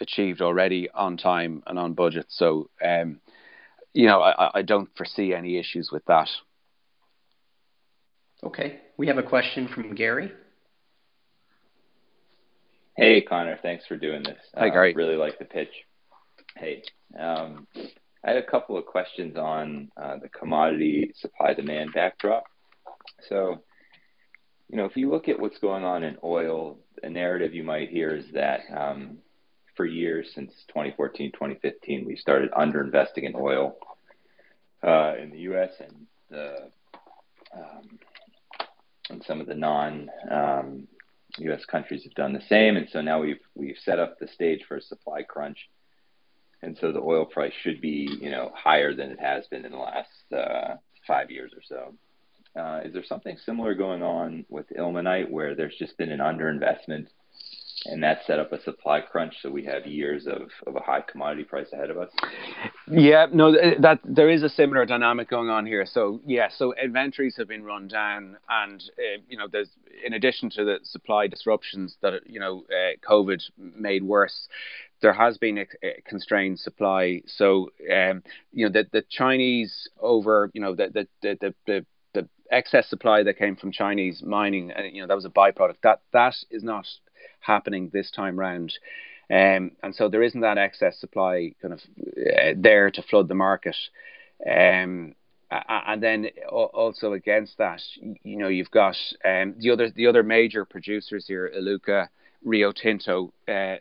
achieved 0.00 0.40
already 0.40 0.88
on 0.90 1.16
time 1.16 1.62
and 1.66 1.78
on 1.78 1.94
budget. 1.94 2.26
So 2.28 2.70
um, 2.84 3.20
you 3.92 4.06
know, 4.06 4.20
I, 4.22 4.58
I 4.58 4.62
don't 4.62 4.88
foresee 4.96 5.34
any 5.34 5.58
issues 5.58 5.90
with 5.92 6.04
that. 6.06 6.28
Okay. 8.42 8.80
We 8.96 9.06
have 9.08 9.18
a 9.18 9.22
question 9.22 9.68
from 9.68 9.94
Gary. 9.94 10.32
Hey, 12.96 13.22
Conor. 13.22 13.58
Thanks 13.62 13.86
for 13.86 13.96
doing 13.96 14.22
this. 14.22 14.38
Hi, 14.54 14.68
uh, 14.68 14.72
Gary. 14.72 14.94
really 14.94 15.16
like 15.16 15.38
the 15.38 15.44
pitch. 15.44 15.72
Hey, 16.56 16.82
um, 17.18 17.66
I 18.24 18.30
had 18.30 18.36
a 18.36 18.42
couple 18.42 18.76
of 18.76 18.84
questions 18.86 19.36
on 19.36 19.90
uh, 19.96 20.18
the 20.18 20.28
commodity 20.28 21.12
supply 21.16 21.54
demand 21.54 21.90
backdrop. 21.94 22.44
So, 23.28 23.62
you 24.68 24.76
know, 24.76 24.84
if 24.84 24.96
you 24.96 25.10
look 25.10 25.28
at 25.28 25.38
what's 25.38 25.58
going 25.58 25.84
on 25.84 26.02
in 26.02 26.16
oil, 26.22 26.78
a 27.02 27.08
narrative 27.08 27.54
you 27.54 27.64
might 27.64 27.88
hear 27.88 28.14
is 28.14 28.26
that 28.34 28.60
um, 28.76 29.18
for 29.80 29.86
years 29.86 30.30
since 30.34 30.52
2014, 30.68 31.32
2015, 31.32 32.04
we 32.04 32.14
started 32.14 32.50
underinvesting 32.50 33.22
in 33.22 33.32
oil 33.34 33.78
uh, 34.86 35.14
in 35.16 35.30
the 35.30 35.38
U.S. 35.38 35.70
and 35.80 36.06
the 36.28 36.56
um, 37.56 37.98
and 39.08 39.24
some 39.26 39.40
of 39.40 39.46
the 39.46 39.54
non 39.54 40.10
um, 40.30 40.86
U.S. 41.38 41.64
countries 41.64 42.04
have 42.04 42.12
done 42.12 42.34
the 42.34 42.42
same, 42.46 42.76
and 42.76 42.90
so 42.92 43.00
now 43.00 43.22
we've 43.22 43.40
we've 43.54 43.78
set 43.82 43.98
up 43.98 44.18
the 44.18 44.28
stage 44.28 44.64
for 44.68 44.76
a 44.76 44.82
supply 44.82 45.22
crunch, 45.22 45.70
and 46.60 46.76
so 46.78 46.92
the 46.92 47.00
oil 47.00 47.24
price 47.24 47.54
should 47.62 47.80
be 47.80 48.06
you 48.20 48.30
know 48.30 48.52
higher 48.54 48.94
than 48.94 49.10
it 49.10 49.18
has 49.18 49.46
been 49.46 49.64
in 49.64 49.72
the 49.72 49.78
last 49.78 50.34
uh, 50.36 50.74
five 51.06 51.30
years 51.30 51.52
or 51.54 51.62
so. 51.66 52.60
Uh, 52.60 52.80
is 52.84 52.92
there 52.92 53.04
something 53.04 53.38
similar 53.46 53.74
going 53.74 54.02
on 54.02 54.44
with 54.50 54.66
ilmenite 54.76 55.30
where 55.30 55.54
there's 55.54 55.78
just 55.78 55.96
been 55.96 56.12
an 56.12 56.20
underinvestment 56.20 57.06
and 57.86 58.02
that 58.02 58.20
set 58.26 58.38
up 58.38 58.52
a 58.52 58.60
supply 58.62 59.00
crunch. 59.00 59.34
So 59.42 59.50
we 59.50 59.64
have 59.64 59.86
years 59.86 60.26
of, 60.26 60.50
of 60.66 60.76
a 60.76 60.80
high 60.80 61.00
commodity 61.00 61.44
price 61.44 61.68
ahead 61.72 61.90
of 61.90 61.98
us. 61.98 62.10
Yeah, 62.90 63.26
no, 63.32 63.52
that 63.52 64.00
there 64.04 64.28
is 64.28 64.42
a 64.42 64.48
similar 64.48 64.84
dynamic 64.84 65.28
going 65.28 65.48
on 65.48 65.66
here. 65.66 65.86
So 65.86 66.20
yeah, 66.26 66.48
so 66.54 66.74
inventories 66.74 67.36
have 67.38 67.48
been 67.48 67.64
run 67.64 67.88
down, 67.88 68.36
and 68.48 68.82
uh, 68.98 69.22
you 69.28 69.36
know, 69.36 69.48
there's 69.50 69.70
in 70.04 70.12
addition 70.12 70.50
to 70.50 70.64
the 70.64 70.78
supply 70.82 71.26
disruptions 71.26 71.96
that 72.02 72.14
you 72.26 72.40
know 72.40 72.64
uh, 72.70 72.96
COVID 73.08 73.40
made 73.56 74.02
worse. 74.02 74.48
There 75.02 75.12
has 75.14 75.38
been 75.38 75.58
a, 75.58 75.66
constrained 76.06 76.58
supply, 76.58 77.22
so 77.26 77.70
um, 77.90 78.22
you 78.52 78.66
know 78.66 78.72
the 78.72 78.86
the 78.92 79.04
Chinese 79.08 79.88
over 80.00 80.50
you 80.52 80.60
know 80.60 80.74
the 80.74 80.88
the 80.88 81.08
the, 81.22 81.38
the, 81.40 81.54
the 81.66 81.86
the 82.12 82.28
excess 82.50 82.88
supply 82.88 83.22
that 83.22 83.38
came 83.38 83.56
from 83.56 83.72
Chinese 83.72 84.22
mining, 84.22 84.70
and 84.70 84.94
you 84.94 85.00
know 85.00 85.08
that 85.08 85.14
was 85.14 85.24
a 85.24 85.30
byproduct. 85.30 85.76
That 85.82 86.00
that 86.12 86.34
is 86.50 86.62
not 86.62 86.86
happening 87.40 87.90
this 87.92 88.10
time 88.10 88.38
round. 88.38 88.72
Um, 89.30 89.72
and 89.82 89.94
so 89.94 90.08
there 90.08 90.22
isn't 90.22 90.40
that 90.40 90.58
excess 90.58 90.98
supply 90.98 91.54
kind 91.62 91.74
of 91.74 91.80
uh, 92.18 92.54
there 92.56 92.90
to 92.90 93.02
flood 93.02 93.28
the 93.28 93.34
market. 93.34 93.76
Um, 94.44 95.14
and 95.50 96.02
then 96.02 96.28
also 96.48 97.12
against 97.12 97.58
that, 97.58 97.80
you 98.22 98.36
know, 98.36 98.48
you've 98.48 98.70
got 98.70 98.96
um, 99.24 99.54
the 99.58 99.70
other 99.70 99.90
the 99.90 100.06
other 100.06 100.22
major 100.22 100.64
producers 100.64 101.26
here, 101.26 101.50
Iluka, 101.56 102.08
Rio 102.44 102.72
Tinto, 102.72 103.32
uh, 103.48 103.76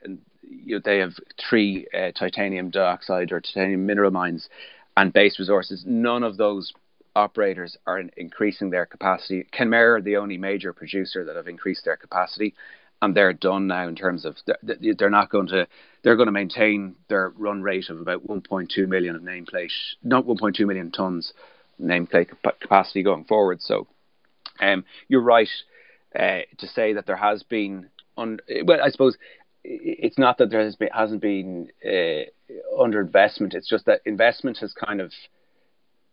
you 0.49 0.75
know, 0.75 0.81
they 0.83 0.97
have 0.97 1.13
three 1.49 1.87
uh, 1.93 2.11
titanium 2.11 2.69
dioxide 2.69 3.31
or 3.31 3.39
titanium 3.39 3.85
mineral 3.85 4.11
mines 4.11 4.49
and 4.97 5.13
base 5.13 5.37
resources. 5.39 5.83
None 5.85 6.23
of 6.23 6.37
those 6.37 6.73
operators 7.15 7.77
are 7.85 7.99
increasing 8.17 8.69
their 8.69 8.85
capacity. 8.85 9.47
Kenmare 9.51 9.97
are 9.97 10.01
the 10.01 10.17
only 10.17 10.37
major 10.37 10.73
producer 10.73 11.23
that 11.25 11.35
have 11.35 11.47
increased 11.47 11.85
their 11.85 11.97
capacity, 11.97 12.53
and 13.01 13.15
they're 13.15 13.33
done 13.33 13.67
now 13.67 13.87
in 13.87 13.95
terms 13.95 14.25
of 14.25 14.35
they're 14.63 15.09
not 15.09 15.29
going 15.29 15.47
to 15.47 15.67
they're 16.03 16.15
going 16.15 16.27
to 16.27 16.31
maintain 16.31 16.95
their 17.07 17.29
run 17.29 17.61
rate 17.61 17.89
of 17.89 17.99
about 17.99 18.25
1.2 18.25 18.87
million 18.87 19.15
of 19.15 19.21
nameplate, 19.21 19.71
not 20.03 20.25
1.2 20.25 20.65
million 20.65 20.91
tons 20.91 21.33
nameplate 21.81 22.29
capacity 22.61 23.03
going 23.03 23.25
forward. 23.25 23.61
So, 23.61 23.87
um, 24.59 24.85
you're 25.07 25.21
right 25.21 25.49
uh, 26.17 26.41
to 26.57 26.67
say 26.67 26.93
that 26.93 27.05
there 27.05 27.17
has 27.17 27.43
been, 27.43 27.89
un, 28.17 28.39
well, 28.65 28.81
I 28.81 28.89
suppose 28.89 29.17
it's 29.63 30.17
not 30.17 30.37
that 30.37 30.49
there 30.49 30.63
has 30.63 30.75
been, 30.75 30.89
hasn't 30.93 31.21
been 31.21 31.69
uh, 31.85 32.23
underinvestment. 32.77 33.53
It's 33.53 33.69
just 33.69 33.85
that 33.85 34.01
investment 34.05 34.57
has 34.59 34.73
kind 34.73 35.01
of 35.01 35.11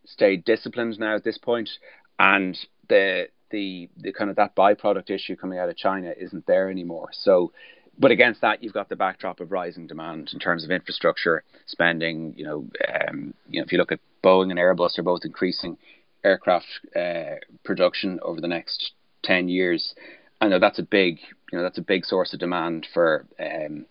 stayed 0.05 0.45
disciplined 0.45 0.99
now 0.99 1.15
at 1.17 1.25
this 1.25 1.39
point, 1.39 1.71
and 2.19 2.59
the 2.89 3.29
the 3.51 3.89
the 3.97 4.13
kind 4.13 4.31
of 4.31 4.37
that 4.37 4.55
byproduct 4.57 5.11
issue 5.11 5.37
coming 5.37 5.59
out 5.59 5.69
of 5.69 5.77
China 5.77 6.13
isn't 6.17 6.47
there 6.47 6.71
anymore. 6.71 7.09
So, 7.13 7.53
but 7.99 8.11
against 8.11 8.41
that, 8.41 8.63
you've 8.63 8.73
got 8.73 8.89
the 8.89 8.97
backdrop 8.97 9.41
of 9.41 9.53
rising 9.53 9.87
demand 9.87 10.31
in 10.33 10.39
terms 10.39 10.65
of 10.65 10.71
infrastructure 10.71 11.43
spending. 11.67 12.35
You 12.37 12.45
know, 12.45 12.67
um, 12.89 13.35
you 13.49 13.61
know, 13.61 13.65
if 13.65 13.73
you 13.73 13.79
look 13.79 13.93
at 13.93 14.01
Boeing 14.23 14.51
and 14.51 14.59
Airbus, 14.59 14.99
are 14.99 15.03
both 15.03 15.25
increasing 15.25 15.79
aircraft 16.25 16.67
uh, 16.95 17.37
production 17.65 18.19
over 18.23 18.41
the 18.41 18.49
next 18.49 18.93
ten 19.23 19.49
years. 19.49 19.95
I 20.41 20.49
know 20.49 20.59
that's 20.59 20.79
a 20.79 20.83
big, 20.83 21.21
you 21.51 21.59
know, 21.59 21.63
that's 21.63 21.79
a 21.79 21.83
big 21.83 22.05
source 22.05 22.35
of 22.35 22.41
demand 22.41 22.87
for 22.93 23.25
um, 23.41 23.87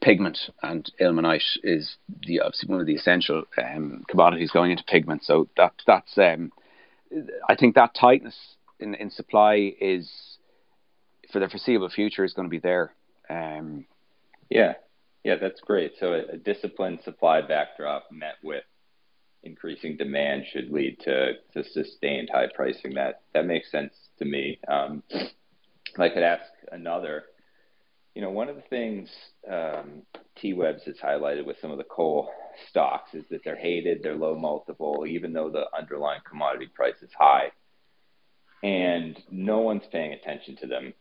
pigment, 0.00 0.38
and 0.62 0.90
ilmenite 1.00 1.58
is 1.62 1.96
the 2.26 2.40
obviously 2.40 2.68
one 2.68 2.80
of 2.80 2.86
the 2.86 2.94
essential 2.94 3.44
um, 3.58 4.04
commodities 4.08 4.50
going 4.50 4.70
into 4.70 4.84
pigment. 4.84 5.24
So 5.24 5.48
that 5.56 5.74
that's 5.86 6.16
um, 6.16 6.52
I 7.48 7.54
think 7.56 7.74
that 7.74 7.94
tightness 7.94 8.56
in, 8.82 8.94
in 8.94 9.10
supply 9.10 9.72
is 9.80 10.10
for 11.32 11.38
the 11.38 11.48
foreseeable 11.48 11.88
future 11.88 12.24
is 12.24 12.34
going 12.34 12.46
to 12.46 12.50
be 12.50 12.58
there. 12.58 12.92
Um, 13.30 13.86
yeah, 14.50 14.74
yeah, 15.24 15.36
that's 15.40 15.60
great. 15.60 15.92
So 15.98 16.12
a, 16.12 16.34
a, 16.34 16.36
disciplined 16.36 17.00
supply 17.04 17.40
backdrop 17.40 18.10
met 18.10 18.34
with 18.42 18.64
increasing 19.42 19.96
demand 19.96 20.44
should 20.52 20.70
lead 20.70 20.98
to, 21.00 21.34
to 21.54 21.64
sustained 21.64 22.28
high 22.32 22.48
pricing. 22.54 22.94
That 22.94 23.22
that 23.32 23.46
makes 23.46 23.70
sense 23.70 23.94
to 24.18 24.24
me. 24.24 24.58
Um, 24.68 25.02
I 25.98 26.08
could 26.08 26.22
ask 26.22 26.44
another, 26.70 27.24
you 28.14 28.22
know, 28.22 28.30
one 28.30 28.48
of 28.48 28.56
the 28.56 28.62
things 28.62 29.08
um, 29.50 30.02
T 30.36 30.52
Webs 30.52 30.82
has 30.84 30.96
highlighted 30.96 31.46
with 31.46 31.56
some 31.62 31.70
of 31.70 31.78
the 31.78 31.84
coal 31.84 32.30
stocks 32.68 33.14
is 33.14 33.24
that 33.30 33.40
they're 33.44 33.56
hated, 33.56 34.02
they're 34.02 34.16
low 34.16 34.34
multiple, 34.34 35.06
even 35.08 35.32
though 35.32 35.50
the 35.50 35.64
underlying 35.76 36.20
commodity 36.28 36.66
price 36.66 37.00
is 37.00 37.10
high 37.18 37.50
and 38.62 39.20
no 39.30 39.60
one's 39.60 39.82
paying 39.90 40.12
attention 40.12 40.56
to 40.56 40.66
them. 40.66 40.94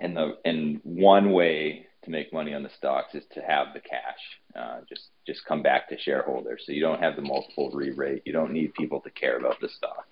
And 0.00 0.16
the 0.16 0.38
and 0.44 0.80
one 0.82 1.32
way 1.32 1.86
to 2.04 2.10
make 2.10 2.32
money 2.32 2.52
on 2.52 2.62
the 2.62 2.70
stocks 2.76 3.14
is 3.14 3.24
to 3.32 3.40
have 3.40 3.68
the 3.72 3.80
cash, 3.80 4.18
uh, 4.56 4.80
just 4.88 5.08
just 5.26 5.44
come 5.46 5.62
back 5.62 5.88
to 5.88 5.98
shareholders. 5.98 6.62
So 6.66 6.72
you 6.72 6.80
don't 6.80 7.00
have 7.00 7.16
the 7.16 7.22
multiple 7.22 7.70
re-rate. 7.72 8.22
You 8.26 8.32
don't 8.32 8.52
need 8.52 8.74
people 8.74 9.00
to 9.00 9.10
care 9.10 9.38
about 9.38 9.60
the 9.60 9.68
stock. 9.68 10.06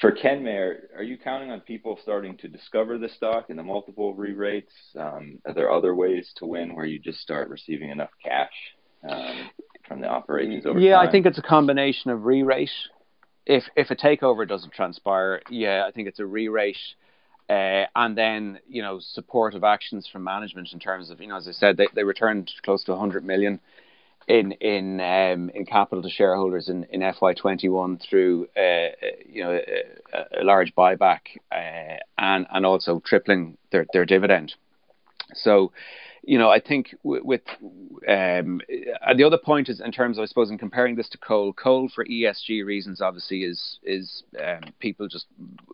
For 0.00 0.12
Kenmare, 0.12 0.88
are 0.96 1.02
you 1.04 1.16
counting 1.16 1.50
on 1.50 1.60
people 1.60 1.98
starting 2.02 2.36
to 2.38 2.48
discover 2.48 2.98
the 2.98 3.08
stock 3.08 3.48
and 3.48 3.58
the 3.58 3.62
multiple 3.62 4.12
re-rates? 4.12 4.72
Um, 4.98 5.38
are 5.46 5.54
there 5.54 5.70
other 5.70 5.94
ways 5.94 6.30
to 6.36 6.46
win 6.46 6.74
where 6.74 6.84
you 6.84 6.98
just 6.98 7.20
start 7.20 7.48
receiving 7.48 7.90
enough 7.90 8.10
cash 8.22 8.52
um, 9.08 9.50
from 9.86 10.00
the 10.00 10.08
operations 10.08 10.66
over 10.66 10.78
yeah, 10.80 10.96
time? 10.96 11.08
I 11.08 11.10
think 11.10 11.26
it's 11.26 11.38
a 11.38 11.42
combination 11.42 12.10
of 12.10 12.24
re-rate 12.24 12.68
if 13.46 13.64
if 13.76 13.90
a 13.90 13.96
takeover 13.96 14.46
doesn't 14.46 14.72
transpire, 14.72 15.42
yeah, 15.50 15.84
I 15.86 15.90
think 15.90 16.08
it's 16.08 16.20
a 16.20 16.26
re-rate. 16.26 16.78
Uh, 17.48 17.84
and 17.94 18.16
then 18.16 18.58
you 18.66 18.80
know 18.80 18.98
supportive 19.00 19.64
actions 19.64 20.08
from 20.10 20.24
management 20.24 20.72
in 20.72 20.78
terms 20.78 21.10
of 21.10 21.20
you 21.20 21.26
know 21.26 21.36
as 21.36 21.46
I 21.46 21.52
said 21.52 21.76
they, 21.76 21.88
they 21.94 22.02
returned 22.02 22.50
close 22.62 22.82
to 22.84 22.92
100 22.92 23.22
million 23.22 23.60
in 24.26 24.52
in 24.52 25.00
um, 25.00 25.50
in 25.50 25.66
capital 25.66 26.02
to 26.02 26.08
shareholders 26.08 26.68
in, 26.68 26.84
in 26.84 27.00
FY21 27.00 28.00
through 28.00 28.48
uh, 28.56 28.88
you 29.28 29.42
know 29.42 29.60
a, 30.14 30.40
a 30.40 30.44
large 30.44 30.74
buyback 30.74 31.20
uh, 31.52 31.98
and 32.16 32.46
and 32.50 32.64
also 32.64 33.02
tripling 33.04 33.58
their 33.70 33.86
their 33.92 34.06
dividend. 34.06 34.54
So 35.34 35.72
you 36.26 36.38
know, 36.38 36.48
I 36.48 36.60
think 36.60 36.94
with, 37.02 37.42
um, 38.08 38.60
and 39.06 39.18
the 39.18 39.24
other 39.24 39.38
point 39.38 39.68
is 39.68 39.80
in 39.80 39.92
terms 39.92 40.16
of, 40.16 40.22
I 40.22 40.26
suppose, 40.26 40.50
in 40.50 40.58
comparing 40.58 40.96
this 40.96 41.08
to 41.10 41.18
coal, 41.18 41.52
coal 41.52 41.90
for 41.94 42.04
ESG 42.04 42.64
reasons 42.64 43.00
obviously 43.00 43.44
is 43.44 43.78
is 43.82 44.22
um, 44.42 44.72
people 44.80 45.08
just 45.08 45.26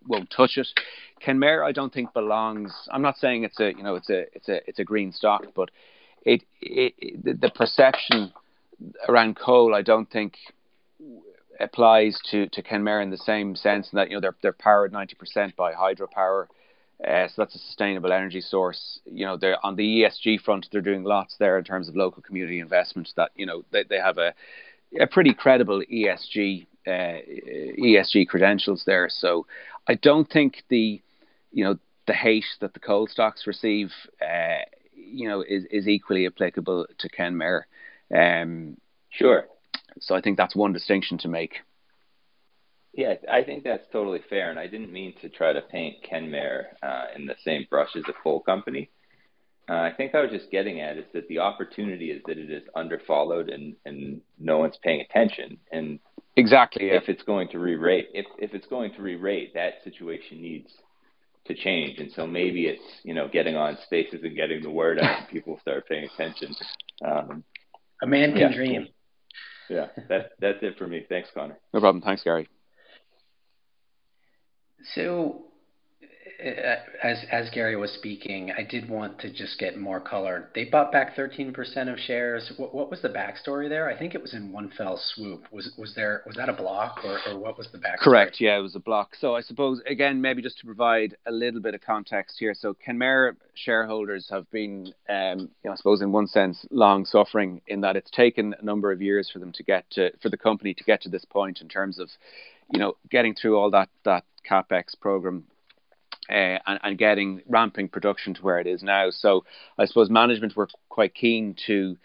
won't 0.07 0.31
touch 0.31 0.57
it. 0.57 0.67
Kenmare, 1.25 1.65
I 1.65 1.73
don't 1.73 1.93
think 1.93 2.13
belongs. 2.13 2.73
I'm 2.91 3.03
not 3.03 3.19
saying 3.19 3.45
it's 3.45 3.61
a 3.61 3.73
you 3.77 3.83
know 3.83 3.95
it's 3.95 4.11
a 4.11 4.25
it's 4.35 4.49
a 4.49 4.69
it's 4.69 4.79
a 4.79 4.85
green 4.85 5.13
stock, 5.13 5.45
but 5.55 5.71
it, 6.23 6.43
it, 6.61 6.95
it 6.99 7.41
the 7.41 7.51
perception 7.51 8.33
around 9.09 9.37
coal, 9.37 9.75
I 9.75 9.83
don't 9.83 10.11
think 10.11 10.37
applies 11.61 12.19
to 12.31 12.49
to 12.49 12.63
Kenmare 12.63 13.03
in 13.03 13.11
the 13.11 13.19
same 13.19 13.55
sense 13.55 13.91
in 13.93 13.97
that 13.97 14.09
you 14.09 14.17
know 14.17 14.21
they're 14.21 14.37
they're 14.43 14.53
powered 14.53 14.93
90% 14.93 15.55
by 15.55 15.73
hydropower 15.73 16.47
uh, 17.07 17.29
so 17.29 17.35
that's 17.39 17.55
a 17.55 17.59
sustainable 17.59 18.13
energy 18.13 18.41
source. 18.41 19.01
You 19.07 19.25
know, 19.25 19.37
they're 19.37 19.65
on 19.65 19.77
the 19.77 20.03
ESG 20.03 20.41
front. 20.43 20.67
They're 20.71 20.83
doing 20.83 21.05
lots 21.05 21.37
there 21.39 21.57
in 21.59 21.65
terms 21.65 21.89
of 21.89 21.97
local 21.97 22.23
community 22.23 22.61
investments. 22.61 23.13
That 23.17 23.31
you 23.35 23.47
know 23.47 23.65
they, 23.71 23.85
they 23.85 23.97
have 23.97 24.19
a 24.19 24.35
a 25.01 25.07
pretty 25.07 25.33
credible 25.33 25.83
ESG 25.91 26.67
uh, 26.87 27.21
ESG 27.79 28.29
credentials 28.29 28.85
there. 28.87 29.09
So 29.11 29.47
I 29.89 29.95
don't 29.95 30.29
think 30.29 30.63
the 30.69 31.01
you 31.53 31.65
know 31.65 31.79
the 32.07 32.13
hate 32.13 32.45
that 32.61 32.75
the 32.75 32.81
coal 32.81 33.07
stocks 33.07 33.47
receive 33.47 33.93
uh, 34.21 34.65
you 34.95 35.29
know 35.29 35.43
is 35.43 35.65
is 35.71 35.89
equally 35.89 36.27
applicable 36.27 36.87
to 36.99 37.09
Kenmare. 37.09 37.63
Um, 38.15 38.77
sure. 39.11 39.47
So 40.01 40.15
I 40.15 40.21
think 40.21 40.37
that's 40.37 40.57
one 40.57 40.73
distinction 40.73 41.19
to 41.19 41.29
make. 41.29 41.61
Yeah, 42.93 43.15
I 43.31 43.45
think 43.45 43.63
that's 43.63 43.87
totally 43.93 44.21
fair, 44.29 44.51
and 44.51 44.59
I 44.59 44.67
didn't 44.67 44.93
mean 44.93 45.15
to 45.23 45.29
try 45.29 45.53
to 45.53 45.61
paint 45.61 45.99
Kenmare 46.03 46.65
uh, 46.83 47.07
in 47.17 47.27
the 47.27 47.37
same 47.45 47.67
brush 47.71 47.91
as 47.95 48.03
a 48.09 48.23
full 48.23 48.41
company. 48.41 48.91
Uh, 49.69 49.75
I 49.75 49.93
think 49.97 50.17
I 50.17 50.21
was 50.21 50.33
just 50.33 50.51
getting 50.51 50.81
at 50.81 50.99
is 50.99 51.05
that 51.15 51.29
the 51.29 51.39
opportunity 51.39 52.11
is 52.11 52.21
that 52.27 52.37
it 52.39 52.51
is 52.51 52.65
underfollowed 52.75 53.55
and 53.55 53.77
and 53.85 54.21
no 54.39 54.59
one's 54.59 54.77
paying 54.83 55.01
attention. 55.01 55.59
And 55.71 56.01
exactly, 56.37 56.89
yeah. 56.89 56.95
if 56.95 57.09
it's 57.09 57.23
going 57.23 57.49
to 57.51 57.61
re-rate, 57.61 58.09
if 58.13 58.27
if 58.39 58.53
it's 58.53 58.67
going 58.67 58.93
to 58.95 59.03
re-rate, 59.03 59.55
that 59.55 59.75
situation 59.85 60.43
needs 60.43 60.73
to 61.47 61.55
change. 61.55 61.99
And 62.01 62.11
so 62.11 62.27
maybe 62.27 62.67
it's 62.67 62.83
you 63.05 63.15
know 63.15 63.29
getting 63.29 63.55
on 63.55 63.79
spaces 63.85 64.21
and 64.25 64.35
getting 64.35 64.61
the 64.63 64.71
word 64.71 64.99
out, 64.99 65.21
and 65.21 65.29
people 65.29 65.57
start 65.61 65.87
paying 65.87 66.09
attention. 66.13 66.53
Um, 67.05 67.45
a 68.03 68.07
man 68.09 68.33
can 68.33 68.51
yeah. 68.51 68.57
dream. 68.57 68.89
Yeah, 69.69 69.87
that 70.09 70.33
that's 70.41 70.59
it 70.63 70.79
for 70.79 70.89
me. 70.89 71.07
Thanks, 71.09 71.29
Conor. 71.33 71.59
No 71.73 71.79
problem. 71.79 72.03
Thanks, 72.03 72.25
Gary. 72.25 72.49
So, 74.95 75.43
uh, 76.43 76.77
as 77.03 77.25
as 77.31 77.51
Gary 77.51 77.77
was 77.77 77.91
speaking, 77.93 78.51
I 78.57 78.63
did 78.63 78.89
want 78.89 79.19
to 79.21 79.31
just 79.31 79.59
get 79.59 79.79
more 79.79 80.01
color. 80.01 80.49
They 80.55 80.65
bought 80.65 80.91
back 80.91 81.15
13% 81.15 81.93
of 81.93 81.99
shares. 81.99 82.51
What, 82.57 82.75
what 82.75 82.91
was 82.91 83.03
the 83.03 83.11
backstory 83.11 83.69
there? 83.69 83.91
I 83.91 83.99
think 83.99 84.15
it 84.15 84.23
was 84.23 84.33
in 84.33 84.51
one 84.51 84.71
fell 84.77 84.99
swoop. 85.15 85.45
Was 85.53 85.71
was 85.77 85.95
there 85.95 86.23
was 86.27 86.37
that 86.37 86.49
a 86.49 86.55
block 86.55 87.01
or, 87.05 87.19
or 87.29 87.39
what 87.39 87.59
was 87.59 87.69
the 87.73 87.79
backstory? 87.79 87.99
Correct. 87.99 88.41
Yeah, 88.41 88.59
it 88.59 88.63
was 88.63 88.75
a 88.75 88.81
block. 88.81 89.17
So 89.21 89.37
I 89.37 89.43
suppose 89.43 89.83
again, 89.87 90.21
maybe 90.21 90.41
just 90.41 90.59
to 90.61 90.67
provide 90.67 91.15
a 91.27 91.33
little 91.33 91.61
bit 91.61 91.75
of 91.75 91.83
context 91.83 92.37
here. 92.39 92.55
So 92.55 92.75
Kenmare 92.75 93.37
shareholders 93.55 94.29
have 94.31 94.51
been, 94.51 94.95
um, 95.11 95.41
you 95.41 95.49
know, 95.65 95.73
I 95.73 95.77
suppose 95.77 96.01
in 96.01 96.11
one 96.11 96.27
sense, 96.27 96.65
long 96.71 97.05
suffering 97.05 97.61
in 97.67 97.83
that 97.83 97.97
it's 97.97 98.11
taken 98.11 98.55
a 98.59 98.65
number 98.65 98.93
of 98.93 99.03
years 99.03 99.29
for 99.31 99.41
them 99.41 99.53
to 99.53 99.63
get 99.63 99.91
to 99.91 100.11
for 100.23 100.31
the 100.31 100.39
company 100.39 100.73
to 100.73 100.85
get 100.85 101.03
to 101.03 101.11
this 101.11 101.27
point 101.27 101.61
in 101.61 101.69
terms 101.69 101.99
of 101.99 102.09
you 102.73 102.79
know, 102.79 102.95
getting 103.11 103.35
through 103.35 103.59
all 103.59 103.71
that 103.71 103.89
that 104.05 104.25
capex 104.49 104.99
program 105.01 105.45
uh, 106.29 106.59
and, 106.67 106.81
and, 106.83 106.99
getting 106.99 107.43
ramping 107.49 107.89
production 107.89 108.35
to 108.35 108.43
where 108.43 108.61
it 108.61 108.67
is 108.67 108.83
now. 108.83 109.11
So 109.11 109.45
I 109.79 109.87
suppose 109.87 110.11
management 110.11 110.55
were 110.55 110.69
quite 110.89 111.15
keen 111.15 111.57
to, 111.67 111.97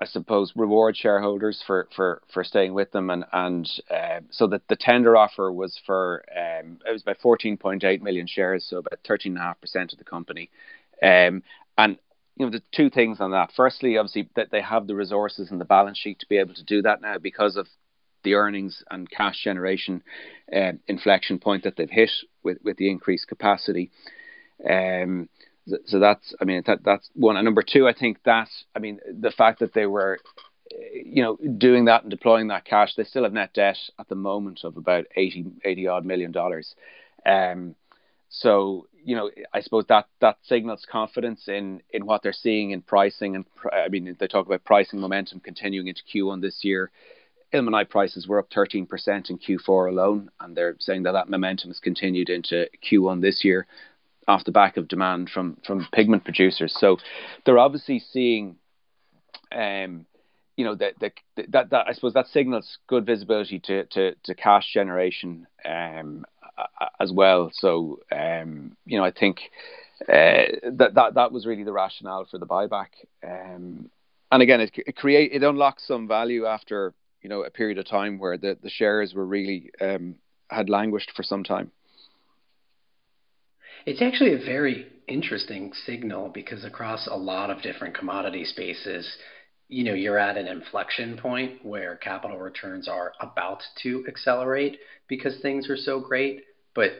I 0.00 0.06
suppose, 0.06 0.52
reward 0.56 0.96
shareholders 0.96 1.62
for 1.66 1.88
for, 1.94 2.22
for 2.32 2.42
staying 2.42 2.74
with 2.74 2.90
them, 2.90 3.10
and 3.10 3.24
and 3.32 3.70
uh, 3.90 4.20
so 4.30 4.48
that 4.48 4.66
the 4.68 4.76
tender 4.76 5.16
offer 5.16 5.52
was 5.52 5.78
for 5.86 6.24
um, 6.36 6.78
it 6.86 6.90
was 6.90 7.02
about 7.02 7.20
14.8 7.20 8.02
million 8.02 8.26
shares, 8.26 8.66
so 8.68 8.78
about 8.78 8.98
13.5 9.08 9.60
percent 9.60 9.92
of 9.92 9.98
the 9.98 10.04
company, 10.04 10.50
um, 11.02 11.42
and. 11.78 11.98
You 12.36 12.46
know 12.46 12.50
the 12.50 12.62
two 12.72 12.90
things 12.90 13.20
on 13.20 13.30
that. 13.30 13.52
Firstly, 13.54 13.96
obviously 13.96 14.28
that 14.34 14.50
they 14.50 14.60
have 14.60 14.88
the 14.88 14.96
resources 14.96 15.52
and 15.52 15.60
the 15.60 15.64
balance 15.64 15.96
sheet 15.96 16.18
to 16.18 16.26
be 16.28 16.38
able 16.38 16.54
to 16.54 16.64
do 16.64 16.82
that 16.82 17.00
now 17.00 17.16
because 17.16 17.54
of 17.54 17.68
the 18.24 18.34
earnings 18.34 18.82
and 18.90 19.10
cash 19.10 19.42
generation 19.42 20.02
uh, 20.54 20.72
inflection 20.88 21.38
point 21.38 21.64
that 21.64 21.76
they've 21.76 21.90
hit 21.90 22.10
with, 22.42 22.58
with 22.62 22.76
the 22.76 22.90
increased 22.90 23.28
capacity. 23.28 23.90
Um, 24.68 25.28
so 25.86 25.98
that's, 25.98 26.34
I 26.40 26.44
mean, 26.44 26.62
that, 26.66 26.84
that's 26.84 27.08
one. 27.14 27.36
And 27.36 27.44
number 27.44 27.62
two, 27.62 27.88
I 27.88 27.94
think 27.94 28.18
that, 28.24 28.48
I 28.74 28.78
mean, 28.80 29.00
the 29.10 29.30
fact 29.30 29.60
that 29.60 29.72
they 29.72 29.86
were, 29.86 30.18
you 30.92 31.22
know, 31.22 31.36
doing 31.36 31.86
that 31.86 32.02
and 32.02 32.10
deploying 32.10 32.48
that 32.48 32.64
cash, 32.64 32.94
they 32.96 33.04
still 33.04 33.24
have 33.24 33.32
net 33.32 33.54
debt 33.54 33.78
at 33.98 34.08
the 34.08 34.14
moment 34.14 34.60
of 34.64 34.76
about 34.76 35.06
80, 35.14 35.46
80 35.64 35.86
odd 35.88 36.04
million 36.04 36.32
dollars. 36.32 36.74
Um, 37.24 37.76
so 38.28 38.88
you 39.04 39.14
know, 39.14 39.30
I 39.52 39.60
suppose 39.60 39.84
that 39.88 40.06
that 40.20 40.38
signals 40.42 40.86
confidence 40.90 41.46
in 41.46 41.82
in 41.90 42.06
what 42.06 42.22
they're 42.22 42.32
seeing 42.32 42.70
in 42.70 42.80
pricing, 42.80 43.36
and 43.36 43.44
I 43.72 43.88
mean, 43.88 44.16
they 44.18 44.26
talk 44.26 44.46
about 44.46 44.64
pricing 44.64 44.98
momentum 44.98 45.40
continuing 45.40 45.88
into 45.88 46.02
Q1 46.12 46.40
this 46.40 46.60
year 46.62 46.90
ilmenite 47.54 47.88
prices 47.88 48.26
were 48.26 48.38
up 48.38 48.50
13% 48.50 49.30
in 49.30 49.38
Q4 49.38 49.88
alone, 49.88 50.30
and 50.40 50.56
they're 50.56 50.76
saying 50.80 51.04
that 51.04 51.12
that 51.12 51.30
momentum 51.30 51.70
has 51.70 51.80
continued 51.80 52.28
into 52.28 52.68
Q1 52.82 53.20
this 53.22 53.44
year. 53.44 53.66
off 54.26 54.44
the 54.44 54.52
back 54.52 54.76
of 54.78 54.88
demand 54.88 55.28
from 55.28 55.56
from 55.66 55.86
pigment 55.92 56.24
producers. 56.24 56.74
So 56.78 56.96
they're 57.44 57.58
obviously 57.58 57.98
seeing, 57.98 58.56
um, 59.52 60.06
you 60.56 60.64
know, 60.64 60.74
that, 60.76 60.94
that 61.00 61.70
that 61.70 61.86
I 61.86 61.92
suppose 61.92 62.14
that 62.14 62.28
signals 62.28 62.78
good 62.86 63.04
visibility 63.06 63.58
to 63.60 63.84
to, 63.84 64.14
to 64.24 64.34
cash 64.34 64.72
generation 64.72 65.46
um, 65.64 66.24
as 66.98 67.12
well. 67.12 67.50
So 67.52 68.00
um, 68.10 68.76
you 68.86 68.98
know, 68.98 69.04
I 69.04 69.10
think 69.12 69.40
uh, 70.08 70.72
that 70.72 70.92
that 70.94 71.14
that 71.14 71.32
was 71.32 71.46
really 71.46 71.64
the 71.64 71.72
rationale 71.72 72.26
for 72.30 72.38
the 72.38 72.46
buyback. 72.46 72.90
Um, 73.22 73.90
and 74.32 74.42
again, 74.42 74.60
it, 74.60 74.72
it 74.74 74.96
create 74.96 75.32
it 75.32 75.42
unlocks 75.42 75.86
some 75.86 76.08
value 76.08 76.46
after 76.46 76.94
you 77.24 77.30
know 77.30 77.42
a 77.42 77.50
period 77.50 77.78
of 77.78 77.86
time 77.86 78.18
where 78.18 78.36
the, 78.36 78.56
the 78.62 78.70
shares 78.70 79.14
were 79.14 79.26
really 79.26 79.70
um, 79.80 80.14
had 80.50 80.68
languished 80.68 81.10
for 81.16 81.24
some 81.24 81.42
time. 81.42 81.72
It's 83.86 84.02
actually 84.02 84.34
a 84.34 84.44
very 84.44 84.86
interesting 85.08 85.72
signal 85.86 86.28
because 86.28 86.64
across 86.64 87.06
a 87.06 87.16
lot 87.16 87.50
of 87.50 87.62
different 87.62 87.96
commodity 87.96 88.44
spaces, 88.44 89.10
you 89.68 89.84
know, 89.84 89.94
you're 89.94 90.18
at 90.18 90.36
an 90.36 90.46
inflection 90.46 91.16
point 91.16 91.64
where 91.64 91.96
capital 91.96 92.38
returns 92.38 92.88
are 92.88 93.12
about 93.20 93.62
to 93.82 94.04
accelerate 94.06 94.78
because 95.08 95.40
things 95.40 95.68
are 95.68 95.76
so 95.76 96.00
great. 96.00 96.44
But 96.74 96.90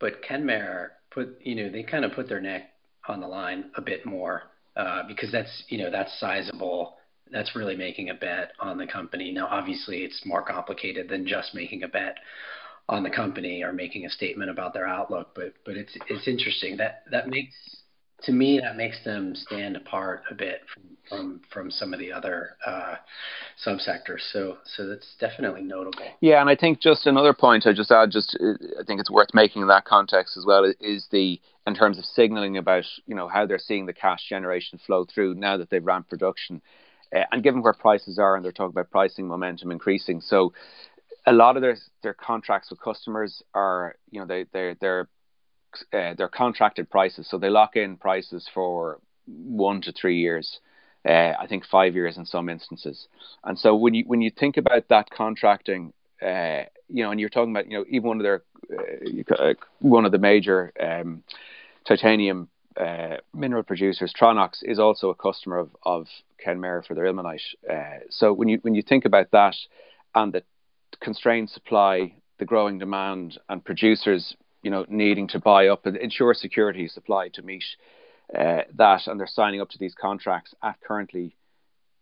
but 0.00 0.22
Kenmare 0.22 0.88
put 1.10 1.38
you 1.42 1.54
know 1.54 1.70
they 1.70 1.82
kind 1.82 2.06
of 2.06 2.12
put 2.12 2.28
their 2.28 2.40
neck 2.40 2.70
on 3.06 3.20
the 3.20 3.28
line 3.28 3.70
a 3.76 3.82
bit 3.82 4.06
more 4.06 4.44
uh, 4.76 5.02
because 5.06 5.30
that's 5.30 5.64
you 5.68 5.78
know 5.78 5.90
that's 5.90 6.18
sizable. 6.18 6.97
That's 7.32 7.54
really 7.54 7.76
making 7.76 8.10
a 8.10 8.14
bet 8.14 8.52
on 8.60 8.78
the 8.78 8.86
company. 8.86 9.32
Now, 9.32 9.48
obviously, 9.50 9.98
it's 9.98 10.24
more 10.24 10.42
complicated 10.42 11.08
than 11.08 11.26
just 11.26 11.54
making 11.54 11.82
a 11.82 11.88
bet 11.88 12.18
on 12.88 13.02
the 13.02 13.10
company 13.10 13.62
or 13.62 13.72
making 13.72 14.06
a 14.06 14.10
statement 14.10 14.50
about 14.50 14.72
their 14.72 14.86
outlook. 14.86 15.30
But 15.34 15.54
but 15.64 15.76
it's 15.76 15.96
it's 16.08 16.26
interesting 16.26 16.76
that 16.78 17.02
that 17.10 17.28
makes 17.28 17.54
to 18.22 18.32
me 18.32 18.60
that 18.62 18.76
makes 18.76 19.02
them 19.04 19.34
stand 19.34 19.76
apart 19.76 20.22
a 20.30 20.34
bit 20.34 20.62
from 20.72 20.82
from, 21.08 21.40
from 21.50 21.70
some 21.70 21.94
of 21.94 22.00
the 22.00 22.12
other 22.12 22.56
uh, 22.66 22.96
subsectors. 23.64 24.20
So 24.32 24.58
so 24.64 24.86
that's 24.86 25.14
definitely 25.20 25.62
notable. 25.62 26.04
Yeah, 26.20 26.40
and 26.40 26.50
I 26.50 26.56
think 26.56 26.80
just 26.80 27.06
another 27.06 27.32
point 27.32 27.66
I 27.66 27.72
just 27.72 27.90
add, 27.90 28.10
just 28.10 28.36
I 28.40 28.84
think 28.84 29.00
it's 29.00 29.10
worth 29.10 29.34
making 29.34 29.62
in 29.62 29.68
that 29.68 29.84
context 29.84 30.36
as 30.36 30.44
well 30.46 30.70
is 30.80 31.06
the 31.10 31.40
in 31.66 31.74
terms 31.74 31.98
of 31.98 32.04
signaling 32.04 32.56
about 32.56 32.84
you 33.06 33.14
know 33.14 33.28
how 33.28 33.46
they're 33.46 33.58
seeing 33.58 33.86
the 33.86 33.92
cash 33.92 34.28
generation 34.28 34.80
flow 34.86 35.04
through 35.04 35.34
now 35.34 35.56
that 35.56 35.70
they've 35.70 35.84
ramped 35.84 36.10
production. 36.10 36.62
Uh, 37.14 37.24
and 37.32 37.42
given 37.42 37.62
where 37.62 37.72
prices 37.72 38.18
are, 38.18 38.36
and 38.36 38.44
they're 38.44 38.52
talking 38.52 38.70
about 38.70 38.90
pricing 38.90 39.26
momentum 39.26 39.70
increasing, 39.70 40.20
so 40.20 40.52
a 41.26 41.32
lot 41.32 41.56
of 41.56 41.62
their 41.62 41.76
their 42.02 42.14
contracts 42.14 42.70
with 42.70 42.80
customers 42.80 43.42
are 43.54 43.96
you 44.10 44.20
know 44.20 44.26
they 44.26 44.44
they 44.52 44.76
they're 44.80 45.08
uh, 45.92 46.14
they're 46.16 46.28
contracted 46.28 46.90
prices, 46.90 47.28
so 47.28 47.38
they 47.38 47.50
lock 47.50 47.76
in 47.76 47.96
prices 47.96 48.48
for 48.52 49.00
one 49.26 49.80
to 49.82 49.92
three 49.92 50.18
years. 50.18 50.60
Uh, 51.08 51.32
I 51.38 51.46
think 51.48 51.64
five 51.64 51.94
years 51.94 52.16
in 52.16 52.26
some 52.26 52.48
instances. 52.48 53.06
And 53.44 53.58
so 53.58 53.74
when 53.76 53.94
you 53.94 54.04
when 54.06 54.20
you 54.20 54.30
think 54.30 54.56
about 54.56 54.88
that 54.88 55.10
contracting, 55.10 55.92
uh, 56.20 56.62
you 56.88 57.04
know, 57.04 57.10
and 57.10 57.20
you're 57.20 57.28
talking 57.28 57.52
about 57.52 57.70
you 57.70 57.78
know 57.78 57.84
even 57.88 58.08
one 58.08 58.20
of 58.20 58.24
their 58.24 58.42
uh, 59.38 59.54
one 59.80 60.04
of 60.04 60.12
the 60.12 60.18
major 60.18 60.72
um, 60.80 61.22
titanium 61.86 62.48
uh, 62.76 63.16
mineral 63.34 63.62
producers, 63.62 64.12
Tronox, 64.18 64.58
is 64.62 64.78
also 64.78 65.10
a 65.10 65.14
customer 65.14 65.58
of 65.58 65.70
of 65.82 66.06
Kenmare 66.44 66.84
for 66.84 66.94
their 66.94 67.06
ilmenite. 67.06 67.40
Uh, 67.68 68.00
so 68.10 68.32
when 68.32 68.48
you 68.48 68.58
when 68.62 68.74
you 68.74 68.82
think 68.82 69.04
about 69.04 69.30
that 69.32 69.56
and 70.14 70.32
the 70.32 70.42
constrained 71.00 71.50
supply, 71.50 72.14
the 72.38 72.44
growing 72.44 72.78
demand, 72.78 73.38
and 73.48 73.64
producers, 73.64 74.36
you 74.62 74.70
know, 74.70 74.84
needing 74.88 75.28
to 75.28 75.38
buy 75.38 75.68
up 75.68 75.86
and 75.86 75.96
ensure 75.96 76.34
security 76.34 76.88
supply 76.88 77.28
to 77.28 77.42
meet 77.42 77.64
uh, 78.36 78.62
that, 78.76 79.06
and 79.06 79.18
they're 79.18 79.26
signing 79.26 79.60
up 79.60 79.70
to 79.70 79.78
these 79.78 79.94
contracts 79.94 80.54
at 80.62 80.80
currently 80.80 81.34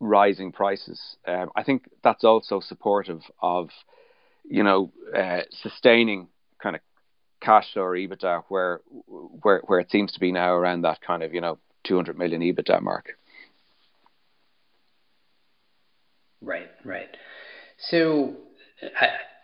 rising 0.01 0.53
prices. 0.53 1.17
Um, 1.27 1.51
I 1.57 1.63
think 1.63 1.89
that's 2.03 2.25
also 2.25 2.61
supportive 2.61 3.23
of, 3.41 3.71
you 4.45 4.63
know, 4.63 4.93
uh, 5.17 5.43
sustaining 5.51 6.29
kind 6.63 6.77
of 6.77 6.83
cash 7.41 7.73
flow 7.73 7.83
or 7.83 7.97
EBITDA 7.97 8.45
where 8.49 8.81
where 9.07 9.61
where 9.67 9.81
it 9.81 9.91
seems 9.91 10.13
to 10.13 10.21
be 10.21 10.33
now 10.33 10.53
around 10.53 10.83
that 10.83 11.01
kind 11.01 11.23
of 11.23 11.35
you 11.35 11.41
know 11.41 11.59
200 11.85 12.19
million 12.19 12.41
EBITDA 12.43 12.83
mark. 12.83 13.17
Right, 16.41 16.69
right. 16.85 17.09
So 17.79 18.37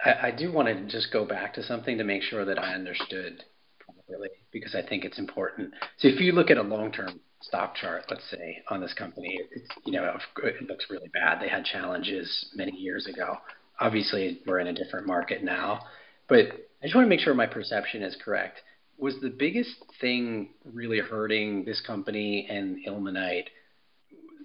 I, 0.04 0.28
I, 0.28 0.30
do 0.30 0.52
want 0.52 0.68
to 0.68 0.86
just 0.86 1.12
go 1.12 1.24
back 1.24 1.54
to 1.54 1.62
something 1.62 1.98
to 1.98 2.04
make 2.04 2.22
sure 2.22 2.44
that 2.44 2.58
I 2.58 2.74
understood 2.74 3.42
properly 3.80 4.28
because 4.52 4.74
I 4.74 4.86
think 4.86 5.04
it's 5.04 5.18
important. 5.18 5.72
So 5.98 6.08
if 6.08 6.20
you 6.20 6.32
look 6.32 6.50
at 6.50 6.58
a 6.58 6.62
long-term 6.62 7.20
stock 7.40 7.74
chart, 7.76 8.04
let's 8.10 8.28
say 8.30 8.62
on 8.68 8.80
this 8.80 8.94
company, 8.94 9.40
it's 9.50 9.68
you 9.84 9.92
know 9.92 10.16
it 10.44 10.68
looks 10.68 10.86
really 10.90 11.08
bad. 11.08 11.40
They 11.40 11.48
had 11.48 11.64
challenges 11.64 12.50
many 12.54 12.72
years 12.76 13.06
ago. 13.06 13.36
Obviously, 13.80 14.40
we're 14.46 14.60
in 14.60 14.68
a 14.68 14.72
different 14.72 15.06
market 15.06 15.42
now, 15.42 15.80
but 16.28 16.68
I 16.82 16.86
just 16.86 16.96
want 16.96 17.04
to 17.04 17.08
make 17.08 17.20
sure 17.20 17.32
my 17.32 17.46
perception 17.46 18.02
is 18.02 18.16
correct. 18.24 18.60
Was 18.98 19.20
the 19.20 19.30
biggest 19.30 19.76
thing 20.00 20.50
really 20.64 20.98
hurting 20.98 21.64
this 21.64 21.80
company 21.80 22.48
and 22.50 22.78
ilmenite? 22.84 23.46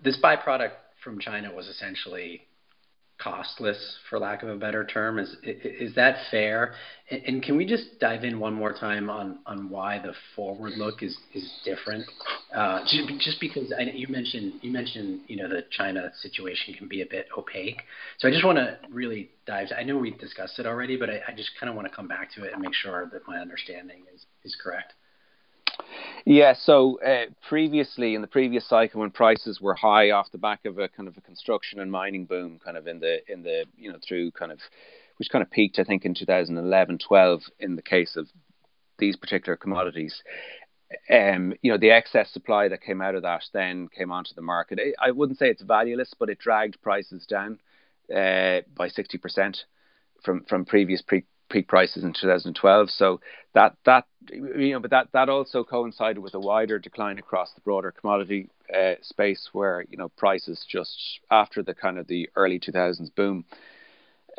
This 0.03 0.19
byproduct 0.23 0.73
from 1.03 1.19
China 1.19 1.51
was 1.51 1.67
essentially 1.67 2.46
costless, 3.19 3.97
for 4.09 4.19
lack 4.19 4.43
of 4.43 4.49
a 4.49 4.55
better 4.55 4.85
term. 4.85 5.19
Is 5.19 5.35
is 5.43 5.95
that 5.95 6.17
fair? 6.29 6.73
And 7.09 7.41
can 7.41 7.57
we 7.57 7.65
just 7.65 7.99
dive 7.99 8.23
in 8.23 8.39
one 8.39 8.53
more 8.53 8.73
time 8.73 9.09
on 9.09 9.39
on 9.45 9.69
why 9.69 9.99
the 9.99 10.13
forward 10.35 10.73
look 10.73 11.01
is 11.01 11.17
is 11.33 11.51
different? 11.65 12.05
Uh, 12.53 12.79
just 13.19 13.39
because 13.39 13.73
I, 13.77 13.83
you 13.83 14.07
mentioned 14.07 14.53
you 14.61 14.71
mentioned 14.71 15.21
you 15.27 15.37
know 15.37 15.49
the 15.49 15.63
China 15.71 16.11
situation 16.21 16.73
can 16.73 16.87
be 16.87 17.01
a 17.01 17.05
bit 17.05 17.27
opaque. 17.37 17.81
So 18.19 18.27
I 18.27 18.31
just 18.31 18.45
want 18.45 18.57
to 18.57 18.77
really 18.89 19.31
dive. 19.45 19.67
I 19.77 19.83
know 19.83 19.97
we 19.97 20.11
discussed 20.11 20.59
it 20.59 20.65
already, 20.65 20.97
but 20.97 21.09
I, 21.09 21.21
I 21.27 21.33
just 21.35 21.51
kind 21.59 21.69
of 21.69 21.75
want 21.75 21.87
to 21.89 21.95
come 21.95 22.07
back 22.07 22.33
to 22.35 22.43
it 22.43 22.53
and 22.53 22.61
make 22.61 22.73
sure 22.73 23.09
that 23.11 23.27
my 23.27 23.39
understanding 23.39 24.03
is 24.13 24.25
is 24.43 24.55
correct. 24.61 24.93
Yeah, 26.25 26.53
so 26.53 26.99
uh, 27.01 27.25
previously 27.47 28.15
in 28.15 28.21
the 28.21 28.27
previous 28.27 28.67
cycle, 28.67 29.01
when 29.01 29.11
prices 29.11 29.61
were 29.61 29.75
high 29.75 30.11
off 30.11 30.31
the 30.31 30.37
back 30.37 30.65
of 30.65 30.77
a 30.77 30.89
kind 30.89 31.07
of 31.07 31.17
a 31.17 31.21
construction 31.21 31.79
and 31.79 31.91
mining 31.91 32.25
boom, 32.25 32.59
kind 32.63 32.77
of 32.77 32.87
in 32.87 32.99
the 32.99 33.19
in 33.31 33.43
the 33.43 33.65
you 33.77 33.91
know 33.91 33.99
through 34.05 34.31
kind 34.31 34.51
of 34.51 34.59
which 35.17 35.29
kind 35.29 35.41
of 35.41 35.49
peaked, 35.49 35.79
I 35.79 35.83
think, 35.83 36.05
in 36.05 36.13
2011, 36.13 36.99
12 36.99 37.41
in 37.59 37.75
the 37.75 37.81
case 37.81 38.15
of 38.15 38.27
these 38.99 39.15
particular 39.15 39.55
commodities. 39.55 40.21
Um, 41.09 41.53
you 41.61 41.71
know, 41.71 41.77
the 41.77 41.91
excess 41.91 42.31
supply 42.31 42.69
that 42.69 42.81
came 42.81 43.01
out 43.01 43.15
of 43.15 43.23
that 43.23 43.43
then 43.51 43.89
came 43.89 44.11
onto 44.11 44.33
the 44.35 44.41
market. 44.41 44.79
I, 44.79 45.07
I 45.07 45.11
wouldn't 45.11 45.37
say 45.37 45.49
it's 45.49 45.61
valueless, 45.61 46.13
but 46.17 46.29
it 46.29 46.39
dragged 46.39 46.81
prices 46.81 47.25
down 47.25 47.59
uh, 48.09 48.61
by 48.75 48.87
60% 48.89 49.63
from 50.23 50.43
from 50.45 50.65
previous 50.65 51.01
pre 51.01 51.25
peak 51.49 51.67
prices 51.67 52.03
in 52.03 52.13
2012. 52.13 52.89
So 52.89 53.19
that 53.53 53.75
that 53.85 54.05
you 54.31 54.73
know, 54.73 54.79
but 54.79 54.91
that 54.91 55.07
that 55.13 55.29
also 55.29 55.63
coincided 55.63 56.19
with 56.19 56.33
a 56.33 56.39
wider 56.39 56.79
decline 56.79 57.17
across 57.17 57.53
the 57.53 57.61
broader 57.61 57.91
commodity 57.91 58.49
uh, 58.73 58.93
space, 59.01 59.49
where 59.53 59.85
you 59.89 59.97
know 59.97 60.09
prices 60.09 60.65
just 60.69 61.19
after 61.31 61.63
the 61.63 61.73
kind 61.73 61.97
of 61.97 62.07
the 62.07 62.29
early 62.35 62.59
2000s 62.59 63.13
boom, 63.15 63.45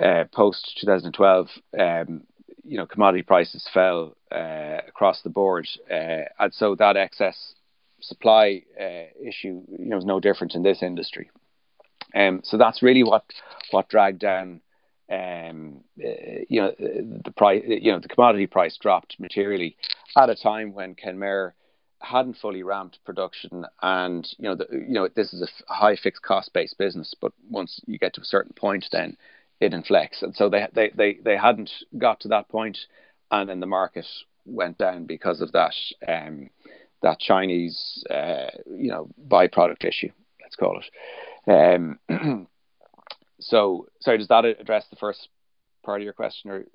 uh, 0.03 0.25
post 0.33 0.79
2012, 0.81 1.49
um, 1.79 2.23
you 2.65 2.77
know, 2.77 2.87
commodity 2.87 3.23
prices 3.23 3.69
fell 3.73 4.17
uh, 4.31 4.79
across 4.87 5.23
the 5.23 5.31
board, 5.31 5.67
uh, 5.91 6.25
and 6.39 6.53
so 6.53 6.75
that 6.75 6.97
excess 6.97 7.55
supply 8.01 8.63
uh, 8.81 9.07
issue, 9.21 9.63
you 9.69 9.87
know, 9.87 9.99
is 9.99 10.05
no 10.05 10.21
different 10.21 10.55
in 10.55 10.63
this 10.63 10.83
industry. 10.83 11.31
Um, 12.15 12.41
so 12.45 12.57
that's 12.57 12.83
really 12.83 13.03
what 13.03 13.25
what 13.71 13.89
dragged 13.89 14.21
down 14.21 14.61
um, 15.11 15.83
uh, 16.03 16.45
you 16.49 16.61
know, 16.61 16.73
the 16.79 17.33
price, 17.37 17.63
you 17.67 17.93
know, 17.93 17.99
the 17.99 18.09
commodity 18.09 18.47
price 18.47 18.77
dropped 18.77 19.19
materially 19.19 19.77
at 20.17 20.31
a 20.31 20.37
time 20.37 20.75
when 20.75 20.95
Kenmare 20.95 21.53
hadn't 22.01 22.37
fully 22.37 22.63
ramped 22.63 22.99
production, 23.05 23.65
and 23.83 24.29
you 24.39 24.49
know, 24.49 24.55
the, 24.55 24.67
you 24.71 24.95
know, 24.95 25.09
this 25.09 25.33
is 25.33 25.43
a 25.43 25.73
high 25.73 25.97
fixed 25.97 26.23
cost 26.23 26.53
based 26.53 26.79
business, 26.79 27.15
but 27.21 27.33
once 27.51 27.81
you 27.87 27.99
get 27.99 28.15
to 28.15 28.21
a 28.21 28.25
certain 28.25 28.53
point, 28.53 28.87
then 28.93 29.17
it 29.61 29.75
inflects, 29.75 30.23
and 30.23 30.35
so 30.35 30.49
they 30.49 30.67
they 30.73 30.91
they 30.95 31.15
they 31.25 31.37
hadn't 31.37 31.71
got 31.97 32.21
to 32.21 32.29
that 32.29 32.49
point, 32.49 32.79
and 33.31 33.49
then 33.49 33.61
the 33.61 33.67
market 33.67 34.07
went 34.45 34.79
down 34.79 35.05
because 35.07 35.41
of 35.41 35.53
that 35.53 35.75
um, 36.07 36.51
that 37.03 37.19
Chinese 37.19 38.05
uh, 38.11 38.51
you 38.67 38.91
know 38.91 39.09
byproduct 39.29 39.85
issue, 39.85 40.11
let's 40.43 40.57
call 40.57 40.81
it. 40.81 40.91
Um, 41.51 41.99
So, 43.41 43.87
sorry, 44.01 44.19
does 44.19 44.29
that 44.29 44.45
address 44.45 44.87
the 44.91 44.97
first 44.97 45.29
part 45.85 46.01
of 46.01 46.05
your 46.05 46.13
question, 46.13 46.51
or 46.51 46.61
do 46.61 46.69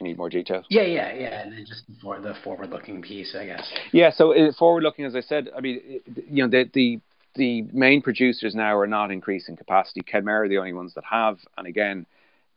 you 0.00 0.06
need 0.06 0.16
more 0.16 0.30
detail? 0.30 0.64
Yeah, 0.70 0.82
yeah, 0.82 1.12
yeah, 1.12 1.42
and 1.42 1.52
then 1.52 1.66
just 1.66 1.84
for 2.00 2.18
the 2.20 2.34
forward-looking 2.42 3.02
piece, 3.02 3.36
I 3.38 3.46
guess. 3.46 3.70
Yeah, 3.92 4.10
so 4.10 4.32
uh, 4.32 4.52
forward-looking, 4.58 5.04
as 5.04 5.14
I 5.14 5.20
said, 5.20 5.50
I 5.56 5.60
mean, 5.60 6.00
you 6.28 6.42
know, 6.42 6.48
the 6.48 6.70
the 6.72 7.00
the 7.34 7.62
main 7.72 8.02
producers 8.02 8.54
now 8.54 8.76
are 8.76 8.86
not 8.86 9.10
increasing 9.10 9.56
capacity. 9.56 10.02
Kenmare 10.02 10.44
are 10.44 10.48
the 10.48 10.58
only 10.58 10.72
ones 10.74 10.94
that 10.94 11.04
have, 11.04 11.38
and 11.56 11.66
again, 11.66 12.06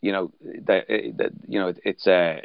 you 0.01 0.11
know 0.11 0.31
that, 0.65 0.85
that 1.17 1.31
you 1.47 1.59
know 1.59 1.73
it's 1.83 2.05
a 2.05 2.41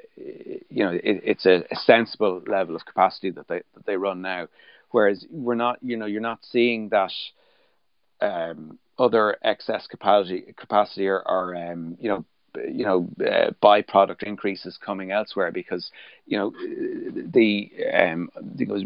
you 0.70 0.84
know 0.84 0.92
it, 0.92 1.20
it's 1.24 1.46
a, 1.46 1.62
sensible 1.84 2.42
level 2.46 2.74
of 2.74 2.84
capacity 2.86 3.30
that 3.30 3.48
they 3.48 3.62
that 3.74 3.86
they 3.86 3.96
run 3.96 4.22
now, 4.22 4.48
whereas 4.90 5.24
we're 5.30 5.54
not 5.54 5.78
you 5.82 5.96
know 5.96 6.06
you're 6.06 6.20
not 6.20 6.38
seeing 6.42 6.88
that 6.88 7.12
um, 8.22 8.78
other 8.98 9.36
excess 9.42 9.86
capacity 9.86 10.54
capacity 10.56 11.06
or, 11.06 11.22
or 11.26 11.54
um, 11.56 11.96
you 12.00 12.08
know 12.08 12.24
you 12.68 12.84
know 12.84 13.08
uh, 13.24 13.50
byproduct 13.62 14.22
increases 14.22 14.78
coming 14.84 15.10
elsewhere 15.10 15.52
because 15.52 15.90
you 16.26 16.36
know 16.38 16.52
the 17.30 17.70
um, 17.94 18.30
I 18.36 18.56
think 18.56 18.70
it 18.70 18.72
was 18.72 18.84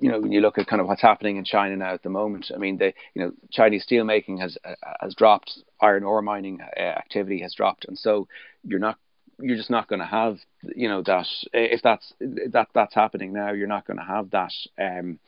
you 0.00 0.10
know, 0.10 0.20
when 0.20 0.32
you 0.32 0.40
look 0.40 0.58
at 0.58 0.66
kind 0.66 0.80
of 0.80 0.86
what's 0.86 1.00
happening 1.00 1.36
in 1.36 1.44
China 1.44 1.76
now 1.76 1.94
at 1.94 2.02
the 2.02 2.10
moment, 2.10 2.50
I 2.54 2.58
mean, 2.58 2.76
the 2.78 2.92
you 3.14 3.22
know 3.22 3.32
Chinese 3.50 3.86
steelmaking 3.90 4.40
has 4.40 4.58
uh, 4.64 4.74
has 5.00 5.14
dropped, 5.14 5.58
iron 5.80 6.04
ore 6.04 6.20
mining 6.20 6.60
uh, 6.60 6.80
activity 6.80 7.40
has 7.40 7.54
dropped, 7.54 7.86
and 7.86 7.98
so 7.98 8.28
you're 8.64 8.80
not 8.80 8.98
you're 9.40 9.56
just 9.56 9.70
not 9.70 9.88
going 9.88 10.00
to 10.00 10.06
have 10.06 10.38
you 10.76 10.88
know 10.88 11.02
that 11.02 11.26
if 11.52 11.80
that's 11.82 12.12
that 12.20 12.68
that's 12.74 12.94
happening 12.94 13.32
now, 13.32 13.52
you're 13.52 13.66
not 13.66 13.86
going 13.86 13.98
to 13.98 14.04
have 14.04 14.30
that 14.30 14.52
um, 14.78 15.18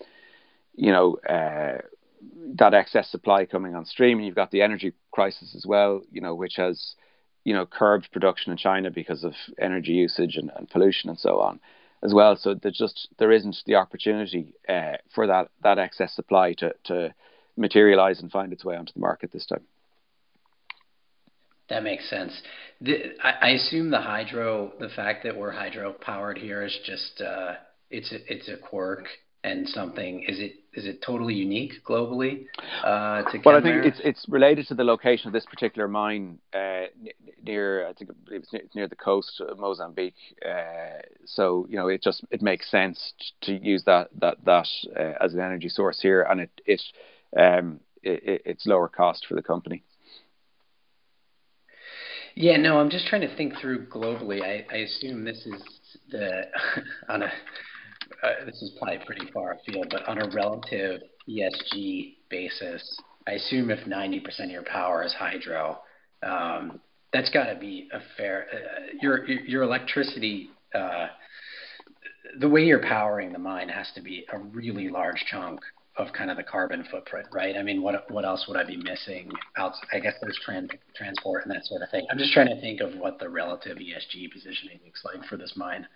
you 0.74 0.92
know 0.92 1.16
uh, 1.28 1.78
that 2.56 2.74
excess 2.74 3.10
supply 3.10 3.46
coming 3.46 3.74
on 3.74 3.84
stream. 3.84 4.18
And 4.18 4.26
you've 4.26 4.36
got 4.36 4.50
the 4.50 4.62
energy 4.62 4.92
crisis 5.10 5.54
as 5.54 5.64
well, 5.66 6.02
you 6.10 6.20
know, 6.20 6.34
which 6.34 6.54
has 6.56 6.94
you 7.44 7.54
know 7.54 7.66
curbed 7.66 8.08
production 8.12 8.52
in 8.52 8.58
China 8.58 8.90
because 8.90 9.24
of 9.24 9.32
energy 9.58 9.92
usage 9.92 10.36
and, 10.36 10.50
and 10.56 10.68
pollution 10.68 11.10
and 11.10 11.18
so 11.18 11.40
on 11.40 11.60
as 12.02 12.12
well. 12.12 12.36
So 12.36 12.54
there's 12.54 12.78
just 12.78 13.08
there 13.18 13.32
isn't 13.32 13.56
the 13.66 13.76
opportunity 13.76 14.54
uh, 14.68 14.96
for 15.14 15.26
that 15.26 15.48
that 15.62 15.78
excess 15.78 16.14
supply 16.14 16.54
to 16.54 16.74
to 16.84 17.14
materialize 17.56 18.20
and 18.20 18.30
find 18.30 18.52
its 18.52 18.64
way 18.64 18.76
onto 18.76 18.92
the 18.92 19.00
market 19.00 19.32
this 19.32 19.46
time. 19.46 19.62
That 21.68 21.82
makes 21.82 22.08
sense. 22.08 22.42
The, 22.80 23.16
I, 23.20 23.48
I, 23.48 23.48
assume 23.50 23.90
the 23.90 24.00
hydro, 24.00 24.72
the 24.78 24.88
fact 24.88 25.24
that 25.24 25.36
we're 25.36 25.50
hydro 25.50 25.92
powered 25.92 26.38
here 26.38 26.62
is 26.62 26.78
just 26.84 27.20
uh, 27.20 27.54
it's 27.90 28.12
a, 28.12 28.32
it's 28.32 28.48
a 28.48 28.56
quirk 28.56 29.06
and 29.46 29.68
something. 29.68 30.24
Is 30.24 30.40
it 30.40 30.54
is 30.74 30.86
it 30.86 31.00
totally 31.02 31.34
unique 31.34 31.72
globally? 31.88 32.46
Uh, 32.84 33.22
to 33.30 33.40
well, 33.44 33.56
I 33.56 33.62
think 33.62 33.86
it's 33.86 34.00
it's 34.04 34.26
related 34.28 34.66
to 34.68 34.74
the 34.74 34.84
location 34.84 35.28
of 35.28 35.32
this 35.32 35.46
particular 35.46 35.88
mine 35.88 36.38
uh, 36.52 36.86
near 37.42 37.86
I 37.86 37.92
think 37.92 38.10
it's 38.30 38.52
near, 38.52 38.62
near 38.74 38.88
the 38.88 38.96
coast 38.96 39.40
of 39.40 39.58
Mozambique. 39.58 40.14
Uh, 40.44 41.00
so 41.24 41.66
you 41.70 41.76
know 41.76 41.88
it 41.88 42.02
just 42.02 42.24
it 42.30 42.42
makes 42.42 42.70
sense 42.70 43.12
to 43.42 43.52
use 43.52 43.84
that 43.84 44.08
that 44.20 44.44
that 44.44 44.68
uh, 44.98 45.24
as 45.24 45.32
an 45.32 45.40
energy 45.40 45.68
source 45.68 46.00
here, 46.00 46.22
and 46.22 46.40
it 46.40 46.60
it, 46.66 46.82
um, 47.38 47.80
it 48.02 48.42
it's 48.44 48.66
lower 48.66 48.88
cost 48.88 49.26
for 49.28 49.34
the 49.34 49.42
company. 49.42 49.84
Yeah, 52.34 52.58
no, 52.58 52.78
I'm 52.78 52.90
just 52.90 53.06
trying 53.06 53.22
to 53.22 53.34
think 53.34 53.54
through 53.58 53.86
globally. 53.86 54.42
I, 54.42 54.66
I 54.70 54.80
assume 54.80 55.24
this 55.24 55.46
is 55.46 55.62
the 56.10 56.42
on 57.08 57.22
a 57.22 57.32
uh, 58.22 58.44
this 58.44 58.62
is 58.62 58.72
probably 58.78 58.98
pretty 59.04 59.26
far 59.32 59.52
afield, 59.52 59.88
but 59.90 60.06
on 60.08 60.22
a 60.22 60.28
relative 60.34 61.00
ESG 61.28 62.14
basis, 62.30 63.00
I 63.26 63.32
assume 63.32 63.70
if 63.70 63.80
90% 63.86 64.44
of 64.44 64.50
your 64.50 64.62
power 64.62 65.04
is 65.04 65.12
hydro, 65.12 65.78
um, 66.22 66.80
that's 67.12 67.30
got 67.30 67.52
to 67.52 67.58
be 67.58 67.88
a 67.92 68.00
fair. 68.16 68.46
Uh, 68.52 68.96
your 69.00 69.26
your 69.26 69.62
electricity, 69.62 70.50
uh, 70.74 71.06
the 72.38 72.48
way 72.48 72.62
you're 72.64 72.82
powering 72.82 73.32
the 73.32 73.38
mine 73.38 73.68
has 73.68 73.90
to 73.94 74.00
be 74.00 74.26
a 74.32 74.38
really 74.38 74.88
large 74.88 75.24
chunk 75.30 75.60
of 75.96 76.08
kind 76.12 76.30
of 76.30 76.36
the 76.36 76.42
carbon 76.42 76.84
footprint, 76.90 77.26
right? 77.32 77.56
I 77.56 77.62
mean, 77.62 77.82
what 77.82 78.10
what 78.10 78.24
else 78.24 78.44
would 78.48 78.56
I 78.56 78.64
be 78.64 78.76
missing? 78.76 79.30
Out, 79.56 79.72
I 79.92 79.98
guess 79.98 80.14
there's 80.20 80.38
trans, 80.44 80.70
transport 80.94 81.44
and 81.46 81.54
that 81.54 81.64
sort 81.64 81.82
of 81.82 81.90
thing. 81.90 82.06
I'm 82.10 82.18
just 82.18 82.32
trying 82.32 82.48
to 82.48 82.60
think 82.60 82.80
of 82.80 82.94
what 82.96 83.18
the 83.18 83.28
relative 83.28 83.78
ESG 83.78 84.30
positioning 84.32 84.80
looks 84.84 85.04
like 85.04 85.24
for 85.24 85.36
this 85.36 85.54
mine. 85.56 85.86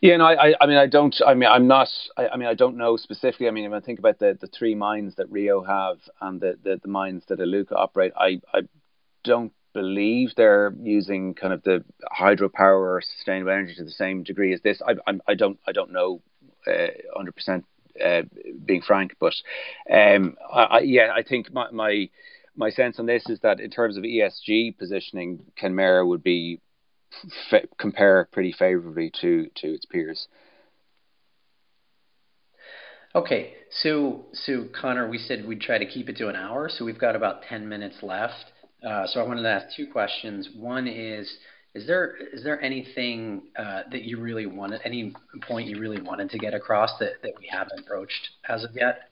Yeah, 0.00 0.16
no, 0.16 0.24
I, 0.24 0.54
I 0.60 0.66
mean, 0.66 0.76
I 0.76 0.86
don't. 0.86 1.14
I 1.24 1.34
mean, 1.34 1.48
I'm 1.48 1.66
not. 1.66 1.88
I, 2.16 2.28
I 2.28 2.36
mean, 2.36 2.48
I 2.48 2.54
don't 2.54 2.76
know 2.76 2.96
specifically. 2.96 3.48
I 3.48 3.52
mean, 3.52 3.64
if 3.64 3.72
I 3.72 3.80
think 3.80 3.98
about 3.98 4.18
the, 4.18 4.36
the 4.40 4.48
three 4.48 4.74
mines 4.74 5.14
that 5.16 5.30
Rio 5.30 5.62
have 5.62 5.98
and 6.20 6.40
the, 6.40 6.58
the, 6.62 6.80
the 6.82 6.88
mines 6.88 7.22
that 7.28 7.38
Iluka 7.38 7.72
operate, 7.72 8.12
I, 8.16 8.40
I 8.52 8.62
don't 9.24 9.52
believe 9.74 10.30
they're 10.36 10.74
using 10.82 11.34
kind 11.34 11.52
of 11.52 11.62
the 11.62 11.84
hydropower 12.18 12.80
or 12.80 13.02
sustainable 13.16 13.52
energy 13.52 13.74
to 13.76 13.84
the 13.84 13.90
same 13.90 14.22
degree 14.24 14.52
as 14.52 14.60
this. 14.62 14.82
I, 14.86 14.94
I, 15.10 15.18
I 15.28 15.34
don't. 15.34 15.58
I 15.66 15.72
don't 15.72 15.92
know, 15.92 16.20
uh, 16.66 16.88
hundred 17.16 17.36
percent. 17.36 17.64
Uh, 18.02 18.22
being 18.64 18.80
frank, 18.80 19.14
but 19.20 19.34
um, 19.92 20.34
I, 20.50 20.62
I, 20.62 20.78
yeah, 20.80 21.12
I 21.14 21.22
think 21.22 21.52
my, 21.52 21.70
my 21.70 22.08
my 22.56 22.70
sense 22.70 22.98
on 22.98 23.04
this 23.04 23.28
is 23.28 23.38
that 23.40 23.60
in 23.60 23.70
terms 23.70 23.98
of 23.98 24.02
ESG 24.02 24.78
positioning, 24.78 25.44
Kenmare 25.60 26.06
would 26.06 26.22
be 26.22 26.58
f- 27.50 27.64
compare 27.78 28.28
pretty 28.32 28.52
favorably 28.52 29.10
to 29.20 29.48
to 29.56 29.74
its 29.74 29.84
peers. 29.86 30.28
Okay, 33.14 33.52
so 33.70 34.24
so 34.32 34.66
Conor, 34.72 35.08
we 35.08 35.18
said 35.18 35.46
we'd 35.46 35.60
try 35.60 35.78
to 35.78 35.86
keep 35.86 36.08
it 36.08 36.16
to 36.16 36.28
an 36.28 36.36
hour, 36.36 36.70
so 36.70 36.84
we've 36.84 36.98
got 36.98 37.14
about 37.14 37.42
ten 37.42 37.68
minutes 37.68 37.96
left. 38.02 38.52
Uh, 38.86 39.06
so 39.06 39.20
I 39.20 39.26
wanted 39.26 39.42
to 39.42 39.50
ask 39.50 39.76
two 39.76 39.86
questions. 39.86 40.48
One 40.56 40.88
is, 40.88 41.30
is 41.74 41.86
there 41.86 42.16
is 42.32 42.44
there 42.44 42.60
anything 42.60 43.42
uh, 43.56 43.82
that 43.90 44.02
you 44.02 44.20
really 44.20 44.46
wanted, 44.46 44.80
any 44.84 45.14
point 45.42 45.68
you 45.68 45.78
really 45.78 46.02
wanted 46.02 46.28
to 46.30 46.38
get 46.38 46.52
across 46.52 46.98
that, 46.98 47.22
that 47.22 47.32
we 47.38 47.48
haven't 47.50 47.86
broached 47.86 48.28
as 48.48 48.62
of 48.62 48.70
yet? 48.74 49.08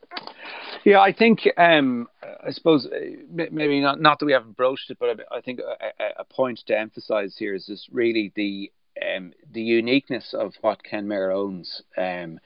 Yeah, 0.85 1.01
I 1.01 1.13
think 1.13 1.41
um, 1.57 2.07
I 2.23 2.51
suppose 2.51 2.87
uh, 2.87 2.99
maybe 3.31 3.81
not 3.81 4.01
not 4.01 4.19
that 4.19 4.27
we 4.27 4.33
haven't 4.33 4.57
broached 4.57 4.91
it, 4.91 4.99
but 4.99 5.21
I 5.33 5.41
think 5.41 5.61
a, 5.61 6.21
a 6.21 6.25
point 6.25 6.61
to 6.67 6.79
emphasise 6.79 7.37
here 7.39 7.55
is 7.55 7.67
just 7.67 7.89
really 7.91 8.31
the 8.37 8.71
um, 9.17 9.33
the 9.53 9.63
uniqueness 9.63 10.35
of 10.39 10.53
what 10.61 10.81
Kenmare 10.85 11.35
owns. 11.35 11.83
Um, 11.97 12.41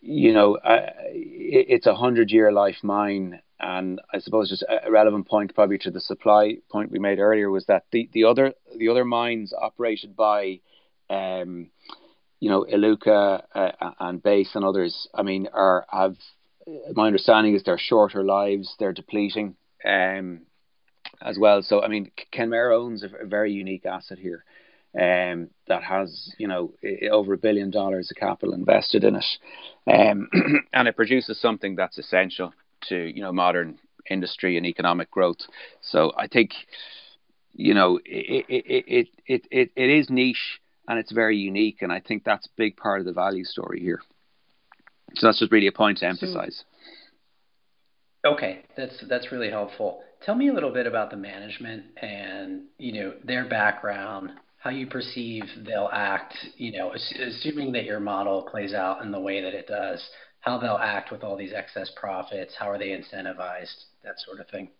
you 0.00 0.32
know, 0.32 0.56
uh, 0.56 0.90
it's 1.06 1.86
a 1.86 1.94
hundred 1.94 2.30
year 2.30 2.52
life 2.52 2.76
mine, 2.82 3.40
and 3.60 4.00
I 4.12 4.18
suppose 4.18 4.50
just 4.50 4.64
a 4.68 4.90
relevant 4.90 5.28
point 5.28 5.54
probably 5.54 5.78
to 5.78 5.90
the 5.90 6.00
supply 6.00 6.58
point 6.70 6.90
we 6.90 6.98
made 6.98 7.18
earlier 7.18 7.50
was 7.50 7.66
that 7.66 7.84
the, 7.90 8.08
the 8.12 8.24
other 8.24 8.54
the 8.76 8.88
other 8.88 9.04
mines 9.04 9.52
operated 9.52 10.14
by 10.16 10.60
um, 11.10 11.70
you 12.40 12.50
know 12.50 12.64
Iluka 12.64 13.42
uh, 13.54 13.90
and 14.00 14.22
Base 14.22 14.54
and 14.54 14.64
others, 14.64 15.08
I 15.14 15.22
mean, 15.22 15.48
are 15.52 15.86
have 15.90 16.16
my 16.94 17.06
understanding 17.06 17.54
is 17.54 17.62
they're 17.62 17.78
shorter 17.78 18.22
lives, 18.22 18.74
they're 18.78 18.92
depleting 18.92 19.56
um, 19.84 20.42
as 21.20 21.38
well. 21.38 21.62
So, 21.62 21.82
I 21.82 21.88
mean, 21.88 22.10
Kenmare 22.32 22.76
owns 22.76 23.02
a, 23.02 23.26
very 23.26 23.52
unique 23.52 23.86
asset 23.86 24.18
here 24.18 24.44
um, 24.94 25.48
that 25.66 25.82
has, 25.82 26.34
you 26.38 26.48
know, 26.48 26.72
over 27.10 27.34
a 27.34 27.38
billion 27.38 27.70
dollars 27.70 28.10
of 28.10 28.16
capital 28.16 28.54
invested 28.54 29.04
in 29.04 29.16
it. 29.16 29.24
Um, 29.86 30.28
and 30.72 30.88
it 30.88 30.96
produces 30.96 31.40
something 31.40 31.76
that's 31.76 31.98
essential 31.98 32.52
to, 32.88 32.96
you 32.96 33.22
know, 33.22 33.32
modern 33.32 33.78
industry 34.10 34.56
and 34.56 34.66
economic 34.66 35.10
growth. 35.10 35.38
So 35.82 36.12
I 36.16 36.26
think, 36.26 36.52
you 37.52 37.74
know, 37.74 37.98
it, 38.04 38.46
it, 38.48 38.64
it, 38.66 39.08
it, 39.26 39.46
it, 39.50 39.70
it 39.76 39.90
is 39.90 40.10
niche 40.10 40.60
and 40.88 40.98
it's 40.98 41.12
very 41.12 41.36
unique. 41.36 41.82
And 41.82 41.92
I 41.92 42.00
think 42.00 42.24
that's 42.24 42.46
a 42.46 42.50
big 42.56 42.76
part 42.76 43.00
of 43.00 43.06
the 43.06 43.12
value 43.12 43.44
story 43.44 43.80
here. 43.80 44.00
So 45.14 45.26
that's 45.26 45.38
just 45.38 45.52
really 45.52 45.66
a 45.66 45.72
point 45.72 45.98
to 45.98 46.06
hmm. 46.06 46.10
emphasize. 46.10 46.64
Okay, 48.26 48.64
that's 48.76 49.04
that's 49.08 49.30
really 49.30 49.50
helpful. 49.50 50.02
Tell 50.22 50.34
me 50.34 50.48
a 50.48 50.52
little 50.52 50.72
bit 50.72 50.86
about 50.86 51.10
the 51.10 51.16
management 51.16 51.84
and 52.02 52.62
you 52.76 52.92
know 52.92 53.14
their 53.24 53.48
background, 53.48 54.30
how 54.58 54.70
you 54.70 54.88
perceive 54.88 55.44
they'll 55.64 55.88
act. 55.92 56.34
You 56.56 56.72
know, 56.76 56.92
assuming 56.92 57.72
that 57.72 57.84
your 57.84 58.00
model 58.00 58.42
plays 58.50 58.74
out 58.74 59.02
in 59.02 59.12
the 59.12 59.20
way 59.20 59.40
that 59.40 59.54
it 59.54 59.68
does, 59.68 60.04
how 60.40 60.58
they'll 60.58 60.78
act 60.78 61.10
with 61.10 61.24
all 61.24 61.36
these 61.36 61.52
excess 61.52 61.90
profits, 61.94 62.54
how 62.58 62.70
are 62.70 62.78
they 62.78 62.88
incentivized, 62.88 63.84
that 64.04 64.18
sort 64.18 64.40
of 64.40 64.48
thing. 64.48 64.70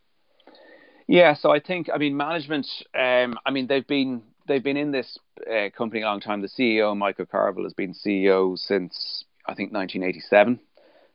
Yeah, 1.06 1.34
so 1.34 1.50
I 1.50 1.60
think 1.60 1.88
I 1.92 1.98
mean 1.98 2.16
management. 2.16 2.66
Um, 2.94 3.38
I 3.44 3.50
mean 3.50 3.66
they've 3.66 3.86
been 3.86 4.22
they've 4.46 4.62
been 4.62 4.76
in 4.76 4.92
this 4.92 5.18
uh, 5.50 5.70
company 5.76 6.02
a 6.02 6.04
long 6.04 6.20
time. 6.20 6.42
The 6.42 6.48
CEO 6.48 6.96
Michael 6.96 7.26
Carvill 7.26 7.64
has 7.64 7.72
been 7.72 7.94
CEO 7.94 8.58
since 8.58 9.24
I 9.46 9.54
think 9.54 9.72
1987. 9.72 10.60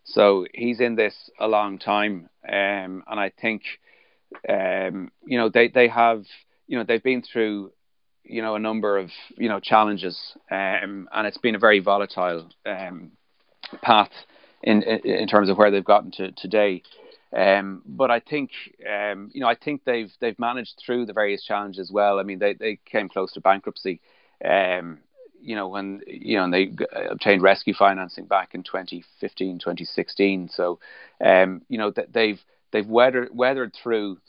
So 0.05 0.45
he's 0.53 0.79
in 0.79 0.95
this 0.95 1.15
a 1.39 1.47
long 1.47 1.79
time, 1.79 2.29
um, 2.47 3.03
and 3.07 3.19
I 3.19 3.31
think 3.39 3.61
um, 4.49 5.11
you 5.25 5.37
know 5.37 5.49
they 5.49 5.69
they 5.69 5.87
have 5.87 6.25
you 6.67 6.77
know 6.77 6.83
they've 6.83 7.03
been 7.03 7.21
through 7.21 7.71
you 8.23 8.41
know 8.41 8.55
a 8.55 8.59
number 8.59 8.97
of 8.97 9.11
you 9.37 9.47
know 9.47 9.59
challenges, 9.59 10.19
um, 10.51 11.07
and 11.13 11.27
it's 11.27 11.37
been 11.37 11.55
a 11.55 11.59
very 11.59 11.79
volatile 11.79 12.49
um, 12.65 13.11
path 13.81 14.11
in, 14.63 14.81
in, 14.83 15.27
terms 15.27 15.49
of 15.49 15.57
where 15.57 15.71
they've 15.71 15.83
gotten 15.83 16.11
to 16.11 16.31
today. 16.31 16.83
Um, 17.35 17.81
but 17.85 18.11
I 18.11 18.19
think 18.19 18.51
um, 18.89 19.31
you 19.33 19.41
know 19.41 19.47
I 19.47 19.55
think 19.55 19.83
they've 19.85 20.11
they've 20.19 20.37
managed 20.39 20.81
through 20.83 21.05
the 21.05 21.13
various 21.13 21.43
challenges 21.43 21.91
well. 21.91 22.19
I 22.19 22.23
mean 22.23 22.39
they 22.39 22.53
they 22.53 22.79
came 22.85 23.09
close 23.09 23.33
to 23.33 23.41
bankruptcy 23.41 24.01
um, 24.43 24.99
you 25.43 25.55
know, 25.55 25.67
when 25.67 26.01
you 26.07 26.37
know, 26.37 26.45
and 26.45 26.53
they 26.53 26.71
obtained 27.09 27.41
rescue 27.41 27.73
financing 27.73 28.25
back 28.25 28.55
in 28.55 28.63
2015, 28.63 29.59
2016. 29.59 30.49
So, 30.49 30.79
um, 31.23 31.61
you 31.67 31.77
know, 31.77 31.91
that 31.91 32.13
they've 32.13 32.41
they've 32.71 32.87
weathered 32.87 33.29
weathered 33.33 33.73
through, 33.73 34.19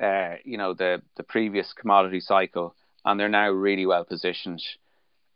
uh, 0.00 0.36
you 0.44 0.56
know, 0.56 0.74
the 0.74 1.02
the 1.16 1.24
previous 1.24 1.72
commodity 1.72 2.20
cycle, 2.20 2.74
and 3.04 3.18
they're 3.18 3.28
now 3.28 3.50
really 3.50 3.84
well 3.84 4.04
positioned 4.04 4.62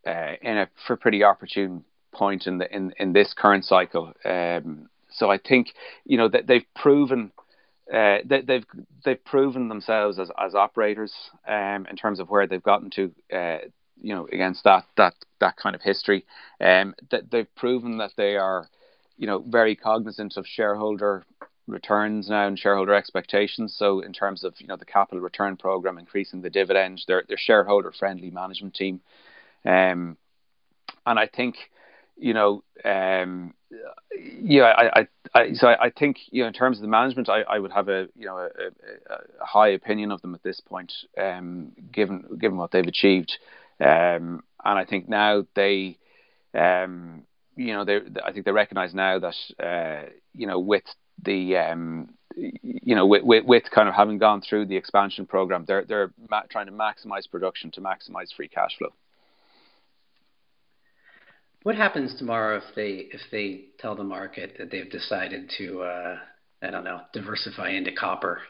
uh, 0.07 0.33
in 0.41 0.57
a 0.57 0.69
for 0.87 0.95
pretty 0.95 1.23
opportune 1.23 1.83
point 2.15 2.47
in 2.47 2.57
the 2.57 2.75
in, 2.75 2.93
in 2.97 3.13
this 3.13 3.33
current 3.33 3.65
cycle. 3.65 4.13
Um, 4.23 4.89
so 5.09 5.29
I 5.29 5.37
think 5.37 5.67
you 6.05 6.17
know 6.17 6.29
that 6.29 6.47
they've 6.47 6.65
proven 6.75 7.31
uh, 7.91 8.17
they, 8.25 8.37
have 8.37 8.47
they've, 8.47 8.65
they've 9.03 9.25
proven 9.25 9.69
themselves 9.69 10.19
as 10.19 10.31
as 10.37 10.55
operators 10.55 11.13
um, 11.47 11.85
in 11.89 11.95
terms 11.95 12.19
of 12.19 12.29
where 12.29 12.47
they've 12.47 12.63
gotten 12.63 12.89
to. 12.91 13.11
Uh, 13.33 13.57
you 14.01 14.13
know, 14.13 14.27
against 14.31 14.63
that 14.65 14.83
that 14.97 15.13
that 15.39 15.55
kind 15.55 15.73
of 15.73 15.81
history, 15.81 16.25
um, 16.59 16.93
that 17.11 17.31
they've 17.31 17.55
proven 17.55 17.97
that 17.97 18.11
they 18.17 18.35
are, 18.35 18.67
you 19.17 19.25
know, 19.25 19.39
very 19.47 19.75
cognizant 19.75 20.35
of 20.35 20.45
shareholder 20.45 21.23
returns 21.67 22.29
now 22.29 22.45
and 22.47 22.59
shareholder 22.59 22.93
expectations. 22.93 23.75
So 23.77 24.01
in 24.01 24.13
terms 24.13 24.43
of 24.43 24.53
you 24.59 24.67
know 24.67 24.75
the 24.75 24.85
capital 24.85 25.21
return 25.21 25.57
program, 25.57 25.97
increasing 25.97 26.41
the 26.41 26.49
dividend, 26.49 27.03
they're 27.07 27.23
they're 27.27 27.37
shareholder 27.37 27.91
friendly 27.91 28.29
management 28.29 28.75
team, 28.75 29.01
um, 29.65 30.17
and 31.05 31.19
I 31.19 31.27
think 31.27 31.55
you 32.17 32.33
know, 32.33 32.63
um, 32.83 33.53
yeah, 34.41 34.63
I, 34.63 34.99
I, 34.99 35.07
I, 35.33 35.53
so 35.53 35.67
I, 35.67 35.89
think 35.89 36.17
you 36.31 36.43
know 36.43 36.47
in 36.47 36.53
terms 36.53 36.77
of 36.77 36.81
the 36.81 36.87
management, 36.87 37.29
I, 37.29 37.41
I 37.41 37.59
would 37.59 37.71
have 37.71 37.89
a 37.89 38.07
you 38.15 38.25
know 38.25 38.37
a, 38.37 38.45
a, 38.45 39.15
a 39.41 39.45
high 39.45 39.69
opinion 39.69 40.11
of 40.11 40.21
them 40.21 40.35
at 40.35 40.43
this 40.43 40.61
point, 40.61 40.93
um, 41.21 41.71
given 41.91 42.25
given 42.39 42.57
what 42.57 42.71
they've 42.71 42.85
achieved, 42.85 43.37
um, 43.79 44.43
and 44.63 44.79
I 44.79 44.85
think 44.85 45.09
now 45.09 45.45
they, 45.55 45.97
um, 46.53 47.23
you 47.55 47.73
know, 47.73 47.85
they 47.85 47.99
I 48.23 48.31
think 48.31 48.45
they 48.45 48.51
recognise 48.51 48.93
now 48.93 49.19
that 49.19 49.35
uh, 49.63 50.09
you 50.33 50.47
know 50.47 50.59
with 50.59 50.85
the 51.21 51.57
um, 51.57 52.13
you 52.35 52.95
know 52.95 53.05
with, 53.05 53.23
with, 53.23 53.45
with 53.45 53.63
kind 53.73 53.89
of 53.89 53.95
having 53.95 54.17
gone 54.17 54.41
through 54.41 54.67
the 54.67 54.77
expansion 54.77 55.25
program, 55.25 55.65
they're 55.67 55.85
they're 55.85 56.13
ma- 56.29 56.43
trying 56.49 56.67
to 56.67 56.71
maximise 56.71 57.29
production 57.29 57.71
to 57.71 57.81
maximise 57.81 58.33
free 58.35 58.47
cash 58.47 58.77
flow. 58.77 58.93
What 61.65 61.75
happens 61.75 62.13
tomorrow 62.13 62.57
if 62.57 62.75
they 62.75 63.07
if 63.11 63.21
they 63.31 63.65
tell 63.79 63.95
the 63.95 64.03
market 64.03 64.53
that 64.59 64.69
they've 64.69 64.87
decided 64.87 65.51
to 65.57 65.81
uh, 65.81 66.17
I 66.61 66.69
don't 66.69 66.83
know 66.83 67.01
diversify 67.11 67.71
into 67.71 67.91
copper? 67.91 68.41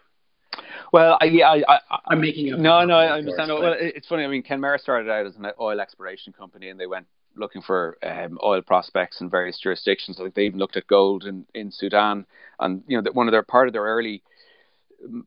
Well, 0.91 1.17
I, 1.21 1.25
yeah, 1.27 1.47
I, 1.47 1.79
I, 1.89 2.11
am 2.11 2.19
making 2.19 2.51
up. 2.51 2.59
No, 2.59 2.83
no, 2.83 2.95
I 2.95 3.17
understand. 3.17 3.49
Course, 3.49 3.61
well, 3.61 3.75
it's 3.79 4.05
funny. 4.09 4.25
I 4.25 4.27
mean, 4.27 4.43
Ken 4.43 4.59
Kenmare 4.59 4.81
started 4.81 5.09
out 5.09 5.25
as 5.25 5.37
an 5.37 5.45
oil 5.61 5.79
exploration 5.79 6.33
company, 6.33 6.67
and 6.67 6.77
they 6.77 6.87
went 6.87 7.07
looking 7.37 7.61
for 7.61 7.97
um, 8.03 8.37
oil 8.43 8.61
prospects 8.61 9.21
in 9.21 9.29
various 9.29 9.57
jurisdictions. 9.61 10.19
I 10.19 10.23
think 10.23 10.35
they 10.35 10.43
even 10.43 10.59
looked 10.59 10.75
at 10.75 10.85
gold 10.85 11.23
in, 11.23 11.45
in 11.53 11.71
Sudan, 11.71 12.25
and 12.59 12.83
you 12.85 12.97
know, 12.97 13.03
that 13.03 13.15
one 13.15 13.29
of 13.29 13.31
their 13.31 13.43
part 13.43 13.67
of 13.69 13.73
their 13.73 13.83
early 13.83 14.23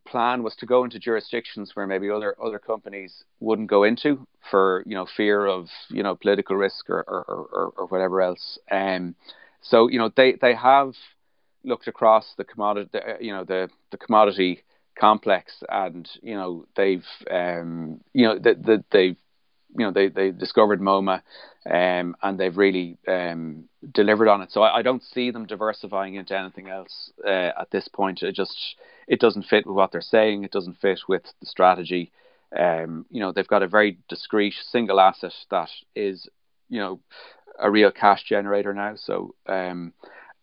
plan 0.07 0.43
was 0.43 0.55
to 0.57 0.67
go 0.67 0.85
into 0.85 0.99
jurisdictions 0.99 1.73
where 1.75 1.87
maybe 1.87 2.11
other 2.11 2.35
other 2.43 2.59
companies 2.59 3.25
wouldn't 3.41 3.69
go 3.69 3.85
into 3.85 4.27
for 4.51 4.83
you 4.87 4.95
know 4.95 5.07
fear 5.17 5.47
of 5.47 5.69
you 5.89 6.03
know 6.03 6.15
political 6.15 6.57
risk 6.57 6.89
or 6.91 7.01
or, 7.01 7.25
or, 7.53 7.73
or 7.77 7.87
whatever 7.87 8.21
else. 8.21 8.59
Um, 8.71 9.15
so 9.63 9.89
you 9.89 9.99
know 9.99 10.11
they 10.17 10.35
they 10.41 10.55
have 10.55 10.95
looked 11.65 11.89
across 11.89 12.35
the 12.37 12.45
commodity 12.45 12.91
the, 12.93 13.17
you 13.21 13.33
know 13.33 13.45
the 13.45 13.69
the 13.91 13.99
commodity 13.99 14.63
complex 14.99 15.63
and 15.69 16.09
you 16.23 16.35
know 16.35 16.67
they've 16.77 17.07
um, 17.31 18.01
you 18.13 18.27
know 18.27 18.39
the, 18.39 18.55
the, 18.55 18.85
they've 18.91 19.17
you 19.77 19.85
know 19.85 19.93
they 19.93 20.09
they 20.09 20.31
discovered 20.31 20.81
Moma, 20.81 21.23
um, 21.67 22.17
and 22.23 22.39
they've 22.39 22.57
really 22.57 22.97
um, 23.07 23.65
delivered 23.93 24.29
on 24.29 24.43
it. 24.43 24.51
So 24.51 24.63
I, 24.63 24.79
I, 24.79 24.83
don't 24.83 25.03
see 25.03 25.31
them 25.31 25.47
diversifying 25.47 26.15
into 26.15 26.37
anything 26.37 26.69
else 26.69 27.13
uh, 27.25 27.51
at 27.61 27.71
this 27.71 27.87
point. 27.89 28.23
It 28.23 28.35
just 28.35 28.57
it 29.09 29.21
doesn't 29.21 29.47
fit 29.47 29.67
with 29.67 29.75
what 29.75 29.91
they're 29.91 30.01
saying. 30.01 30.45
It 30.45 30.53
doesn't 30.53 30.81
fit 30.81 31.01
with 31.09 31.23
the 31.41 31.47
strategy. 31.47 32.13
Um, 32.57 33.05
you 33.11 33.21
know 33.21 33.33
they've 33.33 33.47
got 33.47 33.63
a 33.63 33.69
very 33.69 33.99
discrete 34.09 34.55
single 34.71 35.01
asset 35.01 35.35
that 35.51 35.69
is 35.95 36.29
you 36.69 36.79
know 36.79 37.01
a 37.59 37.71
real 37.71 37.91
cash 37.91 38.25
generator 38.25 38.73
now. 38.73 38.95
So 38.97 39.35
um, 39.47 39.93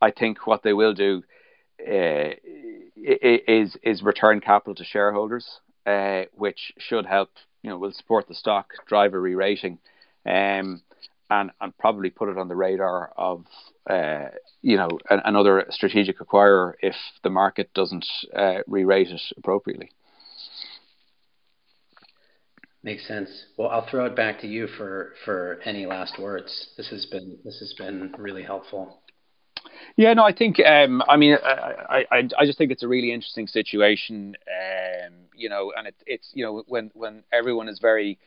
I 0.01 0.11
think 0.11 0.45
what 0.45 0.63
they 0.63 0.73
will 0.73 0.93
do 0.93 1.23
uh, 1.81 2.31
is 2.95 3.77
is 3.83 4.03
return 4.03 4.41
capital 4.41 4.75
to 4.75 4.83
shareholders, 4.83 5.47
uh, 5.85 6.23
which 6.33 6.73
should 6.77 7.05
help 7.05 7.29
you 7.61 7.69
know 7.69 7.77
will 7.77 7.93
support 7.93 8.27
the 8.27 8.35
stock, 8.35 8.71
drive 8.87 9.13
a 9.13 9.19
re-rating, 9.19 9.79
um, 10.25 10.81
and 11.29 11.51
and 11.61 11.77
probably 11.79 12.09
put 12.09 12.29
it 12.29 12.37
on 12.37 12.47
the 12.47 12.55
radar 12.55 13.11
of 13.17 13.45
uh, 13.89 14.29
you 14.61 14.77
know 14.77 14.89
an, 15.09 15.21
another 15.25 15.65
strategic 15.69 16.19
acquirer 16.19 16.73
if 16.81 16.95
the 17.23 17.29
market 17.29 17.73
doesn't 17.73 18.05
uh, 18.35 18.59
re-rate 18.67 19.09
it 19.09 19.21
appropriately. 19.37 19.91
Makes 22.83 23.07
sense. 23.07 23.45
Well, 23.57 23.69
I'll 23.69 23.87
throw 23.89 24.05
it 24.05 24.15
back 24.15 24.39
to 24.41 24.47
you 24.47 24.67
for 24.67 25.13
for 25.25 25.59
any 25.65 25.85
last 25.85 26.19
words. 26.19 26.69
This 26.77 26.89
has 26.89 27.05
been 27.07 27.37
this 27.43 27.59
has 27.59 27.73
been 27.73 28.13
really 28.17 28.43
helpful. 28.43 29.01
Yeah, 29.97 30.13
no, 30.13 30.23
I 30.23 30.33
think 30.33 30.59
um, 30.59 31.01
I 31.07 31.17
mean 31.17 31.37
I, 31.43 32.05
I 32.11 32.29
I 32.37 32.45
just 32.45 32.57
think 32.57 32.71
it's 32.71 32.83
a 32.83 32.87
really 32.87 33.11
interesting 33.11 33.47
situation, 33.47 34.35
um, 34.47 35.13
you 35.35 35.49
know, 35.49 35.73
and 35.75 35.87
it, 35.87 35.95
it's 36.05 36.29
you 36.33 36.43
know 36.45 36.63
when 36.67 36.91
when 36.93 37.23
everyone 37.33 37.69
is 37.69 37.79
very 37.79 38.19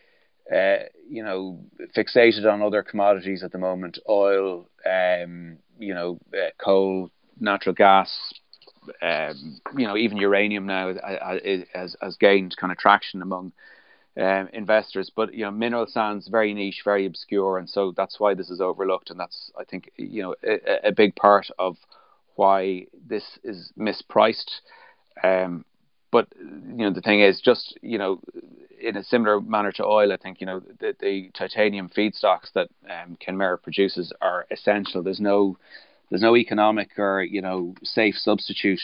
uh, 0.54 0.84
you 1.08 1.22
know 1.22 1.58
fixated 1.96 2.50
on 2.50 2.62
other 2.62 2.82
commodities 2.82 3.42
at 3.42 3.52
the 3.52 3.58
moment, 3.58 3.98
oil, 4.08 4.68
um, 4.86 5.58
you 5.78 5.94
know, 5.94 6.18
uh, 6.34 6.50
coal, 6.58 7.10
natural 7.40 7.74
gas, 7.74 8.32
um, 9.02 9.60
you 9.76 9.86
know, 9.86 9.96
even 9.96 10.16
uranium 10.16 10.66
now 10.66 10.94
has 11.74 11.96
has 12.00 12.16
gained 12.16 12.56
kind 12.56 12.72
of 12.72 12.78
traction 12.78 13.22
among 13.22 13.52
um, 14.18 14.48
investors. 14.52 15.10
But 15.14 15.34
you 15.34 15.44
know, 15.44 15.50
mineral 15.50 15.86
sands 15.86 16.28
very 16.28 16.54
niche, 16.54 16.82
very 16.84 17.06
obscure, 17.06 17.58
and 17.58 17.68
so 17.68 17.92
that's 17.96 18.18
why 18.18 18.34
this 18.34 18.50
is 18.50 18.60
overlooked, 18.60 19.10
and 19.10 19.20
that's 19.20 19.50
I 19.58 19.64
think 19.64 19.90
you 19.96 20.22
know 20.22 20.34
a, 20.44 20.88
a 20.88 20.92
big 20.92 21.14
part 21.16 21.48
of 21.58 21.76
why 22.36 22.86
this 23.06 23.38
is 23.44 23.72
mispriced. 23.78 24.60
Um, 25.22 25.64
but 26.10 26.28
you 26.40 26.78
know, 26.78 26.92
the 26.92 27.02
thing 27.02 27.20
is, 27.20 27.40
just 27.40 27.78
you 27.82 27.98
know, 27.98 28.20
in 28.80 28.96
a 28.96 29.04
similar 29.04 29.40
manner 29.40 29.72
to 29.72 29.84
oil, 29.84 30.12
I 30.12 30.16
think 30.16 30.40
you 30.40 30.46
know 30.46 30.60
the, 30.80 30.94
the 31.00 31.30
titanium 31.36 31.88
feedstocks 31.88 32.52
that 32.54 32.68
um, 32.88 33.16
Kenmare 33.24 33.62
produces 33.62 34.12
are 34.20 34.46
essential. 34.50 35.02
There's 35.02 35.20
no 35.20 35.58
there's 36.10 36.22
no 36.22 36.36
economic 36.36 36.98
or 36.98 37.22
you 37.22 37.42
know 37.42 37.74
safe 37.82 38.14
substitute 38.16 38.80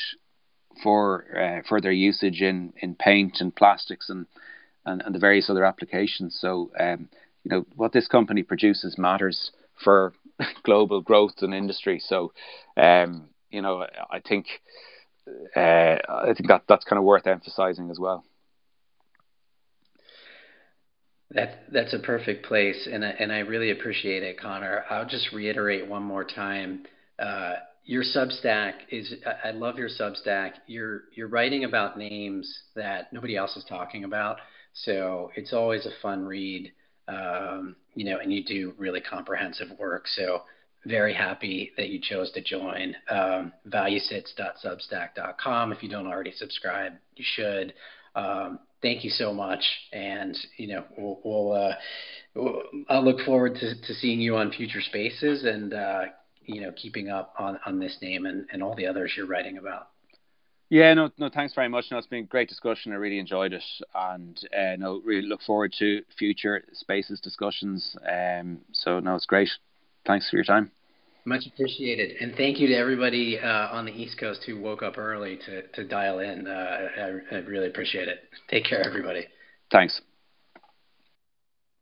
for 0.83 1.25
uh, 1.37 1.67
for 1.69 1.81
their 1.81 1.93
usage 1.93 2.43
in 2.43 2.73
in 2.79 2.95
paint 2.95 3.41
and 3.41 3.55
plastics 3.55 4.11
and 4.11 4.27
and, 4.87 5.03
and 5.03 5.15
the 5.15 5.19
various 5.19 5.49
other 5.49 5.65
applications. 5.65 6.37
So, 6.41 6.71
um, 6.79 7.09
you 7.43 7.51
know, 7.51 7.67
what 7.75 7.93
this 7.93 8.09
company 8.09 8.43
produces 8.43 8.99
matters 8.99 9.51
for 9.83 10.13
global 10.63 11.01
growth 11.01 11.35
and 11.41 11.55
industry. 11.55 12.01
So, 12.01 12.33
um, 12.77 13.29
you 13.51 13.63
know, 13.63 13.87
I 14.11 14.21
think 14.21 14.47
uh, 15.57 15.97
I 16.09 16.33
think 16.37 16.49
that 16.49 16.65
that's 16.69 16.85
kind 16.85 16.99
of 16.99 17.05
worth 17.05 17.27
emphasizing 17.27 17.91
as 17.91 17.99
well. 17.99 18.25
That 21.31 21.65
that's 21.73 21.95
a 21.95 21.99
perfect 21.99 22.47
place, 22.47 22.89
and 22.91 23.05
I, 23.05 23.11
and 23.11 23.33
I 23.33 23.41
really 23.41 23.71
appreciate 23.71 24.23
it, 24.23 24.39
Conor. 24.39 24.85
I'll 24.91 25.09
just 25.09 25.33
reiterate 25.33 25.89
one 25.89 26.03
more 26.03 26.25
time. 26.25 26.85
Uh, 27.19 27.55
your 27.85 28.03
Substack 28.03 28.75
is 28.91 29.15
I 29.43 29.51
love 29.51 29.79
your 29.79 29.89
Substack. 29.89 30.53
You're 30.67 31.05
you're 31.15 31.29
writing 31.29 31.65
about 31.65 31.99
names 31.99 32.63
that 32.77 33.13
nobody 33.13 33.37
else 33.37 33.57
is 33.57 33.65
talking 33.69 34.05
about. 34.05 34.39
So 34.75 35.31
it's 35.37 35.53
always 35.53 35.87
a 35.87 35.91
fun 36.03 36.25
read, 36.25 36.73
um, 37.09 37.77
you 37.95 38.05
know, 38.05 38.19
and 38.19 38.33
you 38.33 38.45
do 38.45 38.75
really 38.77 39.01
comprehensive 39.01 39.69
work. 39.79 40.07
So 40.09 40.43
very 40.87 41.15
happy 41.15 41.73
that 41.77 41.89
you 41.89 42.01
chose 42.01 42.31
to 42.33 42.43
join. 42.43 42.95
Um, 43.09 43.53
valuesits.substack.com. 43.69 45.73
If 45.73 45.83
you 45.83 45.89
don't 45.89 46.07
already 46.07 46.33
subscribe, 46.33 46.93
you 47.17 47.25
should. 47.27 47.73
Um, 48.15 48.59
thank 48.85 49.03
you 49.03 49.11
so 49.11 49.33
much, 49.33 49.65
and 49.93 50.37
you 50.59 50.69
know 50.69 50.85
we'll, 50.97 51.19
we'll, 51.25 51.53
uh, 51.53 51.73
we'll 52.35 52.63
I'll 52.89 53.05
look 53.05 53.21
forward 53.21 53.55
to, 53.57 53.81
to 53.81 53.95
seeing 53.95 54.21
you 54.21 54.37
on 54.37 54.53
future 54.53 54.83
spaces 54.83 55.45
and 55.45 55.73
uh, 55.73 56.03
you 56.45 56.61
know 56.61 56.71
keeping 56.77 57.09
up 57.09 57.35
on, 57.39 57.59
on 57.67 57.81
this 57.81 57.97
name 58.01 58.27
and, 58.27 58.47
and 58.53 58.63
all 58.63 58.77
the 58.77 58.87
others 58.87 59.15
you're 59.17 59.27
writing 59.27 59.59
about. 59.59 59.89
Yeah, 60.69 60.93
no, 60.95 61.11
no, 61.19 61.29
thanks 61.29 61.55
very 61.55 61.69
much. 61.69 61.87
No, 61.91 61.99
it's 61.99 62.07
been 62.07 62.25
a 62.25 62.27
great 62.27 62.49
discussion. 62.49 62.93
I 62.93 62.97
really 62.97 63.19
enjoyed 63.19 63.53
it, 63.53 63.65
and 63.95 64.39
uh, 64.57 64.77
no, 64.79 65.01
really 65.05 65.27
look 65.27 65.43
forward 65.43 65.75
to 65.79 66.03
future 66.19 66.63
spaces 66.73 67.21
discussions. 67.21 67.97
Um, 68.09 68.61
so 68.73 69.01
no, 69.01 69.15
it's 69.15 69.27
great. 69.27 69.49
Thanks 70.07 70.29
for 70.29 70.37
your 70.37 70.45
time. 70.45 70.71
Much 71.27 71.47
appreciated, 71.47 72.17
and 72.21 72.35
thank 72.37 72.59
you 72.59 72.67
to 72.69 72.75
everybody 72.75 73.39
uh, 73.39 73.69
on 73.71 73.87
the 73.87 73.93
East 73.93 74.19
Coast 74.19 74.45
who 74.47 74.61
woke 74.61 74.83
up 74.83 74.99
early 74.99 75.39
to 75.47 75.63
to 75.69 75.85
dial 75.85 76.19
in. 76.19 76.47
Uh, 76.47 76.89
I, 76.99 77.37
I 77.37 77.39
really 77.39 77.69
appreciate 77.69 78.09
it. 78.09 78.25
Take 78.51 78.67
care, 78.67 78.85
everybody. 78.85 79.27
Thanks. 79.71 80.01